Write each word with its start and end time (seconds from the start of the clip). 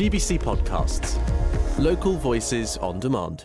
GBC 0.00 0.40
Podcasts. 0.40 1.18
Local 1.78 2.16
voices 2.16 2.78
on 2.78 3.00
demand. 3.00 3.44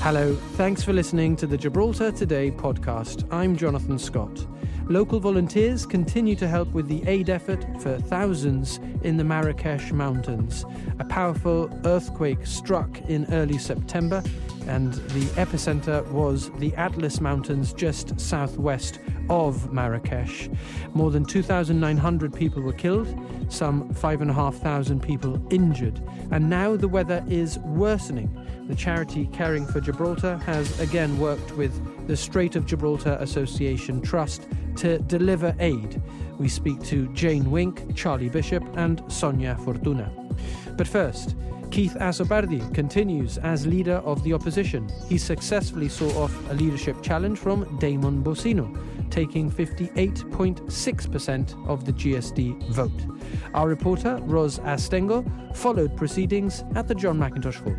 Hello, 0.00 0.34
thanks 0.34 0.82
for 0.82 0.92
listening 0.92 1.36
to 1.36 1.46
the 1.46 1.56
Gibraltar 1.56 2.10
Today 2.10 2.50
podcast. 2.50 3.24
I'm 3.32 3.56
Jonathan 3.56 4.00
Scott. 4.00 4.44
Local 4.88 5.20
volunteers 5.20 5.86
continue 5.86 6.34
to 6.34 6.48
help 6.48 6.72
with 6.72 6.88
the 6.88 7.06
aid 7.06 7.30
effort 7.30 7.64
for 7.80 8.00
thousands 8.00 8.80
in 9.04 9.16
the 9.16 9.22
Marrakesh 9.22 9.92
Mountains. 9.92 10.64
A 10.98 11.04
powerful 11.04 11.70
earthquake 11.84 12.44
struck 12.44 13.00
in 13.02 13.32
early 13.32 13.58
September, 13.58 14.24
and 14.66 14.94
the 14.94 15.26
epicenter 15.36 16.04
was 16.10 16.50
the 16.58 16.74
Atlas 16.74 17.20
Mountains 17.20 17.72
just 17.72 18.18
southwest 18.18 18.98
of 19.30 19.72
Marrakesh. 19.72 20.48
More 20.94 21.10
than 21.10 21.24
2,900 21.24 22.32
people 22.32 22.62
were 22.62 22.72
killed, 22.72 23.08
some 23.48 23.92
5,500 23.94 25.02
people 25.02 25.40
injured, 25.50 26.02
and 26.30 26.48
now 26.48 26.76
the 26.76 26.88
weather 26.88 27.24
is 27.28 27.58
worsening. 27.60 28.30
The 28.68 28.74
charity 28.74 29.26
Caring 29.32 29.66
for 29.66 29.80
Gibraltar 29.80 30.36
has 30.38 30.78
again 30.80 31.18
worked 31.18 31.52
with 31.52 32.06
the 32.06 32.16
Strait 32.16 32.56
of 32.56 32.66
Gibraltar 32.66 33.16
Association 33.20 34.00
Trust 34.00 34.46
to 34.76 34.98
deliver 34.98 35.54
aid. 35.58 36.00
We 36.38 36.48
speak 36.48 36.82
to 36.84 37.08
Jayne 37.14 37.50
Wink, 37.50 37.94
Charlie 37.96 38.28
Bishop, 38.28 38.64
and 38.76 39.02
Sonia 39.08 39.56
Fortuna. 39.64 40.12
But 40.76 40.86
first, 40.86 41.34
Keith 41.70 41.96
Azopardi 42.00 42.74
continues 42.74 43.38
as 43.38 43.66
leader 43.66 43.96
of 44.04 44.22
the 44.24 44.32
opposition. 44.32 44.88
He 45.08 45.18
successfully 45.18 45.88
saw 45.88 46.24
off 46.24 46.50
a 46.50 46.54
leadership 46.54 47.02
challenge 47.02 47.38
from 47.38 47.78
Damon 47.78 48.22
Bossino, 48.22 48.76
taking 49.10 49.50
58.6% 49.50 51.68
of 51.68 51.84
the 51.84 51.92
GSD 51.92 52.70
vote. 52.70 53.06
Our 53.54 53.68
reporter, 53.68 54.18
Ros 54.22 54.58
Astengo, 54.60 55.24
followed 55.56 55.96
proceedings 55.96 56.64
at 56.74 56.88
the 56.88 56.94
John 56.94 57.18
Mackintosh 57.18 57.56
Hall. 57.56 57.76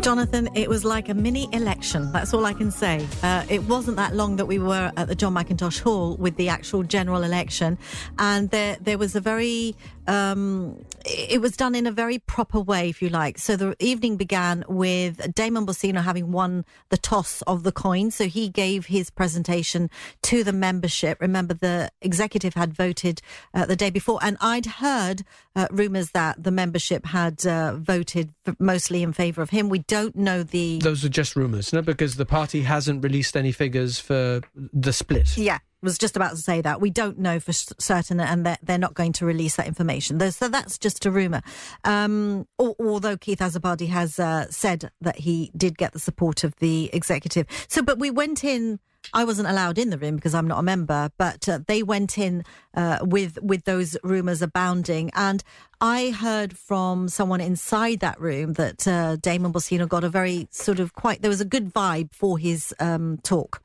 Jonathan, 0.00 0.48
it 0.54 0.68
was 0.68 0.84
like 0.84 1.08
a 1.08 1.14
mini 1.14 1.48
election. 1.52 2.12
That's 2.12 2.34
all 2.34 2.44
I 2.44 2.52
can 2.52 2.70
say. 2.70 3.06
Uh, 3.22 3.44
it 3.48 3.62
wasn't 3.64 3.96
that 3.96 4.14
long 4.14 4.36
that 4.36 4.44
we 4.46 4.58
were 4.58 4.92
at 4.96 5.08
the 5.08 5.14
John 5.14 5.34
Mackintosh 5.34 5.80
Hall 5.80 6.16
with 6.16 6.36
the 6.36 6.50
actual 6.50 6.82
general 6.82 7.22
election, 7.22 7.78
and 8.18 8.50
there 8.50 8.76
there 8.80 8.98
was 8.98 9.16
a 9.16 9.20
very 9.20 9.74
um, 10.06 10.84
it 11.04 11.40
was 11.40 11.56
done 11.56 11.74
in 11.74 11.86
a 11.86 11.90
very 11.90 12.18
proper 12.18 12.60
way, 12.60 12.88
if 12.88 13.02
you 13.02 13.08
like. 13.08 13.38
So 13.38 13.56
the 13.56 13.76
evening 13.78 14.16
began 14.16 14.64
with 14.68 15.34
Damon 15.34 15.66
Bossino 15.66 16.02
having 16.02 16.32
won 16.32 16.64
the 16.88 16.96
toss 16.96 17.42
of 17.42 17.62
the 17.62 17.72
coin. 17.72 18.10
So 18.10 18.26
he 18.26 18.48
gave 18.48 18.86
his 18.86 19.10
presentation 19.10 19.90
to 20.22 20.44
the 20.44 20.52
membership. 20.52 21.20
Remember, 21.20 21.54
the 21.54 21.90
executive 22.02 22.54
had 22.54 22.74
voted 22.74 23.20
uh, 23.54 23.66
the 23.66 23.76
day 23.76 23.90
before, 23.90 24.18
and 24.22 24.36
I'd 24.40 24.66
heard 24.66 25.24
uh, 25.54 25.68
rumours 25.70 26.10
that 26.10 26.42
the 26.42 26.50
membership 26.50 27.06
had 27.06 27.46
uh, 27.46 27.76
voted 27.76 28.32
mostly 28.58 29.02
in 29.02 29.12
favour 29.12 29.42
of 29.42 29.50
him. 29.50 29.68
We 29.68 29.80
don't 29.80 30.16
know 30.16 30.42
the. 30.42 30.78
Those 30.78 31.04
are 31.04 31.08
just 31.08 31.36
rumours, 31.36 31.72
no? 31.72 31.82
Because 31.82 32.16
the 32.16 32.26
party 32.26 32.62
hasn't 32.62 33.02
released 33.02 33.36
any 33.36 33.52
figures 33.52 33.98
for 33.98 34.40
the 34.54 34.92
split. 34.92 35.36
Yeah, 35.36 35.58
was 35.86 35.96
just 35.96 36.16
about 36.16 36.32
to 36.32 36.36
say 36.36 36.60
that. 36.60 36.80
We 36.82 36.90
don't 36.90 37.18
know 37.18 37.40
for 37.40 37.54
certain, 37.54 38.20
and 38.20 38.44
they're, 38.44 38.58
they're 38.62 38.76
not 38.76 38.92
going 38.92 39.14
to 39.14 39.24
release 39.24 39.56
that 39.56 39.66
information. 39.66 40.20
So 40.32 40.48
that's 40.48 40.76
just 40.76 41.06
a 41.06 41.10
rumour. 41.10 41.40
Um, 41.84 42.46
although 42.58 43.16
Keith 43.16 43.38
Azopardi 43.38 43.88
has 43.88 44.18
uh, 44.18 44.50
said 44.50 44.90
that 45.00 45.20
he 45.20 45.50
did 45.56 45.78
get 45.78 45.92
the 45.92 45.98
support 45.98 46.44
of 46.44 46.54
the 46.56 46.90
executive. 46.92 47.46
So, 47.68 47.80
but 47.80 47.98
we 47.98 48.10
went 48.10 48.44
in 48.44 48.80
I 49.12 49.24
wasn't 49.24 49.48
allowed 49.48 49.78
in 49.78 49.90
the 49.90 49.98
room 49.98 50.16
because 50.16 50.34
I'm 50.34 50.46
not 50.46 50.58
a 50.58 50.62
member, 50.62 51.10
but 51.18 51.48
uh, 51.48 51.60
they 51.66 51.82
went 51.82 52.18
in 52.18 52.44
uh, 52.74 52.98
with 53.02 53.38
with 53.42 53.64
those 53.64 53.96
rumours 54.02 54.42
abounding, 54.42 55.10
and 55.14 55.42
I 55.80 56.10
heard 56.10 56.56
from 56.56 57.08
someone 57.08 57.40
inside 57.40 58.00
that 58.00 58.20
room 58.20 58.54
that 58.54 58.86
uh, 58.86 59.16
Damon 59.16 59.52
Bossino 59.52 59.88
got 59.88 60.04
a 60.04 60.08
very 60.08 60.48
sort 60.50 60.80
of 60.80 60.94
quite 60.94 61.22
there 61.22 61.30
was 61.30 61.40
a 61.40 61.46
good 61.46 61.72
vibe 61.72 62.14
for 62.14 62.38
his 62.38 62.74
um, 62.80 63.18
talk, 63.22 63.62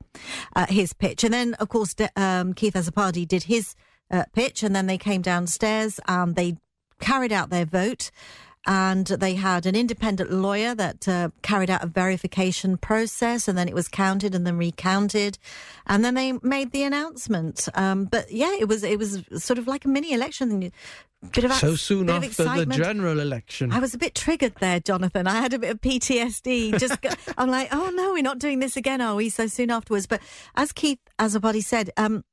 uh, 0.55 0.67
his 0.67 0.93
pitch, 0.93 1.23
and 1.23 1.33
then 1.33 1.53
of 1.55 1.69
course 1.69 1.95
um, 2.15 2.53
Keith 2.53 2.73
Azopardi 2.73 3.27
did 3.27 3.43
his 3.43 3.75
uh, 4.09 4.25
pitch, 4.33 4.63
and 4.63 4.75
then 4.75 4.87
they 4.87 4.97
came 4.97 5.21
downstairs 5.21 5.99
and 6.07 6.35
they 6.35 6.57
carried 6.99 7.31
out 7.31 7.49
their 7.49 7.65
vote 7.65 8.11
and 8.67 9.07
they 9.07 9.33
had 9.35 9.65
an 9.65 9.75
independent 9.75 10.31
lawyer 10.31 10.75
that 10.75 11.07
uh, 11.07 11.29
carried 11.41 11.69
out 11.69 11.83
a 11.83 11.87
verification 11.87 12.77
process 12.77 13.47
and 13.47 13.57
then 13.57 13.67
it 13.67 13.73
was 13.73 13.87
counted 13.87 14.35
and 14.35 14.45
then 14.45 14.57
recounted 14.57 15.37
and 15.87 16.05
then 16.05 16.13
they 16.13 16.33
made 16.43 16.71
the 16.71 16.83
announcement. 16.83 17.67
Um, 17.73 18.05
but 18.05 18.31
yeah 18.31 18.55
it 18.59 18.67
was 18.67 18.83
it 18.83 18.99
was 18.99 19.23
sort 19.37 19.57
of 19.57 19.67
like 19.67 19.85
a 19.85 19.87
mini 19.87 20.13
election. 20.13 20.71
Bit 21.33 21.43
of 21.43 21.53
so 21.53 21.75
soon 21.75 22.09
after 22.09 22.43
the 22.43 22.65
general 22.65 23.19
election. 23.19 23.71
I 23.71 23.79
was 23.79 23.93
a 23.93 23.97
bit 23.97 24.15
triggered 24.15 24.55
there 24.59 24.79
jonathan. 24.79 25.27
I 25.27 25.39
had 25.39 25.53
a 25.53 25.59
bit 25.59 25.71
of 25.71 25.81
ptsd 25.81 26.79
just 26.79 26.97
i'm 27.37 27.49
like 27.49 27.69
oh 27.71 27.91
no 27.93 28.13
we're 28.13 28.23
not 28.23 28.39
doing 28.39 28.59
this 28.59 28.77
again 28.77 29.01
are 29.01 29.15
we? 29.15 29.29
So 29.29 29.47
soon 29.47 29.71
afterwards. 29.71 30.05
But 30.05 30.21
as 30.55 30.71
keith 30.71 30.99
Azopardi 31.19 31.63
said 31.63 31.89
um, 31.97 32.23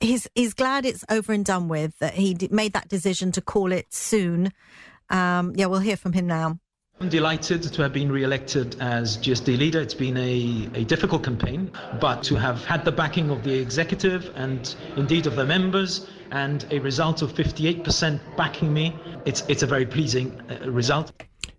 he's 0.00 0.26
he's 0.34 0.54
glad 0.54 0.86
it's 0.86 1.04
over 1.10 1.32
and 1.32 1.44
done 1.44 1.68
with 1.68 1.98
that 1.98 2.14
he 2.14 2.36
made 2.50 2.72
that 2.72 2.88
decision 2.88 3.32
to 3.32 3.40
call 3.42 3.72
it 3.72 3.92
soon 3.92 4.52
um, 5.10 5.52
yeah, 5.56 5.66
we'll 5.66 5.80
hear 5.80 5.96
from 5.96 6.12
him 6.12 6.26
now. 6.26 6.58
I'm 6.98 7.10
delighted 7.10 7.62
to 7.62 7.82
have 7.82 7.92
been 7.92 8.10
re-elected 8.10 8.76
as 8.80 9.18
GSD 9.18 9.58
leader. 9.58 9.82
It's 9.82 9.92
been 9.92 10.16
a, 10.16 10.70
a 10.74 10.84
difficult 10.84 11.24
campaign, 11.24 11.70
but 12.00 12.22
to 12.22 12.36
have 12.36 12.64
had 12.64 12.86
the 12.86 12.92
backing 12.92 13.28
of 13.28 13.44
the 13.44 13.52
executive 13.52 14.32
and 14.34 14.74
indeed 14.96 15.26
of 15.26 15.36
the 15.36 15.44
members 15.44 16.08
and 16.30 16.66
a 16.70 16.78
result 16.78 17.20
of 17.20 17.34
58% 17.34 18.18
backing 18.36 18.72
me, 18.72 18.96
it's, 19.26 19.44
it's 19.46 19.62
a 19.62 19.66
very 19.66 19.84
pleasing 19.84 20.40
uh, 20.50 20.70
result. 20.70 21.12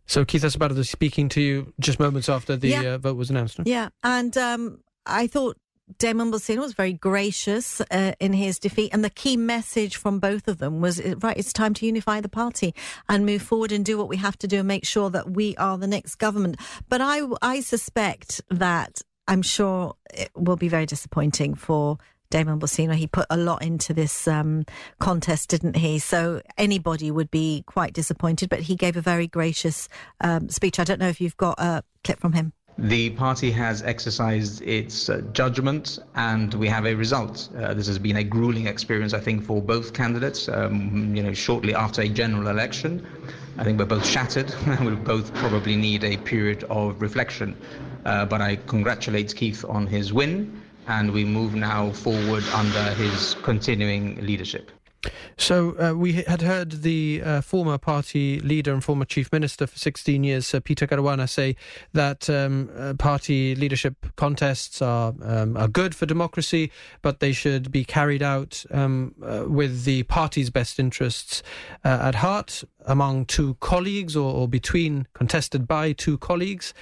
So 0.07 0.25
Keith 0.25 0.41
Azopardi 0.41 0.83
speaking 0.87 1.29
to 1.29 1.41
you 1.41 1.73
just 1.79 1.99
moments 1.99 2.29
after 2.29 2.55
the 2.55 2.69
yeah. 2.69 2.81
uh, 2.81 2.97
vote 2.97 3.17
was 3.17 3.29
announced. 3.29 3.59
Yeah, 3.65 3.89
and 4.03 4.35
um, 4.37 4.79
I 5.05 5.27
thought 5.27 5.57
Damon 5.99 6.31
Bossino 6.31 6.59
was 6.59 6.73
very 6.73 6.93
gracious 6.93 7.81
uh, 7.81 8.13
in 8.19 8.33
his 8.33 8.59
defeat, 8.59 8.91
and 8.93 9.03
the 9.03 9.09
key 9.09 9.37
message 9.37 9.95
from 9.95 10.19
both 10.19 10.47
of 10.47 10.57
them 10.57 10.81
was 10.81 11.01
right. 11.21 11.37
It's 11.37 11.53
time 11.53 11.73
to 11.75 11.85
unify 11.85 12.19
the 12.19 12.29
party 12.29 12.75
and 13.07 13.25
move 13.25 13.41
forward 13.41 13.71
and 13.71 13.85
do 13.85 13.97
what 13.97 14.09
we 14.09 14.17
have 14.17 14.37
to 14.39 14.47
do 14.47 14.59
and 14.59 14.67
make 14.67 14.85
sure 14.85 15.09
that 15.09 15.31
we 15.31 15.55
are 15.57 15.77
the 15.77 15.87
next 15.87 16.15
government. 16.15 16.57
But 16.89 17.01
I, 17.01 17.21
I 17.41 17.61
suspect 17.61 18.41
that 18.49 19.01
I'm 19.27 19.41
sure 19.41 19.95
it 20.13 20.29
will 20.35 20.57
be 20.57 20.67
very 20.67 20.85
disappointing 20.85 21.55
for 21.55 21.97
Damon 22.29 22.59
Bossino. 22.59 22.93
He 22.93 23.07
put 23.07 23.25
a 23.29 23.37
lot 23.37 23.61
into 23.63 23.93
this 23.93 24.27
um, 24.27 24.65
contest, 24.99 25.49
didn't 25.49 25.77
he? 25.77 25.99
So 25.99 26.41
anybody 26.57 27.11
would 27.11 27.31
be 27.31 27.63
quite 27.65 27.93
disappointed. 27.93 28.49
But 28.49 28.61
he 28.61 28.75
gave 28.75 28.97
a 28.97 29.01
very 29.01 29.27
gracious 29.27 29.87
um, 30.21 30.49
speech. 30.49 30.79
I 30.79 30.83
don't 30.83 30.99
know 30.99 31.07
if 31.07 31.21
you've 31.21 31.37
got 31.37 31.59
a 31.59 31.83
clip 32.03 32.19
from 32.19 32.33
him. 32.33 32.53
The 32.79 33.09
party 33.11 33.49
has 33.51 33.81
exercised 33.81 34.61
its 34.61 35.09
uh, 35.09 35.21
judgment 35.33 35.97
and 36.13 36.53
we 36.53 36.67
have 36.67 36.85
a 36.85 36.93
result. 36.93 37.49
Uh, 37.57 37.73
this 37.73 37.87
has 37.87 37.97
been 37.97 38.17
a 38.17 38.23
grueling 38.23 38.67
experience, 38.67 39.15
I 39.15 39.19
think, 39.19 39.43
for 39.43 39.63
both 39.63 39.93
candidates. 39.93 40.47
Um, 40.47 41.15
you 41.15 41.23
know, 41.23 41.33
shortly 41.33 41.73
after 41.73 42.03
a 42.03 42.07
general 42.07 42.47
election, 42.49 43.03
I 43.57 43.63
think 43.63 43.79
we're 43.79 43.85
both 43.85 44.05
shattered. 44.05 44.53
we'll 44.81 44.95
both 44.95 45.33
probably 45.33 45.75
need 45.75 46.03
a 46.03 46.17
period 46.17 46.65
of 46.65 47.01
reflection. 47.01 47.57
Uh, 48.05 48.25
but 48.25 48.41
I 48.41 48.57
congratulate 48.57 49.35
Keith 49.35 49.65
on 49.67 49.87
his 49.87 50.13
win, 50.13 50.61
and 50.85 51.11
we 51.11 51.25
move 51.25 51.55
now 51.55 51.91
forward 51.91 52.43
under 52.53 52.83
his 52.93 53.35
continuing 53.41 54.23
leadership. 54.23 54.69
So 55.37 55.75
uh, 55.79 55.93
we 55.95 56.13
had 56.13 56.41
heard 56.41 56.83
the 56.83 57.21
uh, 57.23 57.41
former 57.41 57.77
party 57.77 58.39
leader 58.39 58.73
and 58.73 58.83
former 58.83 59.05
chief 59.05 59.31
minister 59.31 59.67
for 59.67 59.77
16 59.77 60.23
years, 60.23 60.53
uh, 60.53 60.59
Peter 60.59 60.87
Caruana, 60.87 61.29
say 61.29 61.55
that 61.93 62.29
um, 62.29 62.69
uh, 62.75 62.93
party 62.95 63.55
leadership 63.55 63.95
contests 64.15 64.81
are 64.81 65.13
um, 65.21 65.55
are 65.55 65.67
good 65.67 65.93
for 65.93 66.05
democracy, 66.05 66.71
but 67.01 67.19
they 67.19 67.31
should 67.31 67.71
be 67.71 67.85
carried 67.85 68.23
out 68.23 68.65
um, 68.71 69.13
uh, 69.23 69.43
with 69.47 69.83
the 69.83 70.03
party's 70.03 70.49
best 70.49 70.79
interests 70.79 71.43
uh, 71.85 71.99
at 72.01 72.15
heart 72.15 72.63
among 72.85 73.25
two 73.25 73.55
colleagues 73.55 74.15
or, 74.15 74.33
or, 74.33 74.47
between 74.47 75.05
contested 75.13 75.67
by 75.67 75.91
two 75.91 76.17
colleagues, 76.17 76.73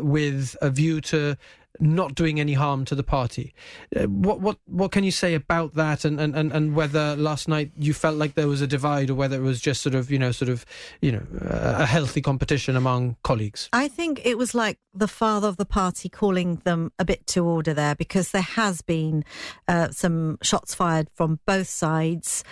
with 0.00 0.56
a 0.60 0.68
view 0.68 1.00
to 1.00 1.36
not 1.80 2.14
doing 2.14 2.40
any 2.40 2.54
harm 2.54 2.84
to 2.84 2.94
the 2.94 3.02
party. 3.02 3.54
Uh, 3.94 4.04
what 4.04 4.40
what 4.40 4.58
what 4.66 4.92
can 4.92 5.04
you 5.04 5.10
say 5.10 5.34
about 5.34 5.74
that, 5.74 6.04
and, 6.04 6.20
and, 6.20 6.34
and 6.34 6.52
and 6.52 6.74
whether 6.74 7.16
last 7.16 7.48
night 7.48 7.72
you 7.76 7.92
felt 7.92 8.16
like 8.16 8.34
there 8.34 8.48
was 8.48 8.60
a 8.60 8.66
divide, 8.66 9.10
or 9.10 9.14
whether 9.14 9.36
it 9.36 9.42
was 9.42 9.60
just 9.60 9.82
sort 9.82 9.94
of 9.94 10.10
you 10.10 10.18
know 10.18 10.32
sort 10.32 10.48
of 10.48 10.64
you 11.00 11.12
know 11.12 11.26
a 11.40 11.86
healthy 11.86 12.20
competition 12.20 12.76
among 12.76 13.16
colleagues? 13.22 13.68
I 13.72 13.88
think 13.88 14.20
it 14.24 14.38
was 14.38 14.54
like 14.54 14.78
the 14.92 15.08
father 15.08 15.48
of 15.48 15.56
the 15.56 15.66
party 15.66 16.08
calling 16.08 16.56
them 16.64 16.92
a 16.98 17.04
bit 17.04 17.26
to 17.28 17.44
order 17.44 17.74
there, 17.74 17.94
because 17.94 18.30
there 18.30 18.42
has 18.42 18.82
been 18.82 19.24
uh, 19.68 19.90
some 19.90 20.38
shots 20.42 20.74
fired 20.74 21.08
from 21.14 21.40
both 21.46 21.68
sides 21.68 22.44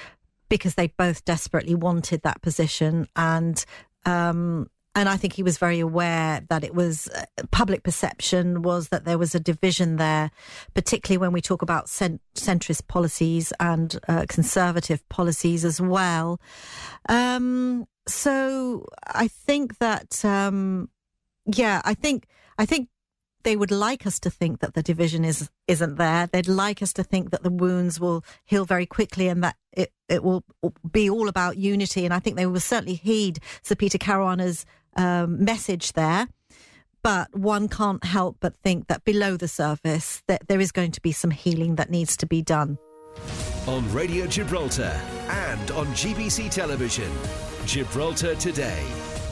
because 0.48 0.74
they 0.74 0.88
both 0.88 1.24
desperately 1.24 1.74
wanted 1.74 2.20
that 2.22 2.42
position 2.42 3.08
and 3.16 3.64
um, 4.04 4.68
and 4.94 5.08
I 5.08 5.16
think 5.16 5.32
he 5.32 5.42
was 5.42 5.58
very 5.58 5.80
aware 5.80 6.42
that 6.48 6.64
it 6.64 6.74
was 6.74 7.08
uh, 7.08 7.24
public 7.50 7.82
perception 7.82 8.62
was 8.62 8.88
that 8.88 9.04
there 9.04 9.18
was 9.18 9.34
a 9.34 9.40
division 9.40 9.96
there, 9.96 10.30
particularly 10.74 11.18
when 11.18 11.32
we 11.32 11.40
talk 11.40 11.62
about 11.62 11.88
cent- 11.88 12.20
centrist 12.34 12.88
policies 12.88 13.52
and 13.58 13.98
uh, 14.08 14.26
conservative 14.28 15.06
policies 15.08 15.64
as 15.64 15.80
well. 15.80 16.40
Um, 17.08 17.86
so 18.06 18.86
I 19.06 19.28
think 19.28 19.78
that, 19.78 20.24
um, 20.24 20.90
yeah, 21.46 21.80
I 21.84 21.94
think 21.94 22.26
I 22.58 22.66
think 22.66 22.88
they 23.44 23.56
would 23.56 23.70
like 23.70 24.06
us 24.06 24.20
to 24.20 24.30
think 24.30 24.60
that 24.60 24.74
the 24.74 24.82
division 24.82 25.24
is 25.24 25.50
isn't 25.66 25.96
there. 25.96 26.26
They'd 26.26 26.48
like 26.48 26.82
us 26.82 26.92
to 26.94 27.02
think 27.02 27.30
that 27.30 27.42
the 27.42 27.50
wounds 27.50 27.98
will 27.98 28.24
heal 28.44 28.64
very 28.64 28.86
quickly 28.86 29.28
and 29.28 29.42
that 29.42 29.56
it, 29.72 29.92
it 30.08 30.22
will 30.22 30.44
be 30.90 31.08
all 31.08 31.28
about 31.28 31.56
unity. 31.56 32.04
And 32.04 32.12
I 32.12 32.18
think 32.18 32.36
they 32.36 32.46
will 32.46 32.60
certainly 32.60 32.94
heed 32.94 33.38
Sir 33.62 33.74
Peter 33.74 33.98
Caruana's 33.98 34.66
um, 34.96 35.44
message 35.44 35.92
there. 35.92 36.28
But 37.02 37.36
one 37.36 37.68
can't 37.68 38.04
help 38.04 38.36
but 38.40 38.54
think 38.56 38.86
that 38.86 39.04
below 39.04 39.36
the 39.36 39.48
surface 39.48 40.22
that 40.28 40.46
there 40.48 40.60
is 40.60 40.70
going 40.70 40.92
to 40.92 41.00
be 41.00 41.10
some 41.10 41.32
healing 41.32 41.74
that 41.76 41.90
needs 41.90 42.16
to 42.18 42.26
be 42.26 42.42
done. 42.42 42.78
On 43.66 43.92
Radio 43.92 44.26
Gibraltar 44.26 45.00
and 45.28 45.70
on 45.72 45.86
GBC 45.88 46.50
Television, 46.50 47.10
Gibraltar 47.66 48.34
Today 48.36 48.84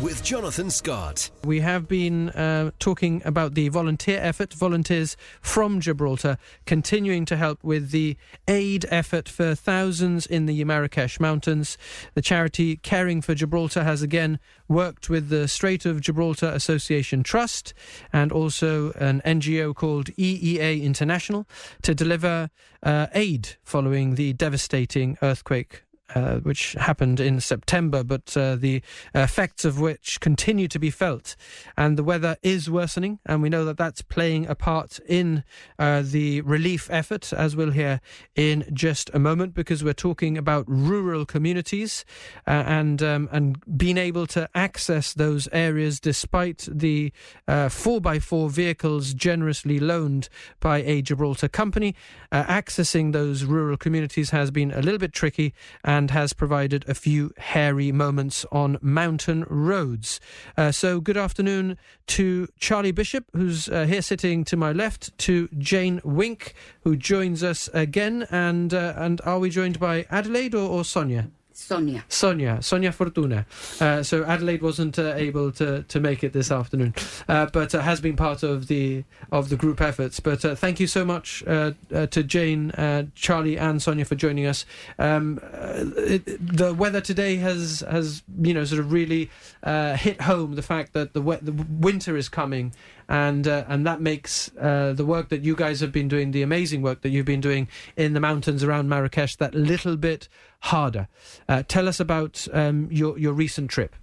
with 0.02 0.25
Jonathan 0.25 0.70
Scott. 0.70 1.31
We 1.44 1.61
have 1.61 1.87
been 1.87 2.31
uh, 2.31 2.70
talking 2.79 3.20
about 3.25 3.55
the 3.55 3.69
volunteer 3.69 4.19
effort, 4.19 4.55
volunteers 4.55 5.17
from 5.43 5.81
Gibraltar 5.81 6.38
continuing 6.64 7.26
to 7.26 7.37
help 7.37 7.62
with 7.62 7.91
the 7.91 8.17
aid 8.49 8.87
effort 8.88 9.29
for 9.29 9.55
thousands 9.55 10.25
in 10.25 10.47
the 10.47 10.64
Marrakesh 10.64 11.20
Mountains. 11.20 11.76
The 12.14 12.23
charity 12.23 12.76
Caring 12.76 13.20
for 13.20 13.35
Gibraltar 13.35 13.85
has 13.85 14.00
again 14.00 14.38
worked 14.69 15.11
with 15.11 15.29
the 15.29 15.47
Strait 15.47 15.85
of 15.85 16.00
Gibraltar 16.00 16.49
Association 16.49 17.23
Trust 17.23 17.75
and 18.12 18.32
also 18.32 18.93
an 18.93 19.20
NGO 19.26 19.75
called 19.75 20.06
EEA 20.17 20.82
International 20.82 21.46
to 21.82 21.94
deliver 21.94 22.49
uh, 22.82 23.08
aid 23.12 23.56
following 23.62 24.14
the 24.14 24.32
devastating 24.32 25.19
earthquake 25.20 25.82
uh, 26.14 26.36
which 26.38 26.72
happened 26.72 27.20
in 27.20 27.40
September, 27.40 28.02
but 28.02 28.36
uh, 28.36 28.56
the 28.56 28.82
effects 29.14 29.64
of 29.64 29.80
which 29.80 30.20
continue 30.20 30.68
to 30.68 30.78
be 30.78 30.90
felt. 30.90 31.36
And 31.76 31.96
the 31.96 32.04
weather 32.04 32.36
is 32.42 32.70
worsening, 32.70 33.18
and 33.26 33.42
we 33.42 33.48
know 33.48 33.64
that 33.64 33.76
that's 33.76 34.02
playing 34.02 34.46
a 34.46 34.54
part 34.54 34.98
in 35.06 35.44
uh, 35.78 36.02
the 36.04 36.40
relief 36.42 36.88
effort, 36.90 37.32
as 37.32 37.56
we'll 37.56 37.70
hear 37.70 38.00
in 38.34 38.64
just 38.72 39.10
a 39.14 39.18
moment, 39.18 39.54
because 39.54 39.84
we're 39.84 39.92
talking 39.92 40.36
about 40.38 40.64
rural 40.66 41.24
communities 41.24 42.04
uh, 42.46 42.64
and 42.66 43.02
um, 43.02 43.28
and 43.32 43.62
being 43.76 43.98
able 43.98 44.26
to 44.26 44.48
access 44.54 45.12
those 45.12 45.48
areas 45.52 46.00
despite 46.00 46.68
the 46.70 47.12
uh, 47.46 47.68
four 47.68 48.00
by 48.00 48.18
four 48.18 48.48
vehicles 48.48 49.14
generously 49.14 49.78
loaned 49.78 50.28
by 50.60 50.78
a 50.78 51.02
Gibraltar 51.02 51.48
company. 51.48 51.94
Uh, 52.32 52.44
accessing 52.44 53.12
those 53.12 53.44
rural 53.44 53.76
communities 53.76 54.30
has 54.30 54.50
been 54.50 54.70
a 54.72 54.80
little 54.80 54.98
bit 54.98 55.12
tricky 55.12 55.52
and 55.84 56.00
and 56.00 56.12
has 56.12 56.32
provided 56.32 56.82
a 56.88 56.94
few 56.94 57.31
hairy 57.37 57.93
moments 57.93 58.47
on 58.50 58.79
mountain 58.81 59.44
roads. 59.50 60.19
Uh, 60.56 60.73
so, 60.73 60.99
good 60.99 61.19
afternoon 61.19 61.76
to 62.06 62.49
Charlie 62.58 62.91
Bishop, 62.91 63.26
who's 63.35 63.69
uh, 63.69 63.85
here 63.85 64.00
sitting 64.00 64.43
to 64.44 64.56
my 64.56 64.73
left, 64.73 65.17
to 65.19 65.47
Jayne 65.58 66.00
Wink, 66.02 66.55
who 66.85 66.97
joins 66.97 67.43
us 67.43 67.69
again. 67.75 68.26
And, 68.31 68.73
uh, 68.73 68.94
and 68.97 69.20
are 69.26 69.38
we 69.38 69.50
joined 69.50 69.79
by 69.79 70.06
Adelaide 70.08 70.55
or, 70.55 70.67
or 70.70 70.87
Sonia? 70.87 71.31
Sonia. 71.60 72.04
Sonia, 72.08 72.62
Sonia 72.62 72.90
Fortuna. 72.90 73.46
Uh, 73.80 74.02
so 74.02 74.24
Adelaide 74.24 74.62
wasn't 74.62 74.98
uh, 74.98 75.14
able 75.14 75.52
to, 75.52 75.82
to 75.84 76.00
make 76.00 76.24
it 76.24 76.32
this 76.32 76.50
afternoon, 76.50 76.94
uh, 77.28 77.46
but 77.52 77.74
uh, 77.74 77.80
has 77.80 78.00
been 78.00 78.16
part 78.16 78.42
of 78.42 78.66
the 78.66 79.04
of 79.30 79.50
the 79.50 79.56
group 79.56 79.80
efforts. 79.80 80.20
But 80.20 80.44
uh, 80.44 80.54
thank 80.54 80.80
you 80.80 80.86
so 80.86 81.04
much 81.04 81.44
uh, 81.46 81.72
to 81.90 82.22
Jayne, 82.22 82.72
Charlie, 83.14 83.58
and 83.58 83.80
Sonia 83.82 84.04
for 84.04 84.14
joining 84.14 84.46
us. 84.46 84.64
Um, 84.98 85.38
it, 85.52 86.24
the 86.56 86.74
weather 86.74 87.00
today 87.00 87.36
has 87.36 87.84
has 87.88 88.22
you 88.40 88.54
know 88.54 88.64
sort 88.64 88.80
of 88.80 88.90
really 88.92 89.30
hit 89.64 90.22
home 90.22 90.54
the 90.54 90.62
fact 90.62 90.92
that 90.94 91.12
the, 91.12 91.20
the 91.20 91.52
winter 91.52 92.16
is 92.16 92.28
coming 92.28 92.72
and 93.10 93.48
uh, 93.48 93.64
and 93.68 93.84
that 93.86 94.00
makes 94.00 94.50
uh, 94.56 94.92
the 94.94 95.04
work 95.04 95.28
that 95.28 95.42
you 95.42 95.56
guys 95.56 95.80
have 95.80 95.92
been 95.92 96.08
doing, 96.08 96.30
the 96.30 96.42
amazing 96.42 96.80
work 96.80 97.02
that 97.02 97.10
you've 97.10 97.26
been 97.26 97.40
doing 97.40 97.68
in 97.96 98.14
the 98.14 98.20
mountains 98.20 98.62
around 98.62 98.88
Marrakesh, 98.88 99.36
that 99.36 99.52
little 99.52 99.96
bit 99.96 100.28
harder. 100.60 101.08
Uh, 101.48 101.64
tell 101.66 101.88
us 101.88 101.98
about 101.98 102.46
um, 102.52 102.88
your 102.90 103.18
your 103.18 103.32
recent 103.32 103.68
trip. 103.68 103.94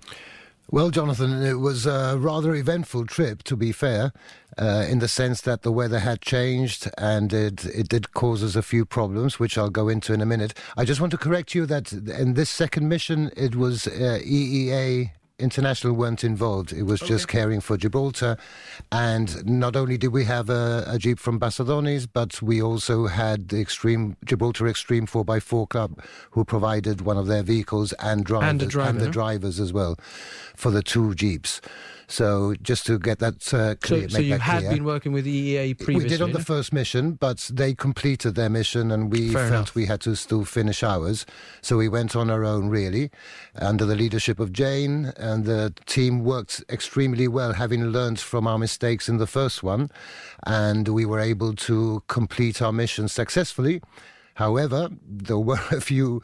Well, 0.70 0.90
Jonathan, 0.90 1.42
it 1.44 1.60
was 1.60 1.86
a 1.86 2.18
rather 2.18 2.54
eventful 2.54 3.06
trip, 3.06 3.44
to 3.44 3.56
be 3.56 3.72
fair, 3.72 4.12
uh, 4.58 4.86
in 4.90 5.00
the 5.00 5.08
sense 5.08 5.40
that 5.42 5.62
the 5.62 5.72
weather 5.72 6.00
had 6.00 6.20
changed 6.20 6.92
and 6.98 7.32
it, 7.32 7.64
it 7.64 7.88
did 7.88 8.12
cause 8.12 8.44
us 8.44 8.58
a 8.58 8.62
few 8.62 8.84
problems, 8.84 9.40
which 9.40 9.58
I'll 9.58 9.70
go 9.70 9.88
into 9.88 10.12
in 10.12 10.20
a 10.20 10.26
minute. 10.26 10.54
I 10.76 10.84
just 10.84 11.00
want 11.00 11.12
to 11.12 11.18
correct 11.18 11.56
you 11.56 11.66
that 11.68 11.94
in 11.94 12.34
this 12.34 12.50
second 12.50 12.90
mission, 12.90 13.32
it 13.38 13.56
was 13.56 13.88
uh, 13.88 14.20
EEA 14.22 15.12
International 15.40 15.94
weren't 15.94 16.24
involved. 16.24 16.74
It 16.74 16.84
was 16.84 17.02
okay. 17.02 17.10
just 17.10 17.28
caring 17.28 17.62
for 17.62 17.78
Gibraltar. 17.78 18.38
And 18.92 19.46
not 19.46 19.76
only 19.76 19.98
did 19.98 20.08
we 20.08 20.26
have 20.26 20.50
a, 20.50 20.84
a 20.88 20.98
Jeep 20.98 21.20
from 21.20 21.40
Basadonis, 21.40 22.08
but 22.12 22.42
we 22.42 22.60
also 22.62 23.06
had 23.06 23.50
the 23.50 23.62
Extreme 23.62 24.18
Gibraltar 24.26 24.68
Extreme 24.68 25.06
4x4 25.06 25.70
Club 25.70 26.04
who 26.32 26.44
provided 26.44 27.02
one 27.02 27.18
of 27.18 27.28
their 27.28 27.44
vehicles 27.44 27.94
and 28.00 28.26
drivers 28.26 28.64
and, 28.64 28.70
driver, 28.72 28.90
and 28.90 29.00
the 29.00 29.10
drivers 29.10 29.60
as 29.60 29.72
well 29.72 29.96
for 30.56 30.72
the 30.72 30.82
two 30.82 31.14
Jeeps. 31.14 31.62
So 32.10 32.56
just 32.62 32.86
to 32.86 32.98
get 32.98 33.20
that 33.20 33.54
uh, 33.54 33.76
clear, 33.82 34.08
so, 34.08 34.16
so 34.16 34.22
you 34.22 34.38
had 34.38 34.60
clear. 34.60 34.72
been 34.72 34.86
working 34.86 35.12
with 35.12 35.26
the 35.26 35.56
EEA 35.56 35.78
previously. 35.78 36.04
We 36.04 36.10
did 36.10 36.22
on 36.22 36.32
the 36.32 36.44
first 36.44 36.72
mission, 36.72 37.14
but 37.14 37.50
they 37.54 37.74
completed 37.74 38.36
their 38.36 38.50
mission, 38.50 38.92
and 38.92 39.12
we 39.12 39.30
Fair 39.34 39.50
felt 39.50 39.52
enough. 39.52 39.76
we 39.76 39.86
had 39.88 40.00
to 40.02 40.16
still 40.16 40.46
finish 40.46 40.84
ours. 40.84 41.26
So 41.62 41.76
we 41.78 41.90
went 41.90 42.16
on 42.16 42.30
our 42.30 42.46
own, 42.46 42.70
really, 42.70 43.12
under 43.56 43.86
the 43.86 43.96
leadership 43.96 44.40
of 44.40 44.54
Jayne, 44.54 45.12
and 45.18 45.44
the 45.44 45.74
team 45.86 46.24
worked 46.24 46.64
extremely 46.70 47.28
well, 47.28 47.54
having 47.54 47.88
learned 47.88 48.22
from 48.22 48.48
our 48.48 48.58
mistakes 48.58 49.10
in 49.10 49.18
the 49.18 49.28
first 49.28 49.62
one, 49.62 49.92
and 50.46 50.88
we 50.88 51.06
were 51.06 51.20
able 51.20 51.54
to 51.56 52.04
complete 52.08 52.62
our 52.62 52.72
mission 52.72 53.10
successfully. 53.10 53.82
However, 54.38 54.90
there 55.04 55.40
were 55.40 55.60
a 55.72 55.82
few 55.82 56.22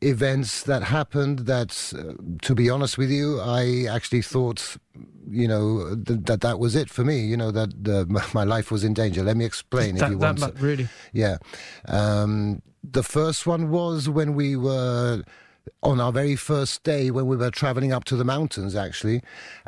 events 0.00 0.62
that 0.62 0.84
happened 0.84 1.40
that, 1.40 1.92
uh, 1.98 2.14
to 2.42 2.54
be 2.54 2.70
honest 2.70 2.96
with 2.96 3.10
you, 3.10 3.40
I 3.40 3.86
actually 3.90 4.22
thought, 4.22 4.76
you 5.28 5.48
know, 5.48 5.96
th- 5.96 6.20
that 6.26 6.42
that 6.42 6.60
was 6.60 6.76
it 6.76 6.88
for 6.88 7.04
me. 7.04 7.18
You 7.18 7.36
know, 7.36 7.50
that 7.50 7.72
uh, 7.88 8.04
my 8.34 8.44
life 8.44 8.70
was 8.70 8.84
in 8.84 8.94
danger. 8.94 9.24
Let 9.24 9.36
me 9.36 9.44
explain 9.44 9.96
that, 9.96 10.04
if 10.04 10.10
you 10.12 10.18
that 10.18 10.38
want. 10.38 10.40
That, 10.40 10.60
really? 10.60 10.88
Yeah. 11.12 11.38
Um, 11.88 12.62
the 12.84 13.02
first 13.02 13.48
one 13.48 13.68
was 13.68 14.08
when 14.08 14.34
we 14.34 14.54
were 14.54 15.24
on 15.82 16.00
our 16.00 16.12
very 16.12 16.36
first 16.36 16.82
day 16.82 17.10
when 17.10 17.26
we 17.26 17.36
were 17.36 17.50
traveling 17.50 17.92
up 17.92 18.04
to 18.04 18.16
the 18.16 18.24
mountains, 18.24 18.74
actually, 18.74 19.22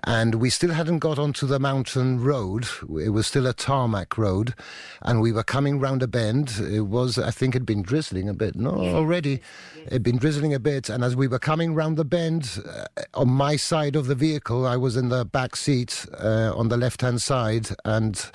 and 0.04 0.36
we 0.36 0.50
still 0.50 0.72
hadn't 0.72 0.98
got 0.98 1.18
onto 1.18 1.46
the 1.46 1.58
mountain 1.58 2.20
road. 2.20 2.66
It 3.00 3.10
was 3.10 3.26
still 3.26 3.46
a 3.46 3.52
tarmac 3.52 4.18
road, 4.18 4.54
and 5.02 5.20
we 5.20 5.32
were 5.32 5.44
coming 5.44 5.78
round 5.78 6.02
a 6.02 6.08
bend. 6.08 6.60
It 6.60 6.82
was, 6.82 7.18
I 7.18 7.30
think, 7.30 7.54
it'd 7.54 7.66
been 7.66 7.82
drizzling 7.82 8.28
a 8.28 8.34
bit. 8.34 8.56
No, 8.56 8.70
already, 8.70 9.40
it'd 9.86 10.02
been 10.02 10.18
drizzling 10.18 10.54
a 10.54 10.60
bit. 10.60 10.88
And 10.88 11.04
as 11.04 11.14
we 11.14 11.28
were 11.28 11.38
coming 11.38 11.74
round 11.74 11.96
the 11.96 12.04
bend, 12.04 12.62
uh, 12.66 12.86
on 13.14 13.28
my 13.28 13.56
side 13.56 13.94
of 13.94 14.06
the 14.06 14.14
vehicle, 14.14 14.66
I 14.66 14.76
was 14.76 14.96
in 14.96 15.08
the 15.08 15.24
back 15.24 15.56
seat 15.56 16.06
uh, 16.18 16.52
on 16.54 16.68
the 16.68 16.76
left-hand 16.76 17.22
side, 17.22 17.68
and. 17.84 18.30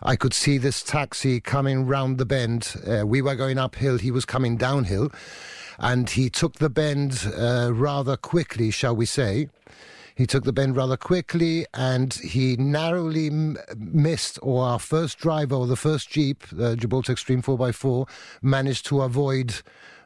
I 0.00 0.14
could 0.14 0.32
see 0.32 0.58
this 0.58 0.84
taxi 0.84 1.40
coming 1.40 1.84
round 1.84 2.18
the 2.18 2.24
bend. 2.24 2.72
Uh, 2.86 3.04
we 3.04 3.20
were 3.20 3.34
going 3.34 3.58
uphill, 3.58 3.98
he 3.98 4.12
was 4.12 4.24
coming 4.24 4.56
downhill 4.56 5.10
and 5.78 6.10
he 6.10 6.28
took 6.28 6.54
the 6.54 6.70
bend 6.70 7.30
uh, 7.36 7.70
rather 7.72 8.16
quickly, 8.16 8.70
shall 8.70 8.96
we 8.96 9.06
say. 9.06 9.48
He 10.14 10.26
took 10.26 10.42
the 10.42 10.52
bend 10.52 10.74
rather 10.74 10.96
quickly 10.96 11.64
and 11.74 12.12
he 12.12 12.56
narrowly 12.56 13.28
m- 13.28 13.56
missed, 13.76 14.38
or 14.42 14.64
our 14.64 14.80
first 14.80 15.18
driver, 15.18 15.54
or 15.54 15.68
the 15.68 15.76
first 15.76 16.10
Jeep, 16.10 16.42
uh, 16.60 16.74
Gibraltar 16.74 17.12
Extreme 17.12 17.42
4x4, 17.42 18.08
managed 18.42 18.84
to 18.86 19.02
avoid 19.02 19.62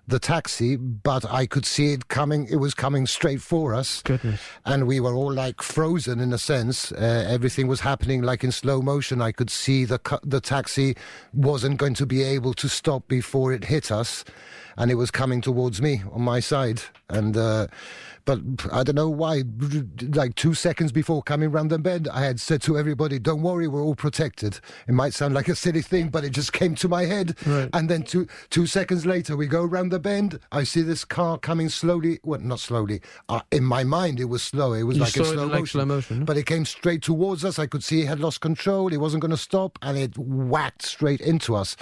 the 0.06 0.18
taxi, 0.18 0.76
but 0.76 1.24
I 1.24 1.46
could 1.46 1.64
see 1.64 1.92
it 1.92 2.08
coming. 2.08 2.46
It 2.50 2.56
was 2.56 2.74
coming 2.74 3.06
straight 3.06 3.40
for 3.40 3.72
us. 3.74 4.02
Goodness. 4.02 4.40
And 4.66 4.86
we 4.86 5.00
were 5.00 5.14
all 5.14 5.32
like 5.32 5.62
frozen 5.62 6.20
in 6.20 6.32
a 6.32 6.38
sense. 6.38 6.92
Uh, 6.92 7.24
everything 7.28 7.68
was 7.68 7.80
happening 7.80 8.20
like 8.20 8.44
in 8.44 8.52
slow 8.52 8.82
motion. 8.82 9.22
I 9.22 9.32
could 9.32 9.48
see 9.48 9.84
the, 9.86 10.00
the 10.24 10.40
taxi 10.40 10.96
wasn't 11.32 11.78
going 11.78 11.94
to 11.94 12.04
be 12.04 12.22
able 12.22 12.52
to 12.54 12.68
stop 12.68 13.08
before 13.08 13.52
it 13.52 13.64
hit 13.64 13.90
us 13.90 14.24
and 14.76 14.90
it 14.90 14.94
was 14.96 15.10
coming 15.10 15.40
towards 15.40 15.80
me 15.82 16.02
on 16.12 16.22
my 16.22 16.40
side. 16.40 16.82
And 17.08 17.36
uh, 17.36 17.66
but 18.24 18.38
I 18.72 18.84
don't 18.84 18.94
know 18.94 19.10
why. 19.10 19.42
Like 20.14 20.34
two 20.36 20.54
seconds 20.54 20.92
before 20.92 21.22
coming 21.22 21.50
round 21.50 21.70
the 21.70 21.78
bend, 21.78 22.08
I 22.08 22.24
had 22.24 22.38
said 22.40 22.62
to 22.62 22.78
everybody, 22.78 23.18
"Don't 23.18 23.42
worry, 23.42 23.66
we're 23.68 23.82
all 23.82 23.94
protected." 23.96 24.60
It 24.86 24.92
might 24.92 25.12
sound 25.12 25.34
like 25.34 25.48
a 25.48 25.56
silly 25.56 25.82
thing, 25.82 26.08
but 26.08 26.24
it 26.24 26.30
just 26.30 26.52
came 26.52 26.74
to 26.76 26.88
my 26.88 27.04
head. 27.04 27.36
Right. 27.44 27.68
And 27.72 27.88
then 27.88 28.04
two 28.04 28.26
two 28.50 28.66
seconds 28.66 29.04
later, 29.04 29.36
we 29.36 29.46
go 29.46 29.64
round 29.64 29.90
the 29.90 29.98
bend. 29.98 30.38
I 30.52 30.62
see 30.64 30.82
this 30.82 31.04
car 31.04 31.36
coming 31.36 31.68
slowly. 31.68 32.20
Well, 32.22 32.40
not 32.40 32.60
slowly. 32.60 33.00
Uh, 33.28 33.40
in 33.50 33.64
my 33.64 33.82
mind, 33.84 34.20
it 34.20 34.26
was 34.26 34.42
slow. 34.42 34.72
It 34.72 34.84
was 34.84 34.96
You 34.98 35.02
like 35.04 35.16
it 35.16 35.24
slow 35.24 35.44
like 35.46 35.60
motion. 35.60 35.66
slow 35.66 35.84
motion. 35.84 36.24
But 36.24 36.36
it 36.36 36.46
came 36.46 36.64
straight 36.64 37.02
towards 37.02 37.44
us. 37.44 37.58
I 37.58 37.66
could 37.66 37.82
see 37.82 38.02
it 38.02 38.06
had 38.06 38.20
lost 38.20 38.40
control. 38.40 38.92
It 38.92 38.98
wasn't 38.98 39.22
going 39.22 39.32
to 39.32 39.36
stop, 39.36 39.78
and 39.82 39.98
it 39.98 40.16
whacked 40.16 40.82
straight 40.82 41.20
into 41.20 41.56
us 41.56 41.76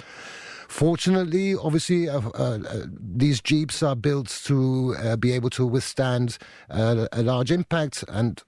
Fortunately, 0.71 1.53
obviously, 1.53 2.07
uh, 2.07 2.21
uh, 2.33 2.59
uh, 2.65 2.85
these 2.97 3.41
jeeps 3.41 3.83
are 3.83 3.95
built 3.95 4.29
to 4.45 4.95
uh, 4.97 5.17
be 5.17 5.33
able 5.33 5.49
to 5.49 5.67
withstand 5.67 6.37
uh, 6.69 7.07
a 7.11 7.21
large 7.21 7.51
impact 7.51 8.05
and. 8.07 8.41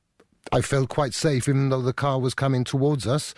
I 0.51 0.61
felt 0.61 0.89
quite 0.89 1.13
safe, 1.13 1.47
even 1.47 1.69
though 1.69 1.81
the 1.81 1.93
car 1.93 2.19
was 2.19 2.33
coming 2.33 2.65
towards 2.65 3.07
us. 3.07 3.33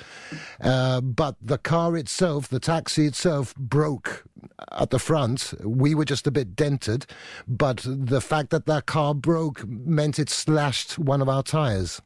Uh, 0.60 1.02
but 1.02 1.36
the 1.40 1.60
car 1.60 1.96
itself, 1.96 2.48
the 2.48 2.60
taxi 2.60 3.06
itself, 3.06 3.56
broke 3.56 4.24
at 4.72 4.90
the 4.90 4.98
front. 4.98 5.54
We 5.64 5.94
were 5.94 6.04
just 6.04 6.26
a 6.26 6.32
bit 6.32 6.56
dented, 6.56 7.06
but 7.48 7.86
the 7.86 8.22
fact 8.22 8.50
that 8.50 8.66
that 8.66 8.88
car 8.88 9.14
broke 9.14 9.66
meant 9.68 10.18
it 10.18 10.32
slashed 10.32 10.98
one 10.98 11.22
of 11.22 11.30
our 11.30 11.44
tires. 11.44 12.02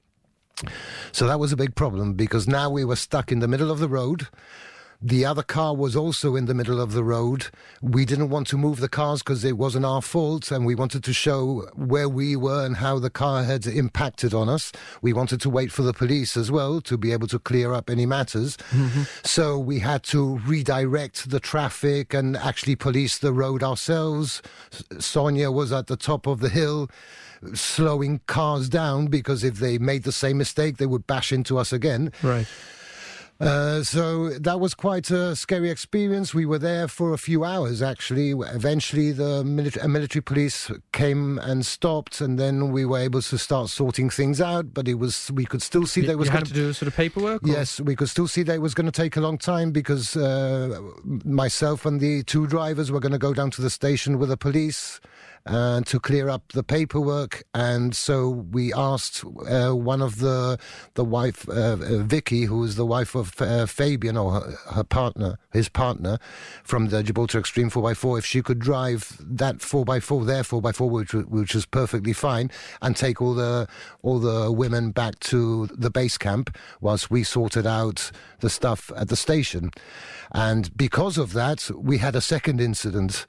So 1.14 1.26
that 1.28 1.40
was 1.40 1.54
a 1.54 1.58
big 1.58 1.76
problem 1.76 2.14
because 2.14 2.46
now 2.46 2.70
we 2.70 2.84
were 2.84 2.98
stuck 2.98 3.32
in 3.32 3.40
the 3.40 3.48
middle 3.48 3.72
of 3.72 3.80
the 3.80 3.90
road. 3.90 4.28
The 5.02 5.24
other 5.24 5.44
car 5.44 5.76
was 5.76 5.96
also 5.96 6.36
in 6.36 6.46
the 6.46 6.54
middle 6.54 6.82
of 6.82 6.92
the 6.92 7.06
road. 7.06 7.48
We 7.82 8.04
didn't 8.04 8.30
want 8.30 8.48
to 8.48 8.58
move 8.58 8.82
the 8.82 8.90
cars 8.90 9.24
because 9.24 9.46
it 9.46 9.58
wasn't 9.58 9.86
our 9.86 10.02
fault, 10.02 10.52
and 10.52 10.66
we 10.66 10.76
wanted 10.76 11.06
to 11.06 11.14
show 11.14 11.70
where 11.74 12.10
we 12.10 12.36
were 12.36 12.66
and 12.66 12.76
how 12.76 13.00
the 13.00 13.10
car 13.10 13.44
had 13.44 13.66
impacted 13.66 14.34
on 14.34 14.50
us. 14.50 14.74
We 15.02 15.14
wanted 15.14 15.40
to 15.42 15.50
wait 15.50 15.72
for 15.72 15.84
the 15.84 15.94
police 15.94 16.36
as 16.36 16.52
well 16.52 16.82
to 16.82 16.98
be 16.98 17.14
able 17.14 17.28
to 17.28 17.40
clear 17.40 17.74
up 17.74 17.90
any 17.90 18.06
matters. 18.06 18.58
Mm-hmm. 18.72 19.04
So 19.24 19.58
we 19.58 19.80
had 19.80 20.04
to 20.04 20.40
redirect 20.40 21.30
the 21.30 21.40
traffic 21.40 22.14
and 22.14 22.36
actually 22.36 22.76
police 22.76 23.18
the 23.18 23.32
road 23.32 23.64
ourselves. 23.64 24.42
Sonia 25.00 25.50
was 25.50 25.72
at 25.72 25.88
the 25.88 25.98
top 25.98 26.28
of 26.28 26.42
the 26.42 26.50
hill 26.50 26.90
slowing 27.54 28.20
cars 28.28 28.68
down 28.68 29.08
because 29.08 29.46
if 29.46 29.56
they 29.56 29.78
made 29.78 30.04
the 30.04 30.12
same 30.12 30.38
mistake, 30.38 30.76
they 30.76 30.86
would 30.86 31.08
bash 31.08 31.32
into 31.32 31.58
us 31.58 31.72
again. 31.72 32.12
Right. 32.22 32.48
Uh, 33.40 33.82
so 33.84 34.30
that 34.32 34.60
was 34.60 34.74
quite 34.74 35.10
a 35.10 35.34
scary 35.34 35.70
experience. 35.70 36.34
We 36.34 36.46
were 36.46 36.60
there 36.60 36.90
for 36.90 37.14
a 37.14 37.18
few 37.18 37.46
hours, 37.46 37.82
actually. 37.82 38.32
Eventually, 38.32 39.12
the 39.14 39.46
military, 39.46 39.88
military 39.88 40.22
police 40.22 40.70
came 40.92 41.40
and 41.40 41.66
stopped, 41.66 42.20
and 42.20 42.38
then 42.38 42.72
we 42.72 42.84
were 42.84 43.00
able 43.00 43.22
to 43.22 43.38
start 43.38 43.70
sorting 43.70 44.10
things 44.10 44.42
out. 44.42 44.74
But 44.74 44.90
it 44.90 44.96
was 44.96 45.32
we 45.32 45.46
could 45.46 45.62
still 45.62 45.86
see 45.86 46.02
you, 46.02 46.08
there 46.08 46.18
was 46.18 46.30
going 46.30 46.46
to 46.46 46.54
do 46.54 46.74
sort 46.74 46.88
of 46.88 46.96
paperwork. 46.96 47.44
Or? 47.44 47.48
Yes, 47.48 47.80
we 47.80 47.96
could 47.96 48.10
still 48.10 48.28
see 48.28 48.44
that 48.44 48.56
it 48.56 48.62
was 48.62 48.74
going 48.74 48.92
to 48.92 48.92
take 48.92 49.16
a 49.16 49.22
long 49.22 49.38
time 49.38 49.72
because 49.72 50.18
uh, 50.18 50.82
myself 51.24 51.86
and 51.86 52.02
the 52.02 52.24
two 52.24 52.46
drivers 52.46 52.92
were 52.92 53.00
going 53.00 53.14
to 53.14 53.18
go 53.18 53.34
down 53.34 53.52
to 53.52 53.62
the 53.62 53.70
station 53.70 54.20
with 54.20 54.30
the 54.30 54.38
police 54.38 55.00
and 55.46 55.86
to 55.88 56.00
clear 56.00 56.30
up 56.30 56.52
the 56.54 56.64
paperwork. 56.64 57.44
And 57.54 57.96
so 57.96 58.30
we 58.30 58.74
asked 58.74 59.24
uh, 59.50 59.72
one 59.76 60.02
of 60.02 60.20
the 60.20 60.60
the 60.96 61.06
wife, 61.06 61.48
uh, 61.50 61.76
Vicky, 61.76 62.44
who 62.44 62.64
is 62.64 62.76
the 62.76 62.86
wife 62.86 63.16
of 63.16 63.40
uh, 63.42 63.66
Fabian 63.66 64.18
or 64.18 64.34
her, 64.34 64.58
her, 64.72 64.84
partner, 64.84 65.38
his 65.52 65.70
partner, 65.70 66.18
from 66.64 66.90
the 66.90 67.04
Gibraltar 67.04 67.40
Extreme 67.40 67.72
4x4, 67.72 68.20
if 68.20 68.26
she 68.26 68.42
could 68.42 68.60
drive 68.60 69.18
that 69.20 69.58
4x4, 69.58 70.26
their 70.26 70.44
4x4, 70.44 70.90
which 70.90 71.14
which 71.14 71.56
was 71.56 71.66
perfectly 71.66 72.14
fine, 72.14 72.52
and 72.82 72.96
take 72.96 73.22
all 73.22 73.34
the 73.34 73.68
all 74.02 74.20
the 74.20 74.52
women 74.52 74.92
back 74.92 75.20
to 75.20 75.68
the 75.68 75.90
base 75.90 76.18
camp 76.18 76.56
whilst 76.82 77.10
we 77.10 77.24
sorted 77.24 77.66
out 77.66 78.12
the 78.40 78.50
stuff 78.50 78.92
at 78.96 79.10
the 79.10 79.16
station. 79.16 79.72
And 80.32 80.76
because 80.78 81.18
of 81.18 81.34
that, 81.34 81.70
we 81.76 81.98
had 81.98 82.16
a 82.16 82.22
second 82.22 82.62
incident 82.62 83.26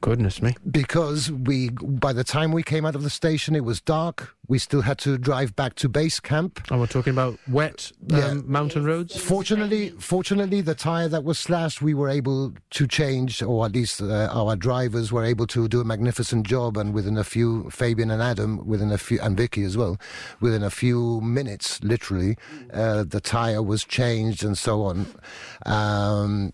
Goodness 0.00 0.40
me. 0.40 0.54
Because 0.70 1.30
we, 1.30 1.70
by 1.70 2.12
the 2.12 2.24
time 2.24 2.52
we 2.52 2.62
came 2.62 2.86
out 2.86 2.94
of 2.94 3.02
the 3.02 3.10
station, 3.10 3.56
it 3.56 3.64
was 3.64 3.80
dark. 3.80 4.34
We 4.46 4.58
still 4.58 4.82
had 4.82 4.98
to 4.98 5.18
drive 5.18 5.56
back 5.56 5.74
to 5.76 5.88
base 5.88 6.20
camp. 6.20 6.60
And 6.70 6.80
we're 6.80 6.86
talking 6.86 7.12
about 7.12 7.38
wet 7.48 7.92
um, 8.12 8.18
yeah. 8.18 8.34
mountain 8.34 8.84
roads? 8.84 9.20
Fortunately, 9.20 9.90
fortunately, 9.98 10.60
the 10.60 10.74
tire 10.74 11.08
that 11.08 11.24
was 11.24 11.38
slashed, 11.38 11.82
we 11.82 11.94
were 11.94 12.08
able 12.08 12.54
to 12.70 12.86
change, 12.86 13.42
or 13.42 13.66
at 13.66 13.72
least 13.72 14.00
uh, 14.00 14.28
our 14.32 14.56
drivers 14.56 15.12
were 15.12 15.24
able 15.24 15.46
to 15.48 15.68
do 15.68 15.80
a 15.80 15.84
magnificent 15.84 16.46
job. 16.46 16.76
And 16.76 16.94
within 16.94 17.18
a 17.18 17.24
few, 17.24 17.68
Fabian 17.70 18.10
and 18.10 18.22
Adam, 18.22 18.66
within 18.66 18.92
a 18.92 18.98
few, 18.98 19.20
and 19.20 19.36
Vicky 19.36 19.64
as 19.64 19.76
well, 19.76 19.98
within 20.40 20.62
a 20.62 20.70
few 20.70 21.20
minutes, 21.20 21.82
literally, 21.82 22.36
uh, 22.72 23.04
the 23.04 23.20
tire 23.20 23.62
was 23.62 23.84
changed 23.84 24.44
and 24.44 24.56
so 24.56 24.82
on. 24.82 25.06
Um, 25.66 26.52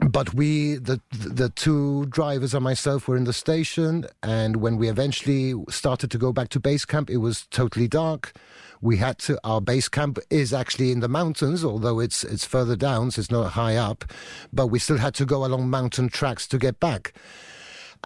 but 0.00 0.34
we 0.34 0.74
the 0.74 1.00
the 1.10 1.48
two 1.50 2.06
drivers 2.06 2.54
and 2.54 2.64
myself 2.64 3.06
were 3.06 3.16
in 3.16 3.24
the 3.24 3.32
station 3.32 4.06
and 4.22 4.56
when 4.56 4.76
we 4.76 4.88
eventually 4.88 5.54
started 5.68 6.10
to 6.10 6.18
go 6.18 6.32
back 6.32 6.48
to 6.50 6.60
base 6.60 6.84
camp 6.84 7.10
it 7.10 7.18
was 7.18 7.46
totally 7.50 7.88
dark. 7.88 8.32
We 8.80 8.98
had 8.98 9.18
to 9.20 9.38
our 9.44 9.60
base 9.60 9.88
camp 9.88 10.18
is 10.30 10.52
actually 10.52 10.92
in 10.92 11.00
the 11.00 11.08
mountains 11.08 11.64
although 11.64 12.00
it's 12.00 12.24
it's 12.24 12.44
further 12.44 12.76
down 12.76 13.12
so 13.12 13.20
it's 13.20 13.30
not 13.30 13.52
high 13.52 13.76
up 13.76 14.04
but 14.52 14.66
we 14.66 14.78
still 14.78 14.98
had 14.98 15.14
to 15.14 15.24
go 15.24 15.44
along 15.44 15.70
mountain 15.70 16.08
tracks 16.08 16.46
to 16.48 16.58
get 16.58 16.80
back. 16.80 17.14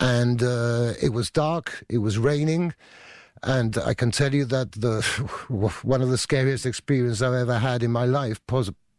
And 0.01 0.43
uh, 0.43 0.93
it 1.03 1.13
was 1.13 1.31
dark 1.31 1.85
it 1.89 1.99
was 1.99 2.19
raining 2.19 2.75
and 3.43 3.79
I 3.79 3.95
can 3.95 4.11
tell 4.11 4.35
you 4.35 4.45
that 4.47 4.73
the 4.73 5.03
one 5.83 6.03
of 6.03 6.11
the 6.11 6.19
scariest 6.19 6.67
experiences 6.67 7.23
I've 7.23 7.35
ever 7.35 7.59
had 7.59 7.83
in 7.83 7.93
my 7.93 8.05
life, 8.05 8.41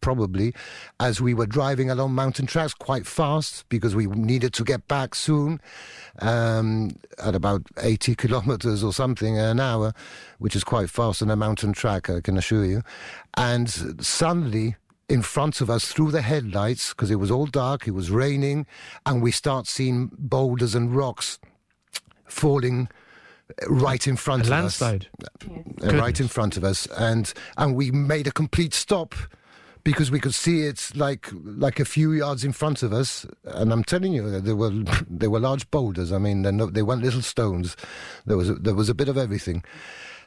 probably, 0.01 0.53
as 0.99 1.21
we 1.21 1.33
were 1.33 1.45
driving 1.45 1.89
along 1.89 2.13
mountain 2.13 2.45
tracks 2.45 2.73
quite 2.73 3.05
fast 3.05 3.67
because 3.69 3.95
we 3.95 4.07
needed 4.07 4.53
to 4.53 4.63
get 4.63 4.87
back 4.87 5.15
soon 5.15 5.59
um, 6.19 6.95
at 7.23 7.35
about 7.35 7.63
80 7.81 8.15
kilometers 8.23 8.83
or 8.83 8.93
something 8.93 9.37
an 9.37 9.59
hour, 9.59 9.93
which 10.39 10.55
is 10.55 10.63
quite 10.63 10.89
fast 10.89 11.21
on 11.21 11.29
a 11.29 11.35
mountain 11.35 11.73
track, 11.73 12.09
I 12.09 12.21
can 12.21 12.37
assure 12.37 12.65
you. 12.65 12.81
And 13.37 13.69
suddenly, 14.03 14.75
in 15.07 15.21
front 15.21 15.59
of 15.59 15.69
us 15.69 15.91
through 15.91 16.11
the 16.11 16.21
headlights, 16.21 16.89
because 16.89 17.09
it 17.09 17.15
was 17.15 17.31
all 17.31 17.47
dark, 17.47 17.87
it 17.87 17.91
was 17.91 18.11
raining, 18.11 18.67
and 19.05 19.21
we 19.21 19.31
start 19.31 19.67
seeing 19.67 20.11
boulders 20.13 20.75
and 20.75 20.95
rocks 20.95 21.39
falling 22.25 22.89
right 23.67 24.07
in 24.07 24.15
front 24.15 24.43
a 24.43 24.45
of 24.45 24.49
landslide. 24.49 25.07
us. 25.23 25.47
Landslide. 25.47 25.95
Uh, 25.95 25.97
right 26.01 26.19
in 26.19 26.27
front 26.27 26.57
of 26.57 26.63
us. 26.63 26.87
And, 26.97 27.33
and 27.57 27.75
we 27.75 27.91
made 27.91 28.27
a 28.27 28.31
complete 28.31 28.73
stop 28.73 29.15
because 29.83 30.11
we 30.11 30.19
could 30.19 30.33
see 30.33 30.63
it 30.63 30.91
like 30.95 31.29
like 31.33 31.79
a 31.79 31.85
few 31.85 32.11
yards 32.11 32.43
in 32.43 32.51
front 32.51 32.83
of 32.83 32.93
us. 32.93 33.25
And 33.45 33.71
I'm 33.71 33.83
telling 33.83 34.13
you, 34.13 34.39
there 34.39 34.55
were 34.55 34.71
there 35.09 35.29
were 35.29 35.39
large 35.39 35.69
boulders. 35.71 36.11
I 36.11 36.17
mean, 36.17 36.41
they 36.41 36.81
weren't 36.81 37.03
little 37.03 37.21
stones. 37.21 37.75
There 38.25 38.37
was 38.37 38.49
a, 38.49 38.55
there 38.55 38.75
was 38.75 38.89
a 38.89 38.95
bit 38.95 39.09
of 39.09 39.17
everything. 39.17 39.63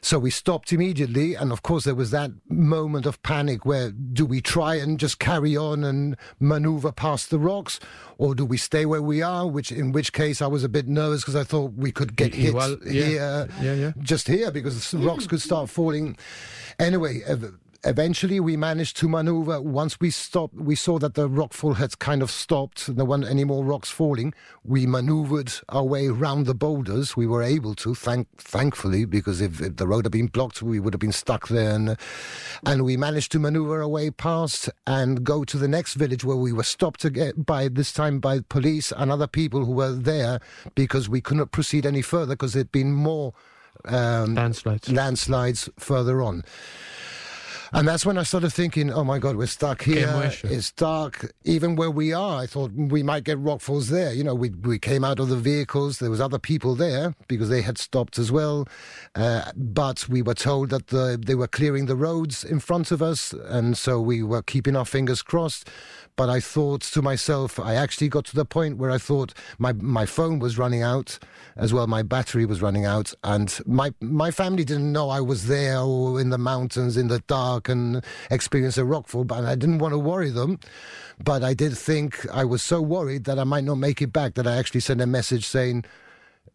So 0.03 0.19
we 0.19 0.31
stopped 0.31 0.73
immediately, 0.73 1.33
and 1.33 1.49
of 1.53 1.63
course 1.63 1.85
there 1.85 1.95
was 1.95 2.11
that 2.11 2.31
moment 2.49 3.05
of 3.05 3.23
panic 3.23 3.65
where 3.65 3.89
do 3.91 4.25
we 4.25 4.41
try 4.41 4.75
and 4.75 4.99
just 4.99 5.17
carry 5.17 5.55
on 5.55 5.85
and 5.85 6.17
maneuver 6.41 6.91
past 6.91 7.29
the 7.29 7.39
rocks, 7.39 7.79
or 8.17 8.35
do 8.35 8.43
we 8.43 8.57
stay 8.57 8.85
where 8.85 9.01
we 9.01 9.21
are? 9.21 9.47
Which 9.47 9.71
in 9.71 9.93
which 9.93 10.11
case 10.11 10.41
I 10.41 10.47
was 10.47 10.65
a 10.65 10.67
bit 10.67 10.89
nervous 10.89 11.21
because 11.21 11.37
I 11.37 11.45
thought 11.45 11.75
we 11.75 11.93
could 11.93 12.17
get 12.17 12.35
hit 12.35 12.53
well, 12.53 12.77
yeah. 12.85 13.05
here, 13.05 13.47
yeah, 13.61 13.73
yeah. 13.75 13.91
just 13.99 14.27
here 14.27 14.51
because 14.51 14.91
the 14.91 14.97
rocks 14.97 15.25
could 15.25 15.41
start 15.41 15.69
falling. 15.69 16.17
Anyway, 16.79 17.21
uh, 17.23 17.37
eventually 17.85 18.39
we 18.39 18.55
managed 18.55 18.97
to 18.97 19.09
maneuver. 19.09 19.61
Once 19.61 19.99
we 19.99 20.09
stopped 20.09 20.55
we 20.55 20.75
saw 20.75 20.97
that 20.99 21.15
the 21.15 21.29
rockfall 21.29 21.75
had 21.75 21.99
kind 21.99 22.21
of 22.21 22.31
stopped 22.31 22.95
there 22.95 23.05
weren't 23.05 23.27
any 23.27 23.43
more 23.43 23.63
rocks 23.63 23.89
falling. 23.89 24.33
We 24.63 24.85
maneuvered 24.85 25.53
our 25.69 25.83
way 25.83 26.07
around 26.07 26.45
the 26.45 26.55
boulders. 26.55 27.17
We 27.17 27.27
were 27.27 27.43
able 27.43 27.75
to 27.75 27.93
thank 27.93 28.27
thankfully 28.37 29.05
because 29.05 29.41
if, 29.41 29.61
if, 29.61 29.75
the 29.75 29.87
road 29.87 30.05
had 30.05 30.11
been 30.11 30.27
blocked 30.27 30.61
we 30.61 30.79
would 30.79 30.93
have 30.93 31.01
been 31.01 31.11
stuck 31.11 31.47
there. 31.47 31.75
And, 31.75 31.97
and 32.65 32.85
we 32.85 32.97
managed 32.97 33.31
to 33.33 33.39
maneuver 33.39 33.81
our 33.81 33.87
way 33.87 34.09
past 34.11 34.69
and 34.87 35.23
go 35.23 35.43
to 35.43 35.57
the 35.57 35.67
next 35.67 35.95
village 35.95 36.23
where 36.23 36.37
we 36.37 36.53
were 36.53 36.63
stopped 36.63 37.03
again 37.03 37.33
by 37.45 37.67
this 37.67 37.91
time 37.91 38.19
by 38.19 38.39
police 38.41 38.91
and 38.91 39.11
other 39.11 39.27
people 39.27 39.65
who 39.65 39.73
were 39.73 39.93
there 39.93 40.39
because 40.75 41.09
we 41.09 41.21
couldn't 41.21 41.51
proceed 41.51 41.85
any 41.85 42.01
further 42.01 42.33
because 42.33 42.53
there'd 42.53 42.71
been 42.71 42.93
more 42.93 43.33
um, 43.85 44.35
landslides. 44.35 44.89
landslides 44.89 45.69
further 45.77 46.21
on 46.21 46.43
and 47.73 47.87
that's 47.87 48.05
when 48.05 48.17
I 48.17 48.23
started 48.23 48.51
thinking, 48.51 48.91
oh 48.91 49.03
my 49.03 49.19
God, 49.19 49.35
we're 49.35 49.47
stuck 49.47 49.81
here. 49.81 50.07
It's 50.43 50.71
dark. 50.71 51.33
Even 51.43 51.75
where 51.75 51.89
we 51.89 52.13
are, 52.13 52.41
I 52.41 52.45
thought 52.45 52.71
we 52.71 53.03
might 53.03 53.23
get 53.23 53.37
rockfalls 53.37 53.89
there. 53.89 54.13
You 54.13 54.23
know, 54.23 54.35
we, 54.35 54.49
we 54.49 54.77
came 54.79 55.03
out 55.03 55.19
of 55.19 55.29
the 55.29 55.35
vehicles. 55.35 55.99
There 55.99 56.09
was 56.09 56.21
other 56.21 56.39
people 56.39 56.75
there 56.75 57.15
because 57.27 57.49
they 57.49 57.61
had 57.61 57.77
stopped 57.77 58.19
as 58.19 58.31
well. 58.31 58.67
Uh, 59.15 59.51
but 59.55 60.07
we 60.07 60.21
were 60.21 60.33
told 60.35 60.69
that 60.69 60.87
the, 60.87 61.19
they 61.23 61.35
were 61.35 61.47
clearing 61.47 61.87
the 61.87 61.95
roads 61.95 62.43
in 62.43 62.59
front 62.59 62.91
of 62.91 63.01
us. 63.01 63.33
And 63.33 63.77
so 63.77 63.99
we 63.99 64.23
were 64.23 64.43
keeping 64.43 64.75
our 64.75 64.85
fingers 64.85 65.21
crossed. 65.21 65.69
But 66.15 66.29
I 66.29 66.39
thought 66.39 66.81
to 66.81 67.01
myself, 67.01 67.59
I 67.59 67.73
actually 67.75 68.07
got 68.07 68.25
to 68.25 68.35
the 68.35 68.45
point 68.45 68.77
where 68.77 68.91
I 68.91 68.99
thought 68.99 69.33
my, 69.57 69.73
my 69.73 70.05
phone 70.05 70.39
was 70.39 70.57
running 70.57 70.83
out 70.83 71.17
as 71.55 71.73
well. 71.73 71.87
My 71.87 72.03
battery 72.03 72.45
was 72.45 72.61
running 72.61 72.85
out. 72.85 73.13
And 73.23 73.59
my, 73.65 73.93
my 73.99 74.29
family 74.29 74.63
didn't 74.63 74.91
know 74.91 75.09
I 75.09 75.21
was 75.21 75.47
there 75.47 75.79
or 75.79 76.21
in 76.21 76.29
the 76.29 76.37
mountains 76.37 76.97
in 76.97 77.07
the 77.07 77.19
dark 77.21 77.67
and 77.67 78.03
experience 78.29 78.77
a 78.77 78.81
rockfall. 78.81 79.25
But 79.25 79.43
I 79.45 79.55
didn't 79.55 79.79
want 79.79 79.93
to 79.93 79.99
worry 79.99 80.29
them. 80.29 80.59
But 81.23 81.43
I 81.43 81.53
did 81.53 81.77
think 81.77 82.27
I 82.31 82.45
was 82.45 82.61
so 82.61 82.81
worried 82.81 83.23
that 83.23 83.39
I 83.39 83.43
might 83.43 83.63
not 83.63 83.75
make 83.75 84.01
it 84.01 84.13
back 84.13 84.35
that 84.35 84.45
I 84.45 84.55
actually 84.55 84.81
sent 84.81 85.01
a 85.01 85.07
message 85.07 85.45
saying, 85.45 85.85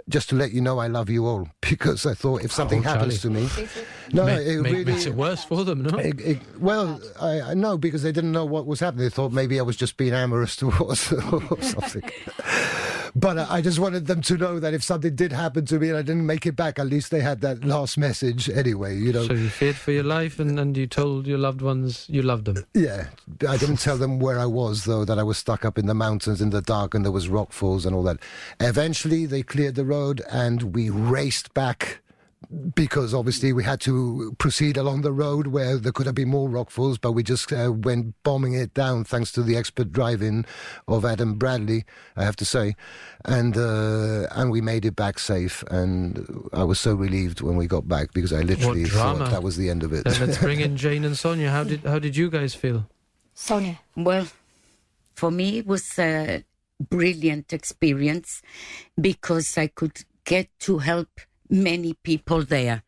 just 0.09 0.29
to 0.31 0.35
let 0.37 0.53
you 0.53 0.61
know 0.61 0.79
I 0.79 0.87
love 0.87 1.11
you 1.11 1.27
all 1.27 1.49
because 1.61 2.07
I 2.07 2.15
thought 2.15 2.43
if 2.45 2.53
something 2.53 2.81
Oh, 2.81 2.91
happens 2.91 3.21
to 3.23 3.31
me, 3.31 3.49
no, 4.13 4.25
Ma- 4.25 4.33
it 4.33 4.57
ma- 4.59 4.69
really 4.71 4.85
makes 4.85 5.07
it 5.07 5.15
worse 5.15 5.45
for 5.45 5.65
them, 5.65 5.83
no? 5.83 5.99
it, 5.99 6.21
it, 6.21 6.39
well, 6.59 7.01
I, 7.21 7.41
I 7.41 7.55
know 7.55 7.77
because 7.79 8.03
they 8.03 8.13
didn't 8.13 8.33
know 8.33 8.45
what 8.45 8.67
was 8.67 8.81
happening. 8.81 9.05
They 9.05 9.11
thought 9.11 9.33
maybe 9.33 9.59
I 9.59 9.63
was 9.63 9.77
just 9.77 9.97
being 9.97 10.13
amorous 10.15 10.57
towards 10.57 11.13
or 11.13 11.63
something. 11.63 12.03
But 13.15 13.39
I, 13.39 13.61
just 13.61 13.79
wanted 13.79 14.07
them 14.07 14.21
to 14.23 14.37
know 14.37 14.61
that 14.61 14.75
if 14.75 14.83
something 14.83 15.15
did 15.15 15.33
happen 15.33 15.65
to 15.67 15.79
me 15.79 15.89
and 15.89 15.97
I 15.99 16.03
didn't 16.03 16.27
make 16.27 16.47
it 16.47 16.57
back, 16.57 16.79
at 16.79 16.87
least 16.87 17.11
they 17.11 17.21
had 17.21 17.41
that 17.43 17.65
last 17.65 17.99
message 17.99 18.49
anyway. 18.49 18.97
You 18.97 19.13
know, 19.13 19.27
So 19.27 19.35
you 19.35 19.49
feared 19.49 19.77
for 19.77 19.93
your 19.93 20.05
life, 20.05 20.39
and, 20.39 20.59
and 20.59 20.77
you 20.77 20.87
told 20.87 21.27
your 21.27 21.39
loved 21.39 21.63
ones 21.63 22.07
you 22.09 22.23
loved 22.23 22.45
them. 22.47 22.65
yeah. 22.75 23.09
I 23.49 23.57
didn't 23.57 23.79
tell 23.79 23.97
them 23.97 24.19
where 24.19 24.39
I 24.39 24.47
was 24.47 24.85
though. 24.85 25.05
That 25.05 25.19
I 25.19 25.23
was 25.23 25.39
stuck 25.39 25.65
up 25.65 25.79
in 25.79 25.87
the 25.87 25.95
mountains 25.95 26.41
in 26.41 26.51
the 26.51 26.63
dark 26.63 26.95
and 26.95 27.05
there 27.05 27.13
was 27.13 27.29
rock 27.29 27.53
falls 27.53 27.87
and 27.87 27.95
all 27.95 28.03
that. 28.05 28.19
Eventually, 28.61 29.27
they 29.27 29.43
cleared 29.43 29.75
the 29.75 29.85
road 29.85 30.23
and 30.31 30.75
we 30.75 30.91
raced 30.91 31.55
back 31.55 32.01
because 32.75 33.13
obviously 33.13 33.53
we 33.53 33.63
had 33.63 33.81
to 33.81 34.35
proceed 34.39 34.77
along 34.77 35.03
the 35.03 35.13
road 35.13 35.49
where 35.49 35.77
there 35.77 35.93
could 35.93 36.07
have 36.07 36.15
been 36.15 36.29
more 36.29 36.49
rockfalls, 36.49 36.99
but 37.01 37.13
we 37.13 37.23
just 37.23 37.53
uh, 37.53 37.73
went 37.73 38.15
bombing 38.23 38.55
it 38.55 38.73
down 38.73 39.05
thanks 39.05 39.31
to 39.33 39.43
the 39.43 39.57
expert 39.57 39.93
driving 39.93 40.47
of 40.87 41.05
Adam 41.05 41.35
Bradley, 41.35 41.85
I 42.17 42.25
have 42.25 42.37
to 42.37 42.45
say, 42.45 42.75
and 43.25 43.57
uh, 43.57 44.27
and 44.31 44.51
we 44.51 44.61
made 44.61 44.85
it 44.85 44.97
back 44.97 45.19
safe. 45.19 45.63
And 45.71 46.49
I 46.53 46.65
was 46.65 46.81
so 46.81 46.95
relieved 46.95 47.41
when 47.41 47.57
we 47.57 47.67
got 47.67 47.87
back 47.87 48.13
because 48.15 48.33
I 48.33 48.41
literally 48.41 48.85
thought 48.85 49.31
that 49.31 49.43
was 49.43 49.57
the 49.57 49.69
end 49.69 49.83
of 49.83 49.93
it. 49.93 50.05
Then 50.05 50.27
let's 50.27 50.39
bring 50.49 50.61
in 50.61 50.77
Jayne 50.77 51.05
and 51.05 51.17
Sonia. 51.17 51.51
How 51.51 51.65
did 51.65 51.85
how 51.85 51.99
did 51.99 52.17
you 52.17 52.31
guys 52.31 52.55
feel? 52.55 52.89
Sonia. 53.35 53.79
Well, 53.95 54.27
for 55.15 55.31
me, 55.31 55.59
it 55.59 55.67
was 55.67 55.99
a 55.99 56.45
brilliant 56.81 57.53
experience 57.53 58.41
because 58.99 59.59
I 59.59 59.67
could 59.67 60.05
get 60.25 60.49
to 60.61 60.79
help 60.79 61.09
many 61.51 61.95
people 61.95 62.43
there. 62.45 62.83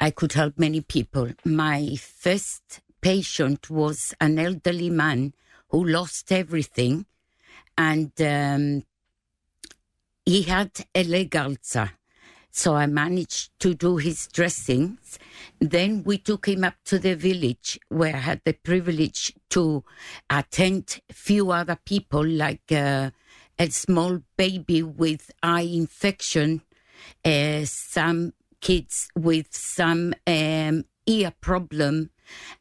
I 0.00 0.10
could 0.10 0.32
help 0.32 0.58
many 0.58 0.80
people. 0.80 1.30
My 1.44 1.96
first 1.96 2.80
patient 3.00 3.70
was 3.70 4.14
an 4.20 4.38
elderly 4.38 4.90
man 4.90 5.34
who 5.68 5.84
lost 5.84 6.32
everything 6.32 7.06
and 7.76 8.12
um, 8.20 8.84
he 10.24 10.42
had 10.42 10.70
a 10.94 11.04
leg 11.04 11.36
ulcer. 11.36 11.92
So 12.50 12.76
I 12.76 12.86
managed 12.86 13.58
to 13.60 13.74
do 13.74 13.96
his 13.96 14.28
dressings. 14.28 15.18
Then 15.58 16.04
we 16.04 16.18
took 16.18 16.46
him 16.46 16.62
up 16.62 16.76
to 16.84 17.00
the 17.00 17.14
village 17.16 17.80
where 17.88 18.14
I 18.14 18.20
had 18.20 18.42
the 18.44 18.52
privilege 18.52 19.34
to 19.50 19.82
attend 20.30 21.00
few 21.10 21.50
other 21.50 21.76
people 21.84 22.24
like 22.24 22.70
uh, 22.70 23.10
a 23.58 23.70
small 23.70 24.20
baby 24.36 24.84
with 24.84 25.32
eye 25.42 25.62
infection, 25.62 26.62
uh, 27.24 27.64
some 27.64 28.32
kids 28.60 29.08
with 29.16 29.48
some 29.50 30.14
um, 30.26 30.84
ear 31.06 31.32
problem 31.40 32.10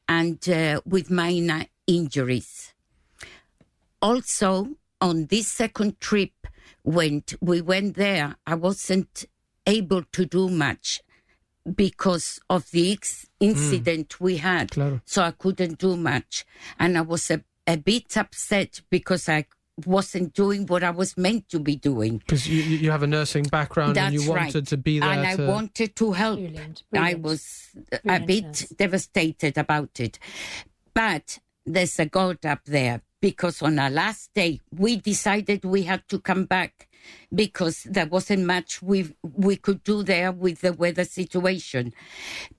and 0.07 0.47
uh, 0.49 0.81
with 0.85 1.09
minor 1.09 1.65
injuries. 1.87 2.73
Also, 4.01 4.69
on 4.99 5.27
this 5.27 5.47
second 5.47 5.99
trip, 5.99 6.31
when 6.83 7.23
we 7.41 7.61
went 7.61 7.95
there, 7.95 8.35
I 8.45 8.55
wasn't 8.55 9.25
able 9.65 10.03
to 10.11 10.25
do 10.25 10.49
much 10.49 11.01
because 11.75 12.39
of 12.49 12.69
the 12.71 12.91
ex- 12.91 13.27
incident 13.39 14.19
we 14.19 14.37
had. 14.37 14.71
Claro. 14.71 15.01
So 15.05 15.23
I 15.23 15.31
couldn't 15.31 15.79
do 15.79 15.95
much. 15.95 16.45
And 16.77 16.97
I 16.97 17.01
was 17.01 17.31
a, 17.31 17.41
a 17.65 17.77
bit 17.77 18.17
upset 18.17 18.81
because 18.89 19.29
I 19.29 19.45
wasn't 19.85 20.33
doing 20.33 20.67
what 20.67 20.83
I 20.83 20.91
was 20.91 21.17
meant 21.17 21.49
to 21.49 21.59
be 21.59 21.75
doing. 21.75 22.17
Because 22.19 22.47
you, 22.47 22.61
you 22.61 22.77
you 22.77 22.91
have 22.91 23.03
a 23.03 23.07
nursing 23.07 23.43
background 23.45 23.97
and 23.97 24.13
That's 24.13 24.23
you 24.23 24.29
wanted 24.29 24.55
right. 24.55 24.67
to 24.67 24.77
be 24.77 24.99
there. 24.99 25.09
And 25.09 25.41
I 25.41 25.47
wanted 25.47 25.95
to 25.95 26.11
help. 26.11 26.39
Brilliant, 26.39 26.83
I 26.93 26.97
brilliant. 26.97 27.23
was 27.23 27.69
a 28.05 28.19
bit 28.19 28.43
nurse. 28.45 28.69
devastated 28.69 29.57
about 29.57 29.99
it. 29.99 30.19
But 30.93 31.39
there's 31.65 31.97
a 31.99 32.05
God 32.05 32.45
up 32.45 32.65
there 32.65 33.01
because 33.19 33.61
on 33.61 33.79
our 33.79 33.89
last 33.89 34.33
day, 34.33 34.59
we 34.77 34.97
decided 34.97 35.65
we 35.65 35.83
had 35.83 36.07
to 36.09 36.19
come 36.19 36.45
back 36.45 36.87
because 37.33 37.83
there 37.83 38.05
wasn't 38.05 38.45
much 38.45 38.81
we 38.81 39.15
we 39.23 39.55
could 39.55 39.83
do 39.83 40.03
there 40.03 40.31
with 40.31 40.61
the 40.61 40.73
weather 40.73 41.05
situation. 41.05 41.93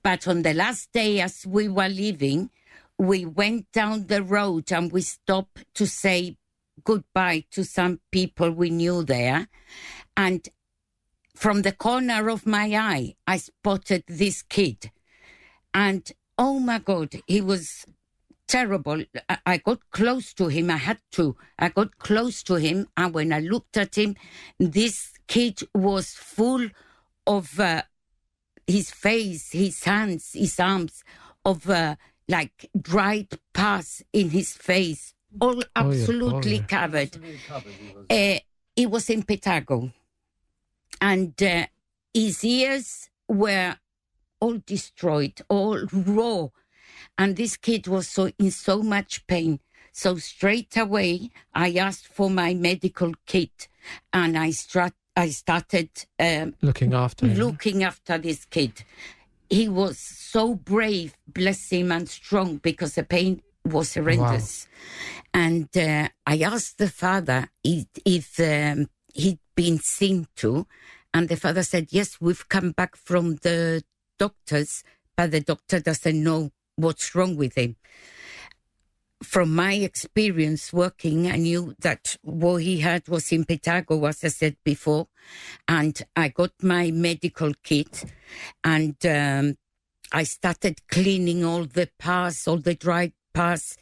But 0.03 0.27
on 0.27 0.41
the 0.41 0.53
last 0.53 0.91
day, 0.91 1.21
as 1.21 1.45
we 1.45 1.69
were 1.69 1.87
leaving, 1.87 2.49
we 2.97 3.25
went 3.25 3.71
down 3.71 4.07
the 4.07 4.23
road 4.23 4.71
and 4.71 4.91
we 4.91 5.01
stopped 5.01 5.65
to 5.75 5.87
say 5.87 6.37
goodbye 6.83 7.45
to 7.51 7.63
some 7.63 7.99
people 8.11 8.51
we 8.51 8.69
knew 8.69 9.03
there. 9.03 9.47
And 10.17 10.47
from 11.35 11.61
the 11.63 11.71
corner 11.71 12.29
of 12.29 12.45
my 12.45 12.73
eye, 12.73 13.15
I 13.27 13.37
spotted 13.37 14.03
this 14.07 14.41
kid. 14.41 14.91
And 15.73 16.09
oh 16.37 16.59
my 16.59 16.79
God, 16.79 17.15
he 17.27 17.41
was 17.41 17.85
terrible. 18.47 19.03
I, 19.45 19.57
got 19.57 19.79
close 19.91 20.33
to 20.35 20.47
him. 20.47 20.69
I 20.71 20.77
had 20.77 20.99
to. 21.13 21.35
I 21.57 21.69
got 21.69 21.97
close 21.97 22.43
to 22.43 22.55
him. 22.55 22.87
And 22.95 23.13
when 23.13 23.33
I 23.33 23.39
looked 23.39 23.77
at 23.77 23.97
him, 23.97 24.15
this 24.59 25.13
kid 25.27 25.61
was 25.73 26.11
full 26.11 26.67
of 27.27 27.59
uh, 27.59 27.81
his 28.67 28.91
face, 28.91 29.51
his 29.51 29.83
hands, 29.83 30.33
his 30.33 30.59
arms, 30.59 31.03
of 31.43 31.69
uh, 31.69 31.95
like 32.27 32.69
dried 32.79 33.27
pus 33.53 34.01
in 34.13 34.29
his 34.29 34.53
face, 34.53 35.13
all 35.39 35.61
absolutely 35.75 36.57
yeah. 36.57 36.63
covered. 36.63 37.17
Uh, 38.09 38.39
he 38.75 38.85
was 38.85 39.07
impetigo. 39.07 39.91
And 41.01 41.41
uh, 41.41 41.65
his 42.13 42.43
ears 42.43 43.09
were 43.27 43.75
all 44.39 44.61
destroyed, 44.65 45.41
all 45.49 45.85
raw. 45.91 46.47
And 47.17 47.35
this 47.35 47.57
kid 47.57 47.87
was 47.87 48.07
so 48.07 48.31
in 48.39 48.51
so 48.51 48.81
much 48.81 49.25
pain. 49.27 49.59
So 49.91 50.17
straight 50.17 50.75
away, 50.75 51.29
I 51.53 51.73
asked 51.75 52.07
for 52.07 52.29
my 52.29 52.53
medical 52.53 53.13
kit, 53.25 53.69
and 54.11 54.37
I 54.37 54.51
start, 54.51 54.93
I 55.15 55.29
started 55.29 55.89
um, 56.19 56.53
looking 56.61 56.93
after 56.93 57.27
him. 57.27 57.37
looking 57.37 57.83
after 57.83 58.17
this 58.17 58.43
kid. 58.43 58.83
He 59.49 59.69
was 59.69 59.97
so 59.97 60.55
brave, 60.55 61.15
bless 61.27 61.69
him, 61.69 61.93
and 61.93 62.09
strong 62.09 62.57
because 62.57 62.95
the 62.95 63.03
pain 63.03 63.41
was 63.65 63.93
horrendous. 63.95 64.67
And 65.33 65.67
uh, 65.77 66.09
I 66.25 66.39
asked 66.39 66.77
the 66.77 66.89
father 66.89 67.49
if, 67.63 67.87
if 68.05 68.39
um, 68.39 68.87
he'd 69.13 69.39
been 69.55 69.79
seen 69.79 70.27
to, 70.37 70.67
and 71.13 71.29
the 71.29 71.37
father 71.37 71.63
said, 71.63 71.87
Yes, 71.91 72.19
we've 72.21 72.47
come 72.47 72.71
back 72.71 72.95
from 72.95 73.35
the 73.37 73.83
doctors, 74.19 74.83
but 75.15 75.31
the 75.31 75.41
doctor 75.41 75.79
doesn't 75.79 76.23
know 76.23 76.51
what's 76.75 77.15
wrong 77.15 77.35
with 77.35 77.55
him. 77.55 77.75
From 79.23 79.55
my 79.55 79.73
experience 79.73 80.71
working, 80.71 81.31
I 81.31 81.37
knew 81.37 81.73
that 81.79 82.17
what 82.21 82.57
he 82.57 82.79
had 82.81 83.07
was 83.07 83.31
in 83.31 83.45
impetigo, 83.45 84.07
as 84.07 84.23
I 84.23 84.27
said 84.27 84.57
before, 84.63 85.07
and 85.67 85.99
I 86.15 86.29
got 86.29 86.51
my 86.61 86.91
medical 86.91 87.53
kit, 87.63 88.05
and 88.63 88.95
um, 89.05 89.57
I 90.11 90.23
started 90.23 90.85
cleaning 90.87 91.43
all 91.43 91.65
the 91.65 91.89
pus, 91.97 92.47
all 92.47 92.57
the 92.57 92.75
dried 92.75 93.13
pus, 93.35 93.77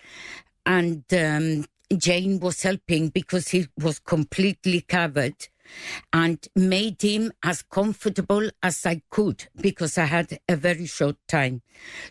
and 0.66 1.04
um, 1.14 1.66
Jayne 1.96 2.40
was 2.40 2.64
helping 2.64 3.10
because 3.10 3.50
he 3.50 3.68
was 3.78 4.00
completely 4.00 4.82
covered 4.82 5.48
and 6.12 6.46
made 6.56 7.02
him 7.02 7.32
as 7.44 7.62
comfortable 7.62 8.50
as 8.62 8.86
I 8.86 9.02
could 9.10 9.48
because 9.62 9.98
I 9.98 10.06
had 10.06 10.40
a 10.50 10.56
very 10.56 10.88
short 10.88 11.18
time. 11.28 11.62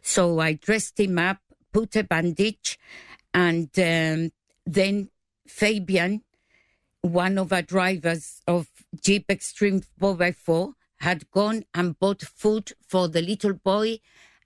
So 0.01 0.41
I 0.41 0.55
dressed 0.55 0.99
him 0.99 1.19
up, 1.19 1.39
put 1.73 1.97
a 1.97 2.05
bandage, 2.05 2.79
and 3.35 3.69
um, 3.79 4.31
then 4.65 5.11
Fabian, 5.47 6.23
one 7.03 7.39
of 7.39 7.53
our 7.53 7.63
drivers 7.63 8.41
of 8.47 8.69
Jeep 9.01 9.27
Extreme 9.29 9.83
4x4, 10.01 10.73
had 11.01 11.31
gone 11.33 11.65
and 11.75 11.99
bought 11.99 12.23
food 12.23 12.73
for 12.89 13.09
the 13.09 13.21
little 13.21 13.55
boy 13.55 13.99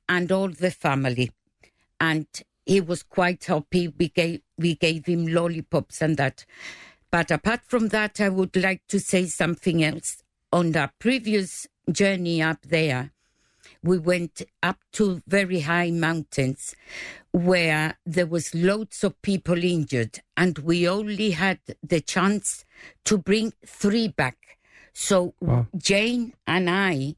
and 0.09 0.32
all 0.32 0.48
the 0.48 0.70
family. 0.70 1.30
And 2.00 2.26
he 2.66 2.81
was 2.81 3.02
quite 3.02 3.44
happy. 3.44 3.88
We 3.88 4.09
gave, 4.09 4.42
we 4.59 4.74
gave 4.74 5.07
him 5.07 5.26
lollipops 5.26 6.02
and 6.02 6.16
that. 6.16 6.44
But 7.11 7.31
apart 7.31 7.61
from 7.64 7.88
that, 7.88 8.20
I 8.20 8.29
would 8.29 8.57
like 8.57 8.83
to 8.88 8.98
say 9.00 9.26
something 9.26 9.83
else. 9.83 10.22
On 10.52 10.76
our 10.76 10.90
previous 10.98 11.66
journey 11.90 12.42
up 12.42 12.62
there, 12.62 13.12
we 13.83 13.98
went 13.98 14.42
up 14.62 14.79
to 14.92 15.22
very 15.26 15.61
high 15.61 15.90
mountains 15.90 16.74
where 17.33 17.98
there 18.05 18.26
was 18.26 18.55
loads 18.55 19.05
of 19.05 19.20
people 19.22 19.62
injured 19.62 20.20
and 20.37 20.59
we 20.59 20.88
only 20.88 21.33
had 21.33 21.61
the 21.83 22.00
chance 22.00 22.64
to 23.05 23.18
bring 23.18 23.52
three 23.64 24.09
back. 24.09 24.59
So 24.92 25.35
Wow. 25.40 25.66
Jayne 25.76 26.33
and 26.46 26.70
I 26.70 27.16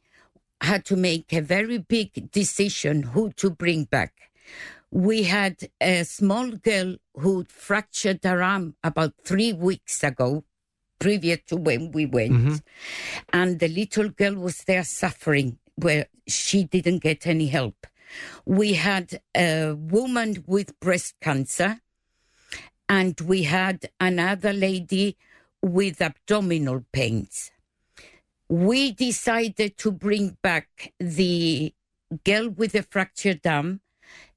had 0.60 0.84
to 0.86 0.96
make 0.96 1.32
a 1.32 1.40
very 1.40 1.78
big 1.78 2.30
decision 2.32 3.02
who 3.14 3.30
to 3.34 3.50
bring 3.50 3.84
back. 3.84 4.12
We 4.90 5.24
had 5.24 5.68
a 5.80 6.04
small 6.04 6.50
girl 6.50 6.96
who 7.14 7.44
fractured 7.44 8.20
her 8.24 8.42
arm 8.42 8.74
about 8.82 9.14
three 9.24 9.52
weeks 9.52 10.02
ago. 10.02 10.44
previous 10.98 11.38
to 11.46 11.56
when 11.56 11.92
we 11.92 12.06
went. 12.06 12.32
Mm-hmm. 12.32 12.54
And 13.32 13.58
the 13.60 13.68
little 13.68 14.08
girl 14.08 14.34
was 14.34 14.58
there 14.64 14.84
suffering 14.84 15.58
where 15.76 16.06
she 16.26 16.64
didn't 16.64 16.98
get 16.98 17.26
any 17.26 17.46
help. 17.46 17.86
We 18.44 18.74
had 18.74 19.20
a 19.36 19.74
woman 19.74 20.44
with 20.46 20.78
breast 20.80 21.14
cancer 21.20 21.80
and 22.88 23.20
we 23.20 23.44
had 23.44 23.90
another 24.00 24.52
lady 24.52 25.16
with 25.62 26.00
abdominal 26.00 26.84
pains. 26.92 27.50
We 28.48 28.92
decided 28.92 29.76
to 29.78 29.92
bring 29.92 30.38
back 30.42 30.94
the 30.98 31.74
girl 32.24 32.48
with 32.48 32.72
the 32.72 32.82
fractured 32.82 33.46
arm, 33.46 33.82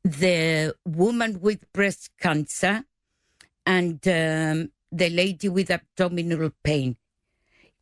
the 0.03 0.75
woman 0.85 1.39
with 1.41 1.71
breast 1.73 2.09
cancer, 2.19 2.83
and 3.65 4.05
um, 4.07 4.71
the 4.91 5.09
lady 5.09 5.49
with 5.49 5.71
abdominal 5.71 6.51
pain. 6.63 6.97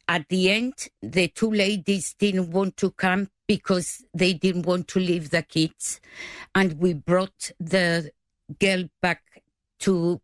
At 0.08 0.28
the 0.28 0.50
end, 0.50 0.90
the 1.02 1.28
two 1.28 1.52
ladies 1.52 2.16
didn't 2.16 2.52
want 2.52 2.78
to 2.78 2.92
come 2.92 3.30
because 3.48 4.04
they 4.14 4.34
didn't 4.34 4.66
want 4.66 4.88
to 4.90 5.00
leave 5.00 5.30
the 5.30 5.44
kids. 5.44 6.02
And 6.56 6.80
we 6.80 6.94
brought 6.94 7.52
the 7.60 8.12
girl 8.60 8.86
back 9.02 9.22
to 9.80 10.20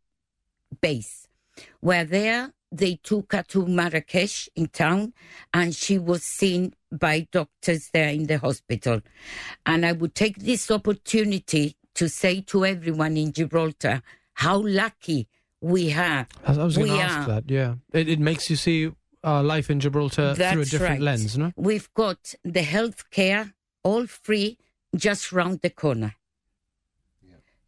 base. 0.82 1.28
Where 1.80 2.04
there, 2.04 2.52
they 2.72 2.96
took 2.96 3.34
her 3.34 3.44
to 3.44 3.68
Marrakesh 3.68 4.50
in 4.56 4.68
town 4.68 5.14
and 5.54 5.74
she 5.74 5.98
was 5.98 6.24
seen 6.24 6.74
by 6.92 7.28
doctors 7.32 7.90
there 7.94 8.10
in 8.10 8.26
the 8.26 8.40
hospital. 8.40 9.02
And 9.66 9.86
I 9.86 9.92
would 9.92 10.16
take 10.16 10.40
this 10.40 10.70
opportunity 10.72 11.76
to 11.96 12.10
say 12.10 12.42
to 12.42 12.66
everyone 12.66 13.18
in 13.18 13.32
Gibraltar 13.32 14.02
how 14.34 14.58
lucky 14.58 15.28
we 15.62 15.90
have. 15.90 16.28
I 16.46 16.54
I 16.54 16.64
was 16.64 16.78
going 16.78 16.92
we 16.92 16.98
to 16.98 17.04
ask 17.04 17.28
are. 17.28 17.36
that. 17.36 17.50
Yeah, 17.50 17.76
it, 17.94 18.08
it 18.10 18.20
makes 18.20 18.50
you 18.50 18.56
see 18.56 18.92
our 19.24 19.44
life 19.44 19.70
in 19.70 19.80
Gibraltar 19.80 20.36
through 20.36 20.46
a 20.46 20.56
That's 20.56 20.70
different 20.70 20.92
right. 20.92 21.02
lens, 21.02 21.38
no? 21.38 21.52
We've 21.56 21.92
got 21.94 22.36
the 22.44 22.62
health 22.62 23.10
care 23.10 23.54
all 23.84 24.06
free 24.08 24.58
just 24.96 25.32
round 25.32 25.62
the 25.62 25.70
corner. 25.70 26.16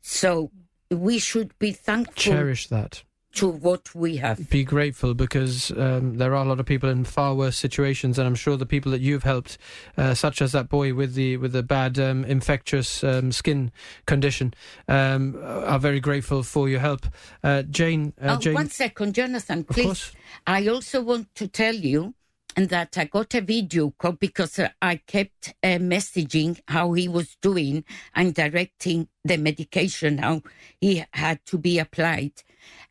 So 0.01 0.51
we 0.91 1.19
should 1.19 1.57
be 1.59 1.71
thankful 1.71 2.13
Cherish 2.15 2.67
that. 2.67 3.03
To 3.37 3.47
what 3.47 3.93
we 3.93 4.17
have. 4.17 4.49
Be 4.49 4.63
grateful 4.63 5.13
because 5.13 5.71
um, 5.71 6.17
there 6.17 6.33
are 6.33 6.43
a 6.43 6.47
lot 6.47 6.59
of 6.59 6.65
people 6.65 6.89
in 6.89 7.03
far 7.03 7.35
worse 7.35 7.55
situations, 7.55 8.17
and 8.17 8.27
I'm 8.27 8.33
sure 8.33 8.57
the 8.57 8.65
people 8.65 8.91
that 8.93 9.01
you've 9.01 9.23
helped, 9.23 9.59
uh, 9.95 10.15
such 10.15 10.41
as 10.41 10.53
that 10.53 10.69
boy 10.69 10.93
with 10.95 11.13
the 11.13 11.37
with 11.37 11.51
the 11.51 11.61
bad 11.61 11.99
um, 11.99 12.25
infectious 12.25 13.03
um, 13.03 13.31
skin 13.31 13.71
condition, 14.07 14.55
um, 14.87 15.39
are 15.43 15.77
very 15.77 15.99
grateful 15.99 16.41
for 16.41 16.67
your 16.67 16.79
help. 16.79 17.05
Uh, 17.43 17.61
Jayne, 17.61 18.13
uh, 18.19 18.37
oh, 18.37 18.39
Jayne, 18.39 18.55
one 18.55 18.69
second, 18.69 19.13
Jonathan, 19.13 19.59
Of 19.59 19.67
please. 19.67 19.85
course. 19.85 20.11
I 20.47 20.67
also 20.67 21.03
want 21.03 21.35
to 21.35 21.47
tell 21.47 21.75
you 21.75 22.15
that 22.55 22.97
I 22.97 23.05
got 23.05 23.35
a 23.35 23.41
video 23.41 23.91
call 23.91 24.13
because 24.13 24.57
uh, 24.57 24.69
I 24.81 24.95
kept 24.95 25.53
uh, 25.61 25.77
messaging 25.77 26.59
how 26.67 26.93
he 26.93 27.07
was 27.07 27.37
doing 27.39 27.83
and 28.15 28.33
directing 28.33 29.09
the 29.23 29.37
medication, 29.37 30.17
how 30.17 30.41
he 30.81 31.05
had 31.13 31.45
to 31.45 31.59
be 31.59 31.77
applied. 31.77 32.33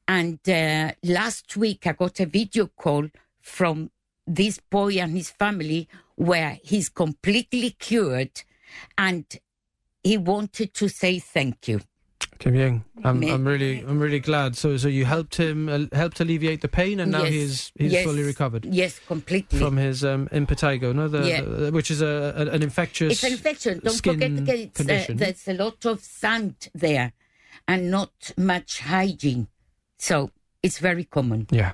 And 0.09 0.39
uh, 0.49 0.93
last 1.03 1.57
week 1.57 1.87
I 1.87 1.93
got 1.93 2.21
a 2.21 2.27
video 2.27 2.67
call 2.69 3.09
from 3.41 3.91
this 4.27 4.59
boy 4.71 4.95
and 4.99 5.12
his 5.17 5.31
family 5.31 5.89
where 6.17 6.59
he's 6.62 6.89
completely 6.89 7.71
cured 7.71 8.43
and 8.97 9.25
he 10.03 10.17
wanted 10.19 10.75
to 10.75 10.89
say 10.89 11.19
thank 11.19 11.69
you. 11.69 11.81
Qué 12.39 12.53
bien. 12.53 12.85
I'm, 13.03 13.23
I'm 13.25 13.45
really, 13.47 13.81
I'm 13.81 13.99
really 13.99 14.21
glad. 14.21 14.57
So, 14.57 14.77
so 14.77 14.89
you 14.89 15.07
helped 15.07 15.37
him, 15.37 15.69
uh, 15.69 15.87
helped 15.97 16.21
alleviate 16.21 16.61
the 16.61 16.69
pain, 16.69 17.01
and 17.01 17.11
now 17.11 17.23
Yes, 17.25 17.33
he's 17.33 17.73
he's 17.79 17.93
yes, 17.93 18.05
fully 18.05 18.23
recovered 18.23 18.67
Yes, 18.67 18.99
completely. 19.07 19.59
from 19.59 19.77
his 19.79 20.05
um, 20.05 20.29
impetigo, 20.29 20.95
no, 20.95 21.09
the, 21.09 21.27
Yeah. 21.27 21.41
the- 21.41 21.73
which 21.73 21.91
is 21.91 22.03
a, 22.03 22.35
a 22.37 22.47
an 22.55 22.62
infectious. 22.62 23.15
It's 23.15 23.25
an 23.25 23.33
infection. 23.33 23.81
Don't 23.83 23.97
forget 24.03 24.37
that 24.47 24.59
it's, 24.59 24.81
uh, 24.81 25.15
there's 25.15 25.49
a 25.49 25.55
lot 25.55 25.85
of 25.87 26.03
sand 26.03 26.69
there 26.75 27.12
and 27.67 27.91
not 27.91 28.33
much 28.37 28.81
hygiene. 28.81 29.49
So 29.99 30.31
it's 30.63 30.79
very 30.79 31.05
common. 31.05 31.47
Yeah. 31.51 31.73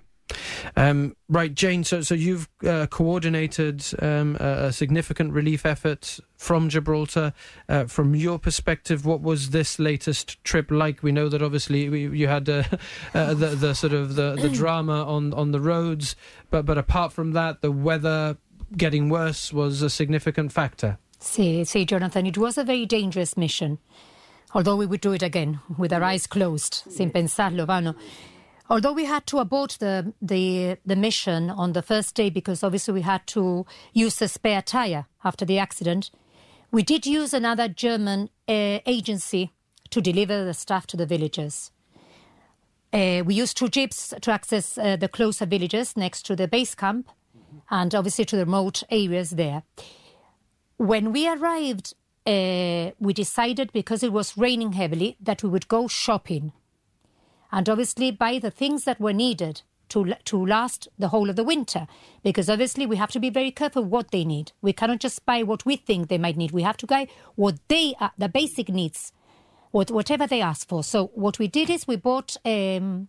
Um, 0.76 1.16
right, 1.28 1.52
Jayne. 1.52 1.84
So, 1.84 2.00
so 2.00 2.14
you've 2.14 2.48
uh, 2.66 2.86
coordinated 2.86 3.84
um, 4.00 4.36
a, 4.40 4.66
a 4.66 4.72
significant 4.72 5.32
relief 5.32 5.66
effort 5.66 6.18
from 6.36 6.68
Gibraltar. 6.68 7.32
Uh, 7.68 7.84
from 7.84 8.14
your 8.14 8.38
perspective, 8.38 9.04
what 9.04 9.20
was 9.20 9.50
this 9.50 9.78
latest 9.78 10.42
trip 10.44 10.70
like? 10.70 11.02
We 11.02 11.12
know 11.12 11.28
that 11.28 11.42
obviously 11.42 11.88
we, 11.88 12.08
you 12.18 12.28
had 12.28 12.48
uh, 12.48 12.64
uh, 13.14 13.34
the, 13.34 13.48
the 13.48 13.74
sort 13.74 13.92
of 13.92 14.14
the, 14.14 14.36
the 14.36 14.48
drama 14.48 15.04
on, 15.04 15.34
on 15.34 15.52
the 15.52 15.60
roads, 15.60 16.16
but 16.50 16.64
but 16.64 16.78
apart 16.78 17.12
from 17.12 17.32
that, 17.32 17.60
the 17.60 17.72
weather 17.72 18.36
getting 18.76 19.08
worse 19.08 19.52
was 19.52 19.82
a 19.82 19.90
significant 19.90 20.52
factor. 20.52 20.98
See, 21.18 21.64
see, 21.64 21.84
Jonathan, 21.84 22.26
it 22.26 22.36
was 22.36 22.58
a 22.58 22.64
very 22.64 22.86
dangerous 22.86 23.36
mission. 23.36 23.78
Although 24.54 24.76
we 24.76 24.86
would 24.86 25.00
do 25.00 25.12
it 25.12 25.22
again 25.22 25.60
with 25.78 25.92
our 25.92 26.02
eyes 26.02 26.26
closed, 26.26 26.82
sin 26.88 27.10
pensarlo, 27.10 27.66
vano. 27.66 27.94
Although 28.68 28.92
we 28.92 29.06
had 29.06 29.26
to 29.26 29.38
abort 29.38 29.76
the, 29.80 30.12
the 30.20 30.78
the 30.86 30.96
mission 30.96 31.50
on 31.50 31.72
the 31.72 31.82
first 31.82 32.14
day 32.14 32.30
because 32.30 32.62
obviously 32.62 32.94
we 32.94 33.02
had 33.02 33.26
to 33.28 33.66
use 33.92 34.20
a 34.22 34.28
spare 34.28 34.62
tire 34.62 35.06
after 35.24 35.44
the 35.44 35.58
accident, 35.58 36.10
we 36.70 36.82
did 36.82 37.06
use 37.06 37.34
another 37.34 37.68
German 37.68 38.30
uh, 38.48 38.78
agency 38.86 39.52
to 39.90 40.00
deliver 40.00 40.44
the 40.44 40.54
stuff 40.54 40.86
to 40.86 40.96
the 40.96 41.06
villagers. 41.06 41.70
Uh, 42.92 43.22
we 43.24 43.34
used 43.34 43.56
two 43.56 43.68
jeeps 43.68 44.12
to 44.20 44.30
access 44.30 44.76
uh, 44.76 44.96
the 44.96 45.08
closer 45.08 45.46
villages 45.46 45.96
next 45.96 46.24
to 46.26 46.36
the 46.36 46.48
base 46.48 46.74
camp 46.74 47.08
and 47.70 47.94
obviously 47.94 48.24
to 48.24 48.36
the 48.36 48.44
remote 48.44 48.82
areas 48.90 49.30
there. 49.30 49.62
When 50.76 51.12
we 51.12 51.28
arrived, 51.28 51.94
uh, 52.26 52.90
we 53.00 53.12
decided 53.12 53.72
because 53.72 54.02
it 54.02 54.12
was 54.12 54.36
raining 54.36 54.72
heavily 54.72 55.16
that 55.20 55.42
we 55.42 55.48
would 55.48 55.68
go 55.68 55.88
shopping 55.88 56.52
and 57.50 57.68
obviously 57.68 58.10
buy 58.10 58.38
the 58.38 58.50
things 58.50 58.84
that 58.84 59.00
were 59.00 59.12
needed 59.12 59.62
to 59.88 60.14
to 60.24 60.46
last 60.46 60.88
the 60.98 61.08
whole 61.08 61.28
of 61.28 61.36
the 61.36 61.44
winter. 61.44 61.86
Because 62.22 62.48
obviously 62.48 62.86
we 62.86 62.96
have 62.96 63.10
to 63.10 63.20
be 63.20 63.30
very 63.30 63.50
careful 63.50 63.84
what 63.84 64.10
they 64.10 64.24
need. 64.24 64.52
We 64.62 64.72
cannot 64.72 65.00
just 65.00 65.24
buy 65.26 65.42
what 65.42 65.66
we 65.66 65.76
think 65.76 66.08
they 66.08 66.18
might 66.18 66.36
need. 66.36 66.52
We 66.52 66.62
have 66.62 66.78
to 66.78 66.86
buy 66.86 67.08
what 67.34 67.56
they 67.68 67.94
are, 68.00 68.12
the 68.16 68.28
basic 68.28 68.68
needs, 68.68 69.12
what, 69.70 69.90
whatever 69.90 70.26
they 70.26 70.40
ask 70.40 70.66
for. 70.66 70.82
So 70.82 71.10
what 71.14 71.38
we 71.38 71.46
did 71.46 71.68
is 71.68 71.86
we 71.86 71.96
bought 71.96 72.36
um, 72.44 73.08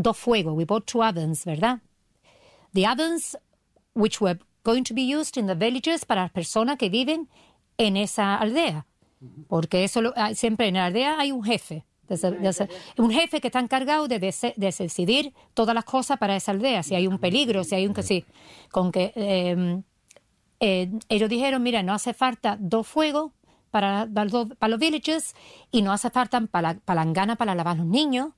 do 0.00 0.12
fuego. 0.12 0.54
We 0.54 0.64
bought 0.64 0.86
two 0.86 1.02
ovens, 1.02 1.44
¿verdad? 1.44 1.80
The 2.72 2.86
ovens 2.86 3.36
which 3.92 4.20
were 4.20 4.38
going 4.64 4.84
to 4.84 4.94
be 4.94 5.02
used 5.02 5.36
in 5.36 5.46
the 5.46 5.54
villages 5.54 6.04
para 6.04 6.30
personas 6.34 6.78
que 6.78 6.88
viven 6.88 7.28
en 7.78 7.96
esa 7.96 8.36
aldea. 8.36 8.86
Porque 9.48 9.84
eso 9.84 10.02
lo- 10.02 10.12
hay- 10.16 10.34
siempre 10.34 10.68
en 10.68 10.74
la 10.74 10.86
aldea 10.86 11.18
hay 11.18 11.32
un 11.32 11.42
jefe. 11.44 11.84
Un 12.98 13.10
jefe 13.10 13.40
que 13.40 13.48
está 13.48 13.60
encargado 13.60 14.06
de, 14.08 14.18
decidir 14.56 15.32
todas 15.54 15.74
las 15.74 15.84
cosas 15.84 16.18
para 16.18 16.36
esa 16.36 16.52
aldea. 16.52 16.82
Si 16.82 16.94
hay 16.94 17.06
un 17.06 17.18
peligro, 17.18 17.64
si 17.64 17.74
hay 17.74 17.86
un 17.86 17.94
que 17.94 18.02
sí. 18.02 18.24
Con 18.70 18.92
que 18.92 19.12
eh, 19.16 19.80
eh, 20.60 20.90
ellos 21.08 21.28
dijeron, 21.30 21.62
mira, 21.62 21.82
no 21.82 21.94
hace 21.94 22.12
falta 22.12 22.56
dos 22.60 22.86
fuegos 22.86 23.32
para, 23.70 24.06
para 24.12 24.30
los, 24.30 24.48
para 24.58 24.70
los 24.70 24.78
villages 24.78 25.34
y 25.70 25.80
no 25.82 25.92
hace 25.92 26.10
falta 26.10 26.40
pala- 26.42 26.78
palangana 26.84 27.36
para 27.36 27.54
lavar 27.54 27.78
los 27.78 27.86
niños, 27.86 28.28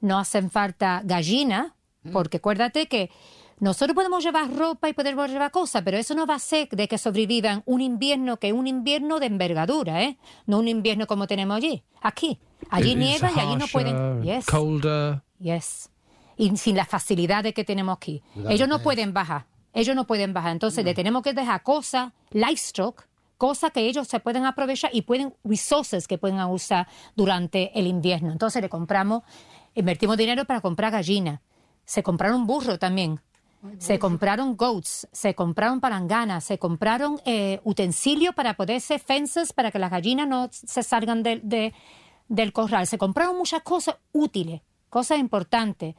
no 0.00 0.18
hacen 0.18 0.50
falta 0.50 1.02
gallina, 1.04 1.74
porque 2.12 2.38
acuérdate 2.38 2.86
que 2.86 3.10
nosotros 3.60 3.94
podemos 3.94 4.24
llevar 4.24 4.50
ropa 4.54 4.88
y 4.88 4.94
podemos 4.94 5.30
llevar 5.30 5.50
cosas, 5.50 5.82
pero 5.84 5.98
eso 5.98 6.14
no 6.14 6.26
va 6.26 6.36
a 6.36 6.38
ser 6.38 6.68
de 6.70 6.88
que 6.88 6.96
sobrevivan 6.96 7.62
un 7.66 7.82
invierno 7.82 8.38
que 8.38 8.48
es 8.48 8.54
un 8.54 8.66
invierno 8.66 9.20
de 9.20 9.26
envergadura, 9.26 10.02
¿eh? 10.02 10.16
No 10.46 10.58
un 10.58 10.68
invierno 10.68 11.06
como 11.06 11.26
tenemos 11.26 11.58
allí, 11.58 11.82
aquí. 12.00 12.40
Allí 12.70 12.92
It 12.92 12.98
nieva 12.98 13.30
y 13.34 13.38
allí 13.38 13.56
no 13.56 13.66
pueden... 13.66 14.22
Yes. 14.22 14.46
colder. 14.46 15.20
Yes. 15.38 15.90
Y 16.38 16.56
sin 16.56 16.74
las 16.74 16.88
facilidades 16.88 17.52
que 17.52 17.64
tenemos 17.64 17.96
aquí. 17.96 18.22
Ellos 18.48 18.66
no 18.66 18.82
pueden 18.82 19.12
bajar. 19.12 19.46
Ellos 19.74 19.94
no 19.94 20.06
pueden 20.06 20.32
bajar. 20.32 20.52
Entonces 20.52 20.82
le 20.82 20.94
tenemos 20.94 21.22
que 21.22 21.34
dejar 21.34 21.62
cosas, 21.62 22.12
livestock, 22.30 23.04
cosas 23.36 23.72
que 23.72 23.80
ellos 23.80 24.08
se 24.08 24.20
pueden 24.20 24.46
aprovechar 24.46 24.90
y 24.92 25.02
pueden, 25.02 25.34
resources 25.44 26.08
que 26.08 26.16
pueden 26.16 26.40
usar 26.40 26.88
durante 27.14 27.78
el 27.78 27.86
invierno. 27.86 28.32
Entonces 28.32 28.62
le 28.62 28.70
compramos, 28.70 29.22
invertimos 29.74 30.16
dinero 30.16 30.46
para 30.46 30.62
comprar 30.62 30.92
gallinas. 30.92 31.40
Se 31.84 32.02
compraron 32.02 32.46
burro 32.46 32.78
también. 32.78 33.20
Se 33.78 33.98
compraron 33.98 34.56
goats, 34.56 35.06
se 35.12 35.34
compraron 35.34 35.80
palanganas, 35.80 36.44
se 36.44 36.58
compraron 36.58 37.20
eh, 37.26 37.60
utensilios 37.64 38.34
para 38.34 38.54
poder 38.54 38.76
hacer 38.76 39.00
fences 39.00 39.52
para 39.52 39.70
que 39.70 39.78
las 39.78 39.90
gallinas 39.90 40.26
no 40.26 40.48
se 40.50 40.82
salgan 40.82 41.22
del- 41.22 41.40
de- 41.42 41.72
del 42.28 42.52
corral. 42.52 42.86
Se 42.86 42.96
compraron 42.96 43.36
muchas 43.36 43.62
cosas 43.62 43.96
útiles, 44.12 44.62
cosas 44.88 45.18
importantes. 45.18 45.94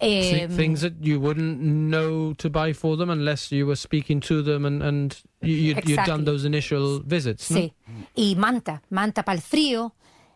Eh, 0.00 0.46
things 0.56 0.80
that 0.80 0.92
you 1.00 1.18
wouldn't 1.18 1.58
know 1.58 2.32
to 2.36 2.48
buy 2.48 2.72
for 2.72 2.96
them 2.96 3.10
unless 3.10 3.50
you 3.50 3.66
were 3.66 3.74
speaking 3.76 4.20
to 4.20 4.42
them 4.44 4.64
and, 4.64 4.80
and 4.82 5.16
you, 5.42 5.74
done 6.06 6.24
those 6.24 6.46
initial 6.46 7.02
visits. 7.04 7.50
no? 7.50 7.56
Sí. 7.58 7.72
Y 8.14 8.36
manta, 8.36 8.80
manta 8.90 9.24
para 9.24 9.34
el 9.36 9.42
frío, 9.42 9.94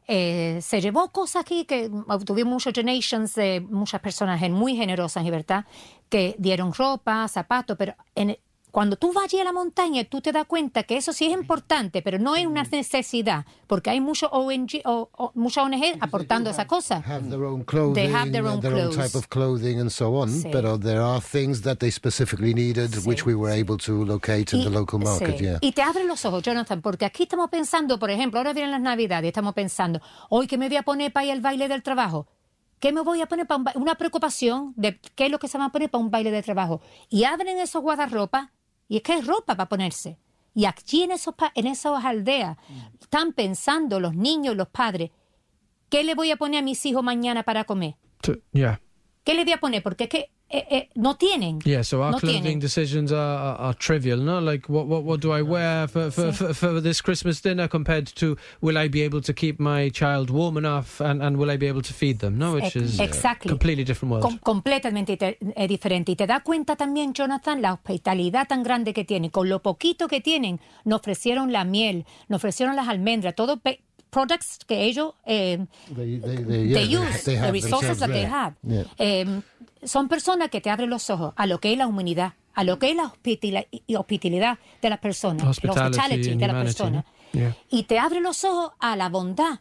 eh, 0.09 0.59
se 0.61 0.81
llevó 0.81 1.13
cosas 1.13 1.43
aquí 1.43 1.65
que 1.65 1.89
tuvimos 2.27 2.53
muchos 2.55 2.73
donations 2.75 3.37
de 3.37 3.61
muchas 3.61 4.01
personas 4.01 4.41
muy 4.51 4.75
generosas, 4.77 5.25
¿verdad? 5.31 5.65
Que 6.13 6.35
dieron 6.39 6.75
ropa, 6.75 7.27
zapatos, 7.27 7.75
pero 7.79 7.95
en- 8.15 8.37
cuando 8.71 8.97
tú 8.97 9.13
vas 9.13 9.25
allí 9.25 9.39
a 9.39 9.45
la 9.45 9.53
montaña, 9.53 10.03
tú 10.05 10.23
te 10.23 10.33
das 10.33 10.47
cuenta 10.47 10.83
que 10.85 10.97
eso 10.97 11.13
sí 11.13 11.27
es 11.27 11.33
importante, 11.33 12.01
pero 12.01 12.19
no 12.19 12.37
es 12.37 12.47
una 12.47 12.63
necesidad, 12.63 13.45
porque 13.67 13.91
hay 13.91 14.01
muchos 14.01 14.31
ONG, 14.33 14.81
o, 14.87 15.11
o- 15.17 15.33
muchas 15.35 15.65
ONG 15.65 15.97
aportando 16.01 16.49
esa 16.51 16.67
cosa. 16.67 17.03
have 17.07 17.29
their 17.29 17.43
own 17.43 17.65
clothing, 17.65 17.95
They 17.95 18.11
have 18.13 18.31
their 18.31 18.47
own 18.47 18.61
their 18.61 18.75
own 18.75 18.95
type 18.95 19.15
of 19.17 19.27
clothing, 19.29 19.79
and 19.79 19.91
so 19.91 20.09
on. 20.17 20.31
Sí. 20.31 20.49
But 20.51 20.65
uh, 20.65 20.79
there 20.79 21.01
are 21.01 21.21
things 21.21 21.61
that 21.63 21.79
they 21.79 21.91
specifically 21.91 22.55
needed, 22.55 22.91
Sí. 22.95 23.07
which 23.09 23.27
we 23.27 23.35
were 23.35 23.53
able 23.53 23.77
to 23.79 24.05
locate 24.07 24.55
in 24.57 24.65
the 24.65 24.71
local 24.71 24.99
market. 24.99 25.37
sí. 25.39 25.45
Yeah. 25.45 25.59
Y 25.61 25.73
te 25.73 25.83
abre 25.83 26.05
los 26.05 26.25
ojos, 26.25 26.43
Jonathan, 26.43 26.81
porque 26.81 27.05
aquí 27.05 27.25
estamos 27.25 27.51
pensando, 27.51 27.99
por 27.99 28.11
ejemplo, 28.11 28.39
ahora 28.41 28.53
vienen 28.55 28.71
las 28.71 28.81
Navidades, 28.83 29.29
estamos 29.29 29.53
pensando, 29.55 30.01
hoy 30.31 30.47
que 30.47 30.57
me 30.57 30.69
voy 30.69 30.77
a 30.79 30.83
poner 30.83 31.13
para 31.13 31.27
ir 31.27 31.33
al 31.33 31.41
baile 31.43 31.69
del 31.69 31.83
trabajo. 31.83 32.27
¿Qué 32.83 32.93
me 32.93 33.01
voy 33.01 33.21
a 33.23 33.27
poner 33.27 33.47
para 33.47 33.59
un 33.77 33.83
una 33.83 33.95
preocupación 33.95 34.73
de 34.77 34.99
qué 35.15 35.27
es 35.27 35.31
lo 35.31 35.39
que 35.39 35.47
se 35.47 35.57
va 35.57 35.67
a 35.67 35.69
poner 35.71 35.89
para 35.89 36.03
un 36.03 36.11
baile 36.11 36.33
de 36.33 36.43
trabajo? 36.43 36.81
Y 37.09 37.23
abren 37.23 37.57
esos 37.61 37.81
guardarropas 37.81 38.51
y 38.89 38.97
es 38.97 39.03
que 39.05 39.13
hay 39.13 39.21
ropa 39.21 39.55
para 39.55 39.69
ponerse. 39.69 40.19
Y 40.53 40.65
aquí 40.65 41.05
en, 41.05 41.13
esos, 41.13 41.33
pa- 41.37 41.53
en 41.55 41.69
esas 41.69 42.05
aldeas 42.05 42.57
están 43.01 43.33
pensando 43.35 44.01
los 44.01 44.17
niños, 44.17 44.57
los 44.57 44.67
padres, 44.69 45.13
¿qué 45.91 46.03
le 46.03 46.17
voy 46.17 46.33
a 46.33 46.37
poner 46.37 46.59
a 46.59 46.63
mis 46.65 46.85
hijos 46.85 47.05
mañana 47.05 47.45
para 47.45 47.63
comer? 47.63 47.95
Yeah. 48.53 48.81
¿Qué 49.25 49.35
le 49.35 49.45
voy 49.45 49.53
a 49.53 49.59
poner? 49.61 49.83
Porque 49.83 50.05
es 50.05 50.11
que 50.11 50.31
eh, 50.49 50.67
eh, 50.71 50.89
no 50.97 51.15
tienen. 51.17 51.61
Yeah, 51.61 51.83
so 51.83 52.03
our 52.03 52.11
no 52.11 52.19
clothing 52.19 52.43
tienen. 52.43 52.61
decisions 52.61 53.11
are, 53.13 53.19
are, 53.39 53.57
are 53.69 53.75
trivial, 53.75 54.19
no? 54.23 54.39
Like, 54.41 54.69
what, 54.69 54.87
what, 54.87 55.05
what 55.05 55.21
do 55.21 55.33
I 55.33 55.41
wear 55.41 55.89
for, 55.89 56.11
for, 56.11 56.33
for, 56.33 56.53
for 56.53 56.81
this 56.83 57.01
Christmas 57.01 57.41
dinner 57.41 57.69
compared 57.69 58.07
to 58.17 58.37
will 58.61 58.77
I 58.77 58.89
be 58.89 59.03
able 59.03 59.23
to 59.23 59.33
keep 59.33 59.59
my 59.59 59.89
child 59.91 60.29
warm 60.29 60.59
enough 60.59 61.01
and, 61.01 61.23
and 61.23 61.39
will 61.39 61.51
I 61.51 61.57
be 61.57 61.69
able 61.69 61.81
to 61.83 61.95
feed 61.95 62.19
them? 62.19 62.37
No, 62.37 62.53
which 62.55 62.77
is 62.77 63.01
a 63.01 63.05
exactly. 63.05 63.49
completely 63.49 63.85
different 63.85 64.13
world. 64.13 64.25
Com- 64.25 64.39
completamente 64.41 65.17
te- 65.17 65.39
eh, 65.57 65.69
diferente. 65.69 66.13
Y 66.13 66.17
te 66.17 66.27
das 66.27 66.43
cuenta 66.43 66.77
también, 66.77 67.15
Jonathan, 67.15 67.63
la 67.63 67.73
hospitalidad 67.73 68.47
tan 68.49 68.63
grande 68.63 68.93
que 68.93 69.05
tienen. 69.05 69.31
Con 69.31 69.49
lo 69.49 69.63
poquito 69.63 70.07
que 70.09 70.21
tienen, 70.21 70.61
nos 70.85 70.99
ofrecieron 71.01 71.51
la 71.53 71.65
miel, 71.65 72.05
nos 72.29 72.39
ofrecieron 72.39 72.77
las 72.77 72.89
almendras, 72.89 73.35
todos 73.35 73.59
pe- 73.61 73.81
products 74.13 74.59
que 74.67 74.85
ellos 74.85 75.15
eh, 75.25 75.59
They, 75.97 76.21
they, 76.21 76.45
they, 76.45 76.97
use, 76.97 77.25
they 77.25 77.37
the 77.41 77.51
resources 77.51 77.99
that 77.99 78.11
they 78.11 78.25
have. 78.27 78.55
Yeah. 78.63 78.85
Eh, 78.99 79.41
son 79.85 80.07
personas 80.09 80.51
que 80.51 80.61
te 80.61 80.69
abren 80.71 80.91
los 80.91 81.09
ojos 81.11 81.33
a 81.35 81.47
lo 81.47 81.59
que 81.59 81.73
es 81.73 81.79
la 81.79 81.87
humanidad, 81.87 82.35
a 82.55 82.63
lo 82.63 82.79
que 82.79 82.91
es 82.91 82.97
la 82.97 83.13
hospitalidad 83.99 84.59
de 84.83 84.91
las 84.91 84.99
personas, 85.01 85.43
la 85.43 85.51
Hospitality 85.51 85.99
hospitality 85.99 86.35
de 86.37 86.47
las 86.47 86.63
personas. 86.65 87.05
Y 87.71 87.85
te 87.85 87.99
abre 87.99 88.21
los 88.21 88.45
ojos 88.45 88.73
a 88.79 88.95
la 88.97 89.09
bondad, 89.09 89.61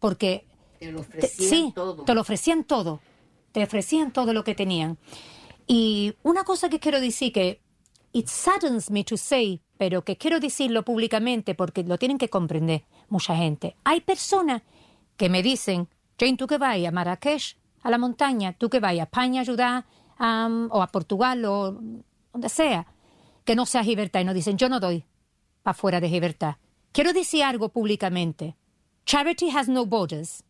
porque 0.00 0.44
Te 0.80 0.90
lo 0.92 1.00
te- 1.02 1.06
ofrecían 1.18 1.48
sí, 1.50 1.72
todo. 1.74 2.04
te 2.04 2.14
lo 2.14 2.20
ofrecían 2.20 2.64
todo. 2.64 3.00
Te 3.52 3.62
ofrecían 3.62 4.12
todo 4.12 4.32
lo 4.32 4.44
que 4.44 4.54
tenían. 4.54 4.98
Y 5.66 6.14
una 6.22 6.44
cosa 6.44 6.68
que 6.68 6.78
quiero 6.80 7.00
decir 7.00 7.32
que 7.32 7.60
it 8.12 8.26
saddens 8.26 8.90
me 8.90 9.04
to 9.04 9.16
say, 9.16 9.60
pero 9.78 10.04
que 10.04 10.16
quiero 10.16 10.40
decirlo 10.40 10.84
públicamente 10.84 11.54
porque 11.54 11.84
lo 11.84 11.96
tienen 11.98 12.18
que 12.18 12.28
comprender 12.28 12.84
mucha 13.08 13.36
gente. 13.36 13.76
Hay 13.84 14.00
personas 14.00 14.62
que 15.16 15.28
me 15.28 15.42
dicen, 15.42 15.88
Jane, 16.18 16.36
tú 16.36 16.46
que 16.46 16.58
vayas 16.58 16.88
a 16.88 16.94
Marrakech, 16.94 17.56
a 17.82 17.90
la 17.90 17.98
montaña, 17.98 18.52
tú 18.52 18.68
que 18.68 18.80
vayas 18.80 19.02
a 19.02 19.04
España 19.04 19.40
a 19.40 19.42
ayudar, 19.42 19.84
o 20.18 20.82
a 20.82 20.86
Portugal, 20.88 21.44
o 21.44 21.80
donde 22.32 22.48
sea, 22.48 22.86
que 23.44 23.54
no 23.54 23.64
sea 23.66 23.84
Gibraltar. 23.84 24.22
Y 24.22 24.24
nos 24.24 24.34
dicen, 24.34 24.58
yo 24.58 24.68
no 24.68 24.80
doy 24.80 25.04
para 25.62 25.74
fuera 25.74 26.00
de 26.00 26.08
Gibraltar. 26.08 26.58
Quiero 26.90 27.12
decir 27.12 27.44
algo 27.44 27.68
públicamente. 27.68 28.56
Charity 29.06 29.50
has 29.50 29.68
no 29.68 29.86
borders. 29.86 30.42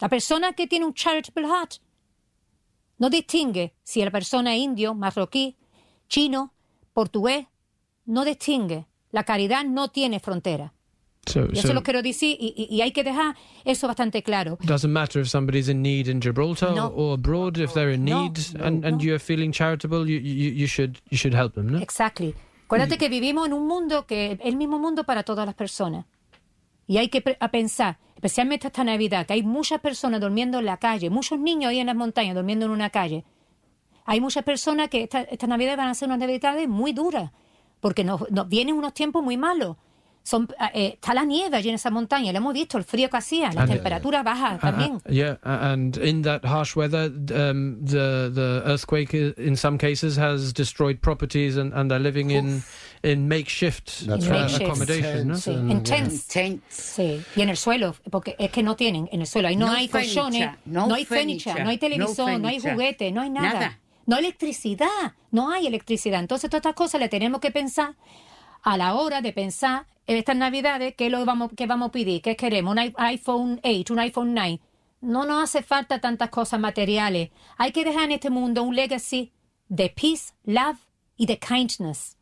La 0.00 0.08
persona 0.08 0.54
que 0.54 0.66
tiene 0.66 0.86
un 0.86 0.94
charitable 0.94 1.46
heart 1.46 1.74
no 2.98 3.10
distingue 3.10 3.74
si 3.82 4.02
la 4.02 4.10
persona 4.10 4.54
es 4.54 4.62
indio, 4.62 4.94
marroquí, 4.94 5.56
chino, 6.08 6.52
portugués, 6.92 7.46
no 8.06 8.24
distingue. 8.24 8.86
La 9.10 9.24
caridad 9.24 9.64
no 9.64 9.88
tiene 9.88 10.20
frontera. 10.20 10.72
So, 11.26 11.46
Y 11.50 11.58
eso 11.58 11.68
so 11.68 11.74
lo 11.74 11.82
quiero 11.82 12.02
decir 12.02 12.36
y, 12.38 12.52
y- 12.54 12.74
y 12.76 12.82
hay 12.82 12.92
que 12.92 13.02
dejar 13.02 13.34
eso 13.64 13.86
bastante 13.86 14.22
claro. 14.22 14.58
doesn't 14.62 14.90
matter 14.92 15.22
if 15.22 15.28
somebody's 15.28 15.68
in 15.68 15.80
need 15.80 16.06
in 16.06 16.20
Gibraltar 16.20 16.74
No. 16.74 16.88
or 16.88 17.14
abroad. 17.14 17.56
If 17.56 17.72
they're 17.72 17.94
in 17.94 18.04
No, 18.04 18.24
need 18.24 18.38
and, 18.62 18.84
and 18.84 19.00
you're 19.00 19.18
feeling 19.18 19.50
charitable, 19.50 20.00
you, 20.06 20.18
you, 20.20 20.50
you 20.52 20.66
should 20.66 20.98
you 21.10 21.16
should 21.16 21.34
help 21.34 21.54
them. 21.54 21.68
No? 21.72 21.78
Exactly. 21.78 22.34
Acuérdate 22.66 22.98
que 22.98 23.08
vivimos 23.08 23.46
en 23.46 23.54
un 23.54 23.66
mundo 23.66 24.04
que 24.06 24.32
es 24.32 24.38
el 24.42 24.56
mismo 24.56 24.78
mundo 24.78 25.04
para 25.04 25.22
todas 25.22 25.46
las 25.46 25.54
personas. 25.54 26.04
Y 26.86 26.98
hay 26.98 27.08
que 27.08 27.22
a 27.40 27.48
pensar, 27.50 27.98
especialmente 28.16 28.66
esta 28.66 28.84
Navidad, 28.84 29.24
que 29.26 29.32
hay 29.32 29.42
muchas 29.42 29.80
personas 29.80 30.20
durmiendo 30.20 30.58
en 30.58 30.66
la 30.66 30.76
calle, 30.76 31.08
muchos 31.08 31.38
niños 31.38 31.70
ahí 31.70 31.78
en 31.78 31.86
las 31.86 31.96
montañas 31.96 32.34
durmiendo 32.34 32.66
en 32.66 32.72
una 32.72 32.90
calle. 32.90 33.24
Hay 34.04 34.20
muchas 34.20 34.44
personas 34.44 34.90
que 34.90 35.04
esta, 35.04 35.22
esta 35.22 35.46
Navidad 35.46 35.78
van 35.78 35.88
a 35.88 35.94
ser 35.94 36.08
unas 36.08 36.18
Navidades 36.18 36.68
muy 36.68 36.92
duras, 36.92 37.30
porque 37.84 38.02
nos, 38.02 38.30
nos 38.30 38.48
vienen 38.48 38.76
unos 38.76 38.94
tiempos 38.94 39.22
muy 39.22 39.36
malos. 39.36 39.76
Son, 40.22 40.48
eh, 40.72 40.92
está 40.94 41.12
la 41.12 41.26
nieve 41.26 41.54
allí 41.58 41.68
en 41.68 41.74
esa 41.74 41.90
montaña, 41.90 42.32
lo 42.32 42.38
hemos 42.38 42.54
visto, 42.54 42.78
el 42.78 42.84
frío 42.84 43.10
que 43.10 43.18
hacía, 43.18 43.52
la 43.52 43.64
And- 43.64 43.72
temperatura 43.72 44.22
baja 44.22 44.54
Uh, 44.54 44.58
también. 44.58 44.92
uh, 44.94 45.10
yeah, 45.12 45.32
uh, 45.44 45.48
and 45.72 45.98
in 45.98 46.22
that 46.22 46.42
harsh 46.46 46.74
weather, 46.74 47.10
um, 47.10 47.84
the 47.84 48.30
the 48.32 48.62
earthquake 48.64 49.12
i- 49.12 49.34
in 49.36 49.54
some 49.54 49.76
cases 49.76 50.16
has 50.16 50.54
destroyed 50.54 50.98
properties, 51.02 51.58
and, 51.58 51.74
and 51.74 51.90
they're 51.90 52.00
living 52.02 52.30
in 52.30 52.62
in 53.02 53.28
makeshift, 53.28 54.06
That's 54.06 54.24
uh, 54.26 54.30
right. 54.30 54.40
Makeshift. 54.44 54.62
accommodation. 54.62 55.28
No? 55.28 55.34
Tents 55.34 55.44
Sí, 55.44 55.50
and- 55.50 55.70
en 55.70 55.82
tents. 55.82 56.26
Tents. 56.28 56.62
Sí, 56.96 57.22
y 57.36 57.42
en 57.42 57.50
el 57.50 57.58
suelo, 57.58 57.94
porque 58.10 58.34
es 58.38 58.50
que 58.50 58.62
no 58.62 58.76
tienen, 58.76 59.10
en 59.12 59.20
el 59.20 59.26
suelo, 59.26 59.48
ahí 59.48 59.56
no, 59.56 59.66
No 59.66 59.72
hay 59.74 59.88
colchones, 59.88 60.40
furniture, 60.64 60.86
no 60.88 60.94
hay 60.94 61.04
furniture, 61.04 61.62
no 61.64 61.68
hay 61.68 61.76
no 61.76 61.80
televisor, 61.80 62.40
no, 62.40 62.48
hay 62.48 62.60
juguete, 62.60 63.12
no 63.12 63.20
hay 63.20 63.28
nada. 63.28 63.52
Nada. 63.52 63.78
No 64.06 64.16
electricidad, 64.16 65.14
no 65.30 65.50
hay 65.50 65.66
electricidad. 65.66 66.20
Entonces 66.20 66.50
todas 66.50 66.60
estas 66.60 66.74
cosas 66.74 67.00
le 67.00 67.08
tenemos 67.08 67.40
que 67.40 67.50
pensar 67.50 67.96
a 68.62 68.76
la 68.76 68.94
hora 68.94 69.20
de 69.20 69.32
pensar 69.32 69.86
en 70.06 70.16
estas 70.16 70.36
navidades 70.36 70.94
qué 70.96 71.10
lo 71.10 71.24
vamos, 71.24 71.50
qué 71.56 71.66
vamos 71.66 71.88
a 71.88 71.92
pedir, 71.92 72.22
qué 72.22 72.36
queremos, 72.36 72.76
un 72.76 72.94
iPhone 72.96 73.60
8, 73.62 73.92
un 73.92 74.00
iPhone 74.00 74.34
9. 74.34 74.60
No 75.00 75.24
nos 75.24 75.44
hace 75.44 75.62
falta 75.62 76.00
tantas 76.00 76.30
cosas 76.30 76.60
materiales. 76.60 77.30
Hay 77.58 77.72
que 77.72 77.84
dejar 77.84 78.04
en 78.04 78.12
este 78.12 78.30
mundo 78.30 78.62
un 78.62 78.74
legacy 78.74 79.32
de 79.68 79.90
peace, 79.90 80.32
love 80.44 80.78
y 81.16 81.26
de 81.26 81.38
kindness. 81.38 82.16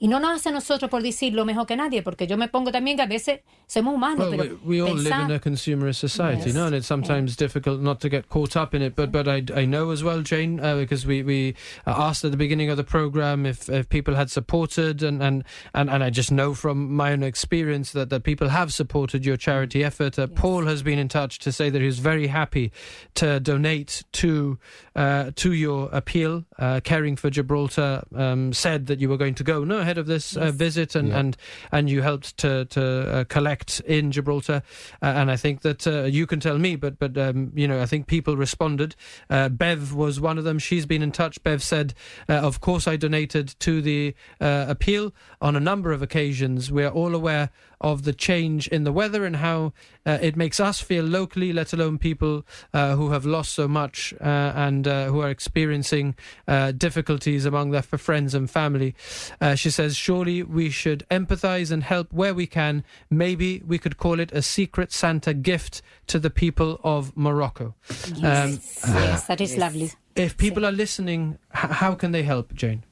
Y 0.00 0.08
no 0.08 0.18
nos 0.18 0.32
hace 0.32 0.48
a 0.48 0.52
nosotros 0.52 0.90
por 0.90 1.02
decirlo 1.02 1.44
mejor 1.44 1.66
que 1.66 1.76
nadie, 1.76 2.02
porque 2.02 2.26
yo 2.26 2.36
me 2.36 2.48
pongo 2.48 2.72
también 2.72 2.96
que 2.96 3.02
a 3.04 3.06
veces 3.06 3.40
somos 3.66 3.94
humanos, 3.94 4.28
Well, 4.28 4.38
pero 4.38 4.58
we, 4.64 4.80
we 4.80 4.80
all 4.82 4.96
live 4.96 5.14
in 5.24 5.30
a 5.30 5.38
consumerist 5.38 6.00
society, 6.00 6.46
Yes. 6.46 6.54
no, 6.54 6.66
and 6.66 6.74
it's 6.74 6.86
sometimes 6.86 7.36
difficult 7.36 7.80
not 7.80 8.00
to 8.00 8.08
get 8.08 8.28
caught 8.28 8.56
up 8.56 8.74
in 8.74 8.82
it. 8.82 8.96
But 8.96 9.12
but 9.12 9.28
I, 9.28 9.44
I 9.54 9.64
know 9.66 9.92
as 9.92 10.02
well, 10.02 10.20
Jayne, 10.22 10.58
uh, 10.58 10.76
because 10.76 11.06
we 11.06 11.22
we 11.22 11.54
asked 11.86 12.24
at 12.24 12.32
the 12.32 12.36
beginning 12.36 12.70
of 12.70 12.76
the 12.76 12.82
program 12.84 13.46
if, 13.46 13.68
if 13.70 13.88
people 13.88 14.16
had 14.16 14.30
supported, 14.32 15.02
and, 15.02 15.22
and, 15.22 15.44
and, 15.72 15.88
and 15.88 16.02
I 16.02 16.10
just 16.10 16.32
know 16.32 16.54
from 16.54 16.92
my 16.92 17.12
own 17.12 17.22
experience 17.22 17.92
that, 17.92 18.10
that 18.10 18.24
people 18.24 18.48
have 18.48 18.72
supported 18.72 19.24
your 19.24 19.36
charity 19.36 19.84
effort. 19.84 20.18
Uh, 20.18 20.26
Paul 20.26 20.66
has 20.66 20.82
been 20.82 20.98
in 20.98 21.08
touch 21.08 21.38
to 21.38 21.52
say 21.52 21.70
that 21.70 21.80
he's 21.80 22.00
very 22.00 22.26
happy 22.26 22.72
to 23.14 23.38
donate 23.38 24.02
to 24.14 24.58
uh, 24.96 25.30
to 25.36 25.52
your 25.52 25.88
appeal. 25.92 26.44
Uh, 26.58 26.80
Caring 26.82 27.14
for 27.16 27.30
Gibraltar 27.30 28.02
um, 28.14 28.52
said 28.52 28.86
that 28.86 28.98
you 29.00 29.08
were 29.08 29.16
going 29.16 29.34
to 29.36 29.44
go 29.44 29.62
no 29.62 29.83
ahead 29.84 29.98
of 29.98 30.06
this 30.06 30.36
uh, 30.36 30.40
Yes. 30.46 30.54
visit, 30.54 30.94
and, 30.96 31.08
Yeah. 31.08 31.18
and 31.20 31.36
and 31.72 31.88
you 31.90 32.02
helped 32.02 32.36
to 32.38 32.64
to 32.76 32.82
uh, 32.82 33.24
collect 33.24 33.80
in 33.86 34.10
Gibraltar, 34.10 34.62
uh, 35.02 35.20
and 35.20 35.30
I 35.30 35.36
think 35.36 35.60
that 35.62 35.86
you 36.12 36.26
can 36.26 36.40
tell 36.40 36.58
me, 36.58 36.76
but 36.76 36.98
but 36.98 37.16
um, 37.16 37.52
you 37.54 37.68
know 37.68 37.80
I 37.82 37.86
think 37.86 38.06
people 38.06 38.36
responded. 38.36 38.96
Bev 39.28 39.94
was 39.94 40.20
one 40.20 40.38
of 40.38 40.44
them. 40.44 40.58
She's 40.58 40.86
been 40.86 41.02
in 41.02 41.12
touch. 41.12 41.42
Bev 41.42 41.62
said, 41.62 41.94
"Of 42.28 42.60
course, 42.60 42.88
I 42.92 42.96
donated 42.96 43.54
to 43.60 43.80
the 43.82 44.14
appeal 44.40 45.12
on 45.40 45.56
a 45.56 45.60
number 45.60 45.92
of 45.92 46.02
occasions. 46.02 46.70
We 46.72 46.84
are 46.84 46.92
all 46.92 47.14
aware." 47.14 47.50
Of 47.92 48.02
the 48.02 48.14
change 48.14 48.66
in 48.68 48.84
the 48.84 48.92
weather 48.92 49.26
and 49.26 49.36
how 49.36 49.72
uh, 50.06 50.18
it 50.28 50.36
makes 50.36 50.58
us 50.68 50.80
feel 50.80 51.04
locally, 51.04 51.52
let 51.52 51.72
alone 51.74 51.98
people 51.98 52.34
uh, 52.72 52.96
who 52.96 53.10
have 53.10 53.26
lost 53.26 53.52
so 53.52 53.68
much 53.68 54.14
uh, 54.20 54.24
and 54.66 54.88
uh, 54.88 55.04
who 55.12 55.20
are 55.20 55.28
experiencing 55.30 56.14
uh, 56.48 56.72
difficulties 56.72 57.44
among 57.44 57.72
their 57.72 57.82
friends 57.82 58.34
and 58.34 58.50
family. 58.50 58.94
Uh, 59.40 59.54
she 59.54 59.70
says, 59.70 59.96
surely 59.96 60.42
we 60.42 60.70
should 60.70 61.04
empathize 61.10 61.70
and 61.70 61.82
help 61.84 62.08
where 62.12 62.32
we 62.34 62.46
can. 62.46 62.82
Maybe 63.10 63.62
we 63.66 63.78
could 63.78 63.96
call 63.98 64.18
it 64.20 64.32
a 64.32 64.40
secret 64.40 64.90
Santa 64.92 65.34
gift 65.34 65.82
to 66.06 66.18
the 66.18 66.30
people 66.30 66.80
of 66.82 67.12
Morocco. 67.16 67.74
Um, 68.22 68.58
yes, 68.88 69.26
that 69.26 69.40
is 69.40 69.56
lovely. 69.58 69.92
if 70.16 70.36
people 70.36 70.64
are 70.64 70.72
listening, 70.84 71.38
h- 71.54 71.70
how 71.82 71.94
can 71.94 72.12
they 72.12 72.22
help, 72.22 72.54
Jayne? 72.54 72.82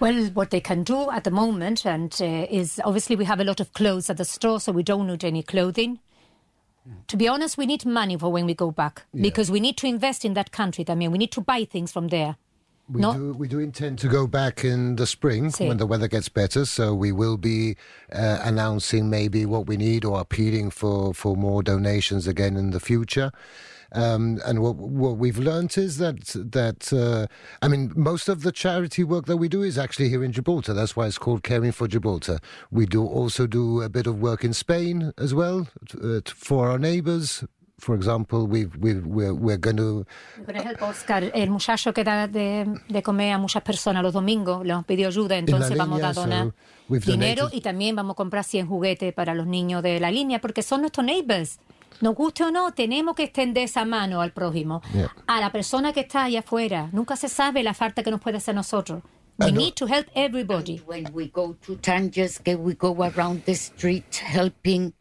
Well, 0.00 0.24
what 0.34 0.50
they 0.50 0.60
can 0.60 0.82
do 0.82 1.10
at 1.10 1.24
the 1.24 1.30
moment, 1.30 1.86
and 1.86 2.14
uh, 2.20 2.46
is 2.50 2.80
obviously 2.84 3.16
we 3.16 3.24
have 3.24 3.40
a 3.40 3.44
lot 3.44 3.60
of 3.60 3.72
clothes 3.72 4.10
at 4.10 4.16
the 4.16 4.24
store, 4.24 4.60
so 4.60 4.72
we 4.72 4.82
don't 4.82 5.06
need 5.06 5.24
any 5.24 5.42
clothing. 5.42 6.00
To 7.08 7.16
be 7.16 7.26
honest, 7.26 7.58
we 7.58 7.66
need 7.66 7.84
money 7.84 8.16
for 8.16 8.30
when 8.30 8.46
we 8.46 8.54
go 8.54 8.70
back 8.70 9.02
because 9.12 9.50
we 9.50 9.58
need 9.58 9.76
to 9.78 9.86
invest 9.86 10.24
in 10.24 10.34
that 10.34 10.52
country. 10.52 10.84
I 10.88 10.94
mean, 10.94 11.10
we 11.10 11.18
need 11.18 11.32
to 11.32 11.40
buy 11.40 11.64
things 11.64 11.90
from 11.90 12.08
there. 12.08 12.36
We 12.88 13.00
no, 13.00 13.12
do 13.14 13.32
we 13.32 13.48
do 13.48 13.58
intend 13.58 13.98
to 14.00 14.08
go 14.08 14.28
back 14.28 14.64
in 14.64 14.94
the 14.94 15.06
spring 15.06 15.50
Sí. 15.50 15.66
when 15.66 15.78
the 15.78 15.86
weather 15.86 16.06
gets 16.06 16.28
better. 16.28 16.64
So 16.64 16.94
we 16.94 17.10
will 17.10 17.36
be 17.36 17.76
uh, 18.12 18.38
announcing 18.42 19.10
maybe 19.10 19.44
what 19.44 19.66
we 19.66 19.76
need 19.76 20.04
or 20.04 20.20
appealing 20.20 20.70
for 20.70 21.12
for 21.12 21.36
more 21.36 21.64
donations 21.64 22.28
again 22.28 22.56
in 22.56 22.70
the 22.70 22.78
future. 22.78 23.32
Um, 23.92 24.40
and 24.44 24.60
what 24.60 24.76
what 24.76 25.16
we've 25.16 25.38
learnt 25.38 25.78
is 25.78 25.98
that 25.98 26.18
that 26.52 26.92
uh, 26.92 27.26
I 27.62 27.68
mean 27.68 27.92
most 27.94 28.28
of 28.28 28.42
the 28.42 28.52
charity 28.52 29.04
work 29.04 29.26
that 29.26 29.36
we 29.38 29.48
do 29.48 29.62
is 29.62 29.78
actually 29.78 30.08
here 30.08 30.24
in 30.24 30.32
Gibraltar. 30.32 30.74
That's 30.74 30.96
why 30.96 31.06
it's 31.06 31.18
called 31.18 31.42
Caring 31.42 31.72
for 31.72 31.86
Gibraltar. 31.88 32.38
We 32.70 32.86
do 32.86 33.04
also 33.06 33.46
do 33.46 33.82
a 33.82 33.88
bit 33.88 34.06
of 34.06 34.20
work 34.20 34.44
in 34.44 34.52
Spain 34.54 35.12
as 35.18 35.32
well 35.34 35.68
uh, 36.02 36.20
for 36.34 36.68
our 36.70 36.78
neighbours. 36.78 37.44
For 37.78 37.94
example, 37.94 38.46
we've, 38.46 38.74
we've, 38.80 39.04
we're, 39.06 39.34
we're 39.34 39.58
going 39.58 39.76
to 39.76 40.06
Por 40.46 40.56
ejemplo, 40.56 40.88
Oscar, 40.88 41.24
el 41.34 41.50
muchacho 41.50 41.92
que 41.92 42.04
da 42.04 42.26
de, 42.26 42.64
de 42.88 43.02
comer 43.02 43.32
a 43.34 43.38
muchas 43.38 43.62
personas 43.62 44.02
los 44.02 44.14
domingos, 44.14 44.64
les 44.64 44.82
pidió 44.86 45.08
ayuda, 45.08 45.36
entonces 45.36 45.76
la 45.76 45.84
vamos 45.84 46.02
a 46.02 46.14
donar 46.14 46.46
so 46.88 46.94
dinero 47.12 47.48
donated- 47.50 47.54
y 47.54 47.60
también 47.60 47.94
vamos 47.94 48.14
a 48.14 48.16
comprar 48.16 48.44
100 48.44 48.66
juguetes 48.66 49.12
para 49.12 49.34
los 49.34 49.46
niños 49.46 49.82
de 49.82 50.00
la 50.00 50.10
línea, 50.10 50.40
porque 50.40 50.62
son 50.62 50.80
nuestros 50.80 51.04
neighbors. 51.04 51.58
Nos 52.00 52.14
guste 52.14 52.44
o 52.44 52.50
no, 52.50 52.72
tenemos 52.72 53.14
que 53.16 53.24
extender 53.24 53.64
esa 53.64 53.84
mano 53.84 54.20
al 54.20 54.32
prójimo, 54.32 54.82
Yeah. 54.94 55.08
a 55.26 55.40
la 55.40 55.50
persona 55.50 55.92
que 55.92 56.00
está 56.00 56.24
allá 56.24 56.40
afuera. 56.40 56.88
Nunca 56.92 57.16
se 57.16 57.28
sabe 57.28 57.62
la 57.62 57.74
falta 57.74 58.02
que 58.02 58.10
nos 58.10 58.20
puede 58.20 58.36
hacer 58.38 58.54
nosotros. 58.54 59.02
We 59.38 59.46
I 59.48 59.50
know- 59.52 59.60
need 59.64 59.74
to 59.74 59.86
help 59.86 60.06
everybody. 60.14 60.78
When 60.86 61.12
we 61.12 61.28
go 61.28 61.54
to 61.66 61.76
Tangiers, 61.76 62.40
we 62.58 62.74
go 62.74 62.94
around 63.02 63.44
the 63.44 63.54
street 63.54 64.16
helping 64.16 64.92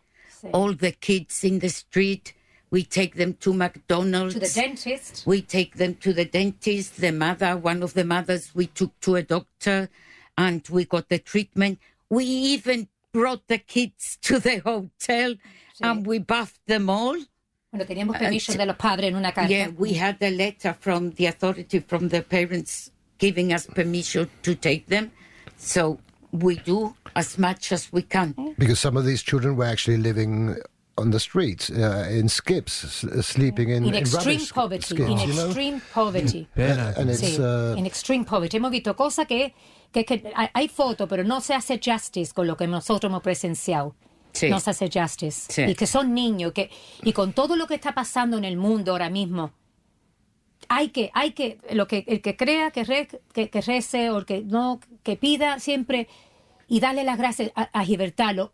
all 0.53 0.73
the 0.75 0.91
kids 0.93 1.43
in 1.43 1.59
the 1.59 1.69
street. 1.69 2.33
We 2.71 2.83
take 2.83 3.15
them 3.15 3.33
to 3.35 3.53
McDonald's. 3.53 4.33
To 4.33 4.39
the 4.39 4.49
dentist. 4.53 5.23
We 5.25 5.41
take 5.41 5.77
them 5.77 5.95
to 6.01 6.13
the 6.13 6.25
dentist. 6.25 6.99
The 6.99 7.11
mother, 7.11 7.55
one 7.55 7.81
of 7.83 7.93
the 7.93 8.03
mothers, 8.03 8.51
we 8.53 8.67
took 8.67 8.91
to 9.01 9.15
a 9.15 9.23
doctor 9.23 9.89
and 10.37 10.61
we 10.69 10.83
got 10.85 11.07
the 11.07 11.19
treatment. 11.19 11.79
We 12.09 12.25
even 12.25 12.89
brought 13.13 13.47
the 13.47 13.59
kids 13.59 14.17
to 14.23 14.39
the 14.39 14.57
hotel 14.59 15.35
and 15.81 16.05
we 16.05 16.19
bathed 16.19 16.59
them 16.67 16.89
all. 16.89 17.17
Bueno, 17.71 17.85
teníamos 17.85 18.17
permiso 18.17 18.53
de 18.53 18.65
los 18.65 18.77
padres 18.77 19.09
en 19.09 19.15
una 19.15 19.33
carta. 19.33 19.49
Yeah, 19.49 19.69
we 19.77 19.93
had 19.93 20.17
a 20.21 20.31
letter 20.31 20.73
from 20.79 21.11
the 21.11 21.27
authority, 21.27 21.79
from 21.79 22.09
the 22.09 22.21
parents, 22.21 22.91
giving 23.17 23.51
us 23.51 23.67
permission 23.67 24.29
to 24.43 24.55
take 24.55 24.87
them. 24.87 25.11
So 25.57 25.99
we 26.31 26.55
do 26.55 26.95
as 27.15 27.37
much 27.37 27.71
as 27.71 27.91
we 27.91 28.01
can. 28.03 28.33
because 28.57 28.79
some 28.79 28.97
of 28.97 29.05
these 29.05 29.21
children 29.21 29.57
were 29.57 29.65
actually 29.65 29.97
living 29.97 30.55
on 30.97 31.11
the 31.11 31.19
streets 31.19 31.69
uh, 31.69 32.07
in 32.09 32.29
skips, 32.29 33.05
sleeping 33.21 33.69
in, 33.69 33.83
in 33.83 33.89
in 33.89 33.95
extreme 33.95 34.37
rubbish 34.37 34.53
poverty, 34.53 34.95
skips, 34.95 35.09
in 35.09 35.29
you 35.29 35.33
know? 35.33 35.45
extreme 35.47 35.81
poverty. 35.93 36.47
Uh, 36.57 36.93
and 36.97 37.09
it's 37.09 37.21
Sí, 37.21 37.39
uh, 37.39 37.77
en 37.77 37.85
extreme 37.85 38.23
poverty. 38.23 38.57
Hemos 38.57 38.71
visto 38.71 38.95
cosas 38.95 39.27
que, 39.27 39.53
que, 39.91 40.05
que 40.05 40.31
hay, 40.33 40.47
hay 40.53 40.67
fotos, 40.69 41.09
pero 41.09 41.23
no 41.23 41.41
se 41.41 41.53
hace 41.53 41.79
justice 41.83 42.33
con 42.33 42.47
lo 42.47 42.55
que 42.55 42.67
nosotros 42.67 43.09
hemos 43.09 43.21
presenciado. 43.21 43.95
Sí. 44.35 44.49
No 44.49 44.59
se 44.59 44.69
hace 44.71 44.89
justice. 44.93 45.51
Sí. 45.51 45.61
Y 45.63 45.75
que 45.75 45.87
son 45.87 46.13
niños, 46.13 46.51
que 46.51 46.69
y 47.03 47.13
con 47.13 47.31
todo 47.33 47.55
lo 47.55 47.67
que 47.67 47.75
está 47.75 47.93
pasando 47.93 48.37
en 48.37 48.43
el 48.43 48.57
mundo 48.57 48.91
ahora 48.91 49.09
mismo, 49.09 49.51
hay 50.67 50.89
que, 50.89 51.09
hay 51.13 51.31
que, 51.31 51.59
lo 51.71 51.87
que 51.87 52.03
el 52.07 52.21
que 52.21 52.35
crea 52.35 52.71
que, 52.71 52.83
re- 52.83 53.07
que, 53.33 53.49
que 53.49 53.61
rece 53.61 54.09
o 54.09 54.17
el 54.17 54.25
que 54.25 54.41
no, 54.41 54.79
que 55.03 55.15
pida 55.15 55.59
siempre 55.59 56.07
y 56.67 56.79
darle 56.79 57.03
las 57.03 57.17
gracias 57.17 57.51
a, 57.55 57.69
a 57.71 57.83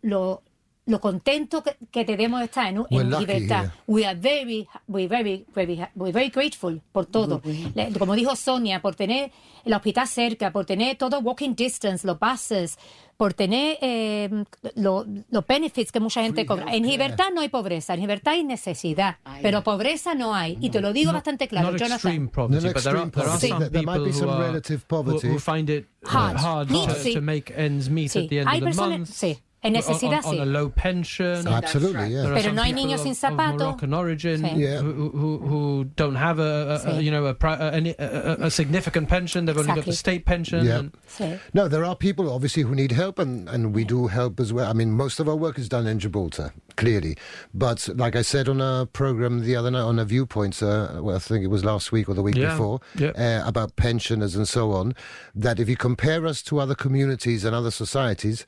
lo, 0.02 0.42
lo 0.84 1.00
contento 1.00 1.62
que, 1.62 1.76
que 1.92 2.04
debemos 2.04 2.42
estar 2.42 2.66
en, 2.66 2.84
en 2.90 3.12
here. 3.12 3.70
We 3.86 4.04
are 4.04 4.18
very, 4.18 4.66
we 4.88 5.06
very, 5.06 5.46
very, 5.54 5.80
we're 5.94 6.12
very 6.12 6.30
grateful 6.30 6.80
por 6.90 7.06
todo. 7.06 7.40
Le- 7.74 7.92
Como 7.98 8.14
dijo 8.16 8.34
Sonia, 8.34 8.82
por 8.82 8.96
tener 8.96 9.30
el 9.64 9.72
hospital 9.74 10.08
cerca, 10.08 10.50
por 10.50 10.64
tener 10.66 10.96
todo 10.96 11.20
walking 11.20 11.54
distance, 11.54 12.04
los 12.04 12.18
buses, 12.18 12.78
por 13.16 13.32
tener 13.32 13.78
eh, 13.80 14.28
lo- 14.74 15.06
los 15.30 15.46
benefits 15.46 15.92
que 15.92 16.00
mucha 16.00 16.20
gente 16.22 16.44
cobra. 16.44 16.74
En 16.74 16.84
Gibertad 16.84 17.26
no 17.32 17.42
hay 17.42 17.48
pobreza, 17.48 17.94
en 17.94 18.00
Gibertad 18.00 18.32
hay 18.32 18.42
necesidad, 18.42 19.18
pero 19.40 19.62
pobreza 19.62 20.16
no 20.16 20.34
hay. 20.34 20.58
Y 20.60 20.70
te 20.70 20.80
lo 20.80 20.92
digo 20.92 21.12
bastante 21.12 21.46
claro, 21.46 21.70
Not 21.70 21.78
Jonathan. 21.78 21.94
extreme 22.12 22.28
poverty, 22.28 22.66
Not 22.66 22.74
but 22.74 22.82
there 22.82 22.98
are, 22.98 23.06
extreme 23.06 23.10
there 23.12 23.22
are 23.22 23.38
poverty. 23.38 23.48
some 23.48 23.58
There- 23.60 23.70
there 23.70 23.80
people 23.84 23.92
might 24.00 24.04
be 24.04 24.10
who, 24.10 24.18
some 24.18 24.32
are, 24.32 24.46
relative 24.48 24.80
who, 24.80 24.86
poverty. 24.88 25.28
who 25.28 25.38
find 25.38 25.70
it 25.70 25.86
Hard. 26.02 26.36
hard 26.38 26.68
Sí, 26.70 27.12
to, 27.12 27.14
to 27.14 27.20
make 27.22 27.52
ends 27.56 27.88
meet 27.88 28.10
Sí. 28.10 28.24
at 28.24 28.28
the 28.28 28.38
end 28.40 28.48
Hay 28.48 28.58
of 28.58 28.64
the 28.64 28.70
personas, 28.70 28.98
month. 28.98 29.08
sí, 29.10 29.38
en 29.64 29.74
necesidad 29.74 30.24
on, 30.24 30.30
on 30.30 30.34
sí. 30.36 30.42
a 30.42 30.44
low 30.44 30.68
pension. 30.70 31.46
absolutely, 31.46 32.08
yeah. 32.08 32.22
There 32.22 32.32
are 32.32 32.40
Pero 32.42 32.52
no 32.52 32.62
hay 32.62 32.72
people 32.72 32.90
niños 32.90 32.94
of- 32.94 33.00
sin 33.02 33.10
of 33.12 33.38
zapato. 33.38 33.58
Moroccan 33.58 33.94
origin 33.94 34.42
Sí. 34.42 34.56
Yeah. 34.58 34.80
who, 34.80 35.10
who, 35.10 35.38
who 35.38 35.84
don't 35.96 36.16
have 36.16 36.38
a, 36.40 36.80
a, 36.84 36.90
a 36.96 37.00
you 37.00 37.10
know 37.10 37.26
a, 37.26 37.36
a, 37.40 37.46
a, 37.46 37.94
a- 37.98 38.46
a 38.46 38.50
significant 38.50 39.08
pension. 39.08 39.44
They've 39.44 39.56
only 39.56 39.72
got 39.74 39.84
the 39.84 39.92
state 39.92 40.24
pension. 40.26 40.64
Yeah. 40.66 40.78
and- 40.80 40.92
Sí. 41.08 41.38
No, 41.54 41.68
there 41.68 41.84
are 41.84 41.94
people 41.94 42.30
obviously 42.32 42.62
who 42.64 42.74
need 42.74 42.92
help, 42.92 43.18
and, 43.18 43.48
and 43.48 43.74
we 43.74 43.84
do 43.84 44.08
help 44.08 44.40
as 44.40 44.52
well. 44.52 44.68
I 44.68 44.72
mean, 44.72 44.92
most 44.92 45.20
of 45.20 45.28
our 45.28 45.36
work 45.36 45.58
is 45.58 45.68
done 45.68 45.86
in 45.86 45.98
Gibraltar, 45.98 46.52
clearly. 46.76 47.16
But 47.54 47.88
like 47.94 48.16
I 48.16 48.22
said 48.22 48.48
on 48.48 48.60
a 48.60 48.86
program 48.86 49.44
the 49.44 49.54
other 49.54 49.70
night, 49.70 49.82
on 49.82 49.98
a 49.98 50.04
viewpoint, 50.04 50.62
uh, 50.62 50.98
well, 51.00 51.14
I 51.16 51.18
think 51.18 51.44
it 51.44 51.48
was 51.48 51.64
last 51.64 51.92
week 51.92 52.08
or 52.08 52.14
the 52.14 52.22
week 52.22 52.34
Yeah, 52.36 52.50
before, 52.50 52.80
yeah. 52.96 53.10
uh, 53.10 53.46
about 53.48 53.76
pensioners 53.76 54.34
and 54.34 54.48
so 54.48 54.72
on, 54.72 54.94
that 55.34 55.60
if 55.60 55.68
you 55.68 55.76
compare 55.76 56.26
us 56.26 56.42
to 56.44 56.58
other 56.58 56.74
communities 56.74 57.44
and 57.44 57.54
other 57.54 57.70
societies, 57.70 58.44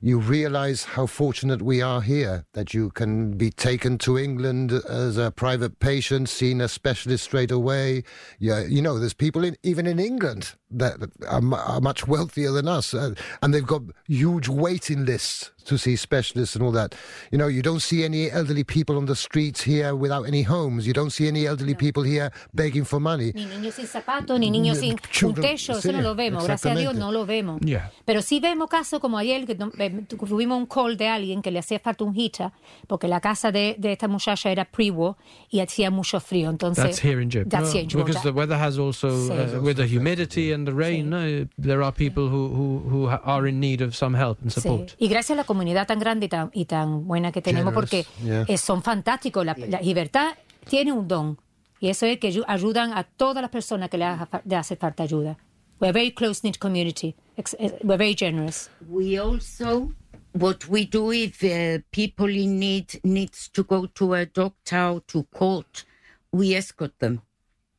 you 0.00 0.18
realize 0.18 0.84
how 0.84 1.06
fortunate 1.06 1.62
we 1.62 1.80
are 1.82 2.00
here 2.00 2.44
that 2.52 2.74
you 2.74 2.90
can 2.90 3.32
be 3.32 3.50
taken 3.50 3.98
to 3.98 4.18
England 4.18 4.72
as 4.88 5.16
a 5.16 5.30
private 5.30 5.78
patient, 5.78 6.28
seen 6.28 6.60
a 6.60 6.68
specialist 6.68 7.24
straight 7.24 7.50
away. 7.50 8.02
Yeah, 8.38 8.64
you 8.64 8.82
know, 8.82 8.98
there's 8.98 9.14
people 9.14 9.44
in 9.44 9.56
even 9.62 9.86
in 9.86 9.98
England 9.98 10.54
that 10.70 10.94
are, 11.28 11.40
mu- 11.40 11.56
are 11.56 11.80
much 11.80 12.06
wealthier 12.08 12.50
than 12.52 12.66
us, 12.68 12.92
uh, 12.94 13.14
and 13.42 13.54
they've 13.54 13.66
got 13.66 13.82
huge 14.06 14.48
waiting 14.48 15.04
lists 15.04 15.52
to 15.64 15.76
see 15.76 15.96
specialists 15.96 16.54
and 16.54 16.64
all 16.64 16.70
that. 16.72 16.94
You 17.32 17.38
know, 17.38 17.48
you 17.48 17.60
don't 17.60 17.80
see 17.82 18.04
any 18.04 18.30
elderly 18.30 18.62
people 18.62 18.96
on 18.96 19.06
the 19.06 19.16
streets 19.16 19.62
here 19.62 19.96
without 19.96 20.24
any 20.26 20.42
homes. 20.42 20.86
You 20.86 20.92
don't 20.92 21.10
see 21.10 21.26
any 21.26 21.44
elderly 21.46 21.74
people 21.74 22.04
here 22.04 22.30
begging 22.54 22.84
for 22.84 23.00
money. 23.00 23.32
Ni 23.34 23.46
niños 23.46 23.74
sin 23.74 23.86
zapatos, 23.86 24.38
ni 24.38 24.50
niños 24.50 24.78
sin 24.78 24.92
un 24.92 24.98
Children, 25.10 25.42
techo, 25.56 25.72
eso 25.72 25.80
sí, 25.82 25.92
no 25.92 26.02
lo 26.02 26.14
vemos. 26.14 26.44
Gracias 26.44 26.66
a 26.72 26.78
Dios 26.78 26.92
exactamente. 26.94 27.00
no 27.00 27.10
lo 27.12 27.26
vemos. 27.26 27.60
Yeah. 27.62 27.90
Pero 28.04 28.22
sí 28.22 28.38
vemos 28.38 28.68
casos 28.68 29.00
como 29.00 29.18
ayer, 29.18 29.44
que 29.44 29.56
eh, 29.78 30.04
tuvimos 30.08 30.56
un 30.58 30.66
call 30.66 30.96
de 30.96 31.08
alguien 31.08 31.42
que 31.42 31.50
le 31.50 31.58
hacía 31.58 31.80
falta 31.80 32.04
un 32.04 32.14
heater, 32.14 32.52
porque 32.86 33.08
la 33.08 33.20
casa 33.20 33.50
de, 33.50 33.74
de 33.78 33.90
esta 33.92 34.06
muchacha 34.06 34.50
era 34.52 34.64
pre-war 34.66 35.16
y 35.50 35.58
hacía 35.60 35.90
mucho 35.90 36.20
frío. 36.20 36.48
Entonces, 36.50 36.84
That's 36.84 37.04
here 37.04 37.20
in 37.20 37.28
Gibraltar. 37.28 37.60
That's 37.62 37.72
here 37.74 37.82
in 37.82 37.88
Because 37.88 38.22
the 38.22 38.30
weather 38.32 38.56
has 38.56 38.78
also, 38.78 39.08
Sí. 39.10 39.32
uh, 39.56 39.60
with 39.60 39.76
the 39.78 39.86
humidity 39.86 40.52
and 40.56 40.66
the 40.66 40.72
rain, 40.74 41.12
uh, 41.12 41.46
there 41.56 41.82
are 41.82 41.92
people 41.92 42.28
who, 42.28 42.48
who, 42.48 42.78
who 42.88 43.06
are 43.08 43.46
in 43.48 43.60
need 43.60 43.80
of 43.82 43.94
some 43.94 44.16
help 44.16 44.38
and 44.42 44.50
Sí. 44.50 44.60
support. 44.62 44.96
Y 44.98 45.08
gracias 45.08 45.30
a 45.38 45.42
la 45.42 45.44
comunidad 45.44 45.86
tan 45.86 45.98
grande 46.00 46.26
y 46.26 46.28
tan, 46.28 46.50
y 46.52 46.64
tan 46.64 47.06
buena 47.06 47.30
que 47.30 47.40
tenemos, 47.42 47.72
Generous, 47.72 47.90
porque 47.90 48.06
yeah. 48.24 48.44
eh, 48.48 48.56
son 48.58 48.82
fantásticos. 48.82 49.44
La, 49.44 49.54
la 49.56 49.80
libertad 49.80 50.34
tiene 50.68 50.92
un 50.92 51.06
don, 51.06 51.38
y 51.80 51.88
eso 51.90 52.06
es 52.06 52.18
que 52.18 52.42
ayudan 52.48 52.92
a 52.94 53.04
todas 53.04 53.42
las 53.42 53.50
personas 53.50 53.88
que 53.90 53.98
le, 53.98 54.04
haga 54.06 54.26
fa- 54.26 54.42
le 54.44 54.56
hace 54.56 54.76
falta 54.76 55.02
ayuda. 55.04 55.36
We're 55.78 55.90
a 55.90 55.92
very 55.92 56.10
close-knit 56.10 56.58
community. 56.58 57.14
Eh, 57.36 57.70
We're 57.84 57.98
very 57.98 58.14
generous. 58.16 58.70
We 58.88 59.18
also, 59.20 59.92
what 60.32 60.66
we 60.70 60.86
do 60.86 61.12
if 61.12 61.42
uh, 61.44 61.82
people 61.92 62.30
in 62.34 62.58
need 62.58 62.98
needs 63.04 63.50
to 63.50 63.62
go 63.62 63.86
to 63.86 64.14
a 64.14 64.24
doctor 64.24 64.88
or 64.94 65.00
to 65.08 65.24
court, 65.24 65.84
we 66.32 66.54
escort 66.56 66.98
them, 66.98 67.20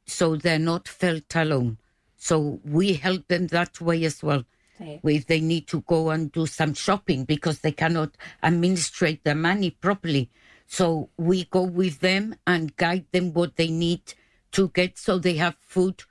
so 0.06 0.36
they're 0.38 0.60
not 0.64 0.88
felt 0.88 1.36
alone. 1.36 1.78
So 2.18 2.60
we 2.66 2.94
help 2.94 3.28
them 3.28 3.48
that 3.48 3.80
way 3.80 4.04
as 4.04 4.22
well. 4.22 4.44
If 4.80 5.26
they 5.26 5.40
need 5.40 5.68
to 5.70 5.82
go 5.82 6.12
and 6.12 6.32
do 6.32 6.46
some 6.46 6.74
shopping 6.76 7.24
because 7.24 7.60
they 7.62 7.72
cannot 7.72 8.16
administrate 8.44 9.24
the 9.24 9.34
money 9.34 9.72
properly, 9.72 10.30
so 10.68 11.10
we 11.18 11.46
go 11.46 11.64
with 11.64 12.00
them 12.00 12.36
and 12.46 12.76
guide 12.76 13.06
them 13.12 13.34
what 13.34 13.56
they 13.56 13.70
need 13.70 14.14
to 14.52 14.70
get, 14.70 14.98
so 15.00 15.18
they 15.18 15.36
have 15.36 15.56
food 15.60 16.04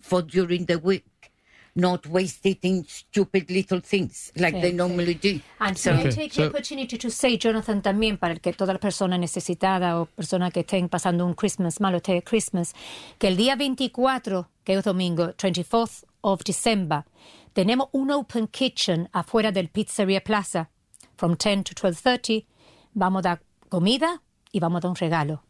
for 0.00 0.22
during 0.22 0.64
the 0.64 0.78
week. 0.78 1.04
Not 1.76 2.06
waste 2.06 2.46
it 2.48 2.60
in 2.64 2.84
stupid 2.86 3.50
little 3.50 3.80
things 3.80 4.30
like 4.36 4.54
Sí, 4.56 4.60
they 4.62 4.70
sí. 4.72 4.76
normally 4.76 5.14
do. 5.14 5.40
And 5.58 5.76
So- 5.76 5.90
can 5.90 5.98
I 5.98 6.02
Okay, 6.02 6.10
take 6.14 6.32
so- 6.34 6.42
the 6.42 6.48
opportunity 6.48 6.96
to 6.98 7.10
say, 7.10 7.36
Jonathan, 7.36 7.82
también 7.82 8.16
para 8.18 8.36
que 8.36 8.52
todas 8.52 8.74
las 8.74 8.80
personas 8.80 9.18
necesitadas 9.18 9.94
o 9.94 10.06
personas 10.06 10.52
que 10.52 10.60
estén 10.60 10.88
pasando 10.88 11.26
un 11.26 11.34
Christmas 11.34 11.80
malo, 11.80 11.96
este 11.96 12.22
Christmas, 12.22 12.74
que 13.18 13.26
el 13.28 13.36
día 13.36 13.56
24, 13.56 14.48
que 14.64 14.74
es 14.74 14.84
domingo, 14.84 15.32
24th 15.36 16.04
of 16.20 16.42
December, 16.44 17.04
tenemos 17.54 17.88
un 17.92 18.10
open 18.10 18.46
kitchen 18.48 19.08
afuera 19.12 19.50
del 19.52 19.68
Pizzeria 19.68 20.20
Plaza, 20.22 20.70
from 21.16 21.36
10 21.36 21.64
to 21.64 21.74
12.30. 21.74 22.46
Vamos 22.94 23.20
a 23.26 23.28
dar 23.30 23.42
comida 23.68 24.22
y 24.52 24.60
vamos 24.60 24.78
a 24.78 24.80
dar 24.82 24.90
un 24.90 24.96
regalo. 24.96 25.42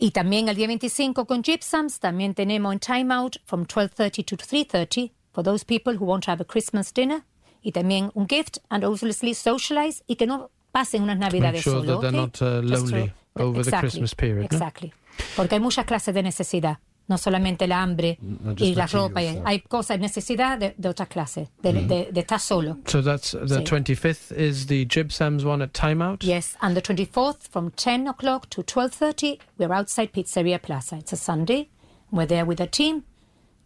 Y 0.00 0.12
también 0.12 0.48
el 0.48 0.54
día 0.54 0.68
25 0.68 1.26
con 1.26 1.42
Gypsums, 1.42 1.98
también 1.98 2.32
tenemos 2.32 2.72
en 2.72 2.78
Time 2.78 3.12
Out 3.12 3.38
from 3.44 3.66
12.30 3.66 4.24
to 4.24 4.36
3.30 4.36 5.10
for 5.32 5.42
those 5.42 5.64
people 5.64 5.96
who 5.98 6.04
want 6.06 6.24
to 6.24 6.30
have 6.30 6.40
a 6.40 6.44
Christmas 6.44 6.92
dinner. 6.94 7.24
Y 7.62 7.72
también 7.72 8.12
un 8.14 8.28
gift 8.28 8.58
and 8.70 8.84
obviously 8.84 9.34
socialize 9.34 10.04
y 10.06 10.14
que 10.14 10.28
no 10.28 10.50
pasen 10.70 11.02
unas 11.02 11.18
navidades 11.18 11.64
sure 11.64 11.80
solo. 11.80 12.00
that 12.00 12.12
they're 12.12 12.22
¿ok? 12.22 12.40
not, 12.40 12.42
uh, 12.42 12.62
lonely 12.62 13.12
over 13.34 13.54
the 13.54 13.60
exactly, 13.60 13.90
Christmas 13.90 14.14
period, 14.14 14.48
no? 14.52 14.56
Exactly. 14.56 14.92
Porque 15.34 15.56
hay 15.56 15.60
muchas 15.60 15.84
clases 15.84 16.14
de 16.14 16.22
necesidad. 16.22 16.78
No 17.08 17.16
solamente 17.16 17.64
el 17.64 17.72
hambre 17.72 18.18
No 18.20 18.52
y 18.58 18.74
la 18.74 18.84
materials, 18.84 18.92
ropa, 18.92 19.20
yeah. 19.22 19.42
hay 19.46 19.60
cosas, 19.60 19.98
necesidad 19.98 20.58
de, 20.58 20.74
de 20.76 20.88
otra 20.90 21.06
clase, 21.06 21.48
de, 21.62 21.72
mm-hmm. 21.72 21.86
de, 21.88 22.08
de 22.12 22.20
estar 22.20 22.38
solo. 22.38 22.76
So 22.86 23.00
that's 23.02 23.30
the 23.32 23.60
Sí. 23.60 23.64
25th 23.64 24.30
is 24.36 24.66
the 24.66 24.84
GibSams 24.84 25.42
one 25.44 25.62
at 25.62 25.72
Timeout. 25.72 26.22
Yes, 26.22 26.54
and 26.60 26.76
the 26.76 26.82
24th 26.82 27.48
from 27.50 27.70
10 27.70 28.06
o'clock 28.08 28.50
to 28.50 28.62
12.30, 28.62 29.38
we're 29.56 29.72
outside 29.72 30.12
Pizzeria 30.12 30.60
Plaza. 30.60 30.96
It's 30.96 31.12
a 31.12 31.16
Sunday. 31.16 31.70
We're 32.12 32.26
there 32.26 32.44
with 32.44 32.60
a 32.60 32.66
team 32.66 33.04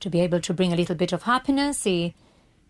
to 0.01 0.09
be 0.09 0.20
able 0.20 0.40
to 0.40 0.55
bring 0.55 0.72
a 0.72 0.76
little 0.76 0.97
bit 0.97 1.12
of 1.12 1.24
happiness 1.24 1.84
y 1.84 2.14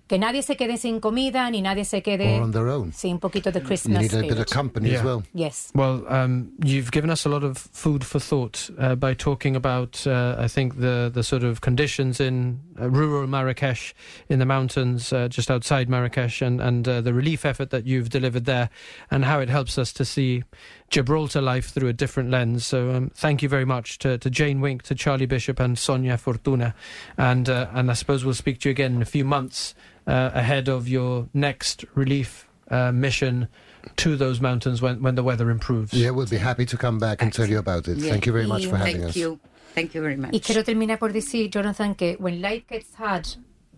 que 0.09 0.18
nadie 0.18 0.42
se 0.42 0.57
quede 0.57 0.76
sin 0.76 1.00
comida 1.00 1.50
ni 1.50 1.62
nadie 1.62 1.84
se 1.84 2.03
quede 2.03 2.36
Or 2.36 2.42
on 2.42 2.50
their 2.53 2.66
own. 2.68 2.92
sin 2.92 3.12
un 3.14 3.18
poquito 3.20 3.50
de 3.50 3.61
You 3.61 3.66
Christmas 3.66 4.03
need 4.03 4.12
a 4.14 4.20
bit 4.20 4.30
of 4.32 4.46
spirit. 4.48 4.50
company 4.50 4.94
as 4.94 5.03
well. 5.03 5.22
Yes. 5.32 5.70
Well, 5.74 6.05
um, 6.09 6.53
you've 6.62 6.90
given 6.90 7.11
us 7.11 7.24
a 7.24 7.28
lot 7.28 7.44
of 7.44 7.57
food 7.72 8.05
for 8.05 8.20
thought 8.20 8.68
uh, 8.78 8.94
by 8.94 9.14
talking 9.14 9.57
about, 9.57 10.07
uh, 10.07 10.36
I 10.38 10.48
think, 10.48 10.78
the, 10.80 11.11
the 11.12 11.22
sort 11.22 11.44
of 11.44 11.61
conditions 11.61 12.20
in 12.20 12.61
rural 12.88 13.26
Marrakesh, 13.26 13.94
in 14.28 14.38
the 14.38 14.46
mountains 14.46 15.12
uh, 15.12 15.28
just 15.28 15.50
outside 15.50 15.88
Marrakesh, 15.88 16.42
and, 16.42 16.60
and 16.60 16.86
uh, 16.88 17.00
the 17.00 17.14
relief 17.14 17.44
effort 17.44 17.70
that 17.70 17.86
you've 17.86 18.10
delivered 18.10 18.44
there, 18.44 18.70
and 19.10 19.24
how 19.24 19.40
it 19.40 19.48
helps 19.48 19.78
us 19.78 19.92
to 19.94 20.04
see 20.04 20.44
Gibraltar 20.90 21.40
life 21.40 21.70
through 21.70 21.88
a 21.88 21.92
different 21.92 22.30
lens. 22.30 22.66
So, 22.66 22.90
um, 22.90 23.10
thank 23.14 23.42
you 23.42 23.48
very 23.48 23.64
much 23.64 23.98
to, 23.98 24.18
to 24.18 24.30
Jayne 24.30 24.60
Wink, 24.60 24.82
to 24.84 24.94
Charlie 24.94 25.26
Bishop, 25.26 25.60
and 25.60 25.78
Sonia 25.78 26.18
Fortuna. 26.18 26.74
And, 27.16 27.48
uh, 27.48 27.68
and 27.72 27.90
I 27.90 27.94
suppose 27.94 28.24
we'll 28.24 28.34
speak 28.34 28.60
to 28.60 28.68
you 28.68 28.72
again 28.72 28.96
in 28.96 29.02
a 29.02 29.06
few 29.06 29.24
months 29.24 29.74
uh, 30.06 30.30
ahead 30.34 30.68
of 30.68 30.88
your 30.88 31.28
next 31.32 31.84
relief 31.94 32.48
uh, 32.70 32.92
mission 32.92 33.48
to 33.96 34.16
those 34.16 34.40
mountains 34.40 34.80
when, 34.80 35.02
when 35.02 35.14
the 35.14 35.22
weather 35.22 35.50
improves. 35.50 35.92
Yeah, 35.92 36.10
we'll 36.10 36.26
be 36.26 36.36
happy 36.36 36.66
to 36.66 36.76
come 36.76 36.98
back 36.98 37.20
and 37.20 37.32
tell 37.32 37.48
you 37.48 37.58
about 37.58 37.88
it. 37.88 37.98
Yeah. 37.98 38.10
Thank 38.10 38.26
you 38.26 38.32
very 38.32 38.46
much 38.46 38.66
for 38.66 38.76
having 38.76 38.98
Thank 38.98 39.08
us. 39.10 39.16
you. 39.16 39.40
Thank 39.74 39.94
you 39.94 40.02
very 40.02 40.16
much. 40.16 40.32
Y 40.32 40.40
quiero 40.40 40.62
terminar 40.62 40.98
por 40.98 41.12
decir, 41.12 41.50
Jonathan, 41.50 41.94
que 41.94 42.16
when 42.18 42.40
life 42.40 42.66
gets 42.68 42.94
hard, 42.94 43.26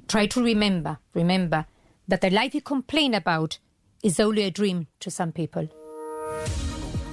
try 0.09 0.27
to 0.27 0.43
remember, 0.43 0.99
remember 1.15 1.67
that 2.09 2.21
the 2.21 2.31
life 2.31 2.55
you 2.55 2.61
complain 2.61 3.15
about 3.15 3.59
is 4.03 4.21
only 4.21 4.43
a 4.43 4.51
dream 4.51 4.87
to 5.01 5.11
some 5.11 5.33
people. 5.33 5.69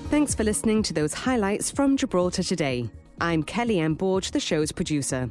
Thanks 0.09 0.35
for 0.35 0.43
listening 0.43 0.83
to 0.83 0.93
those 0.93 1.13
highlights 1.13 1.71
from 1.71 1.95
Gibraltar 1.95 2.43
today. 2.43 2.89
I'm 3.21 3.43
Kelly 3.43 3.79
Ann 3.79 3.95
Borge, 3.95 4.31
the 4.31 4.39
show's 4.39 4.71
producer. 4.71 5.29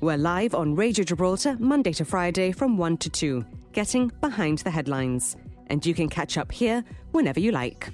We're 0.00 0.18
live 0.18 0.54
on 0.54 0.74
Radio 0.74 1.04
Gibraltar 1.04 1.56
Monday 1.58 1.92
to 1.94 2.04
Friday 2.04 2.52
from 2.52 2.76
1 2.76 2.98
to 2.98 3.10
2, 3.10 3.44
getting 3.72 4.12
behind 4.20 4.58
the 4.58 4.70
headlines. 4.70 5.36
And 5.68 5.84
you 5.84 5.94
can 5.94 6.08
catch 6.08 6.36
up 6.36 6.52
here 6.52 6.84
whenever 7.12 7.40
you 7.40 7.52
like. 7.52 7.88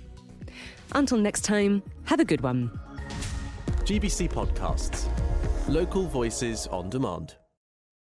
Until 0.93 1.19
next 1.19 1.43
time, 1.43 1.83
have 2.05 2.19
a 2.19 2.25
good 2.25 2.41
one. 2.41 2.79
GBC 3.89 4.29
Podcasts. 4.31 5.09
Local 5.67 6.03
voices 6.03 6.67
on 6.67 6.91
demand. 6.91 7.38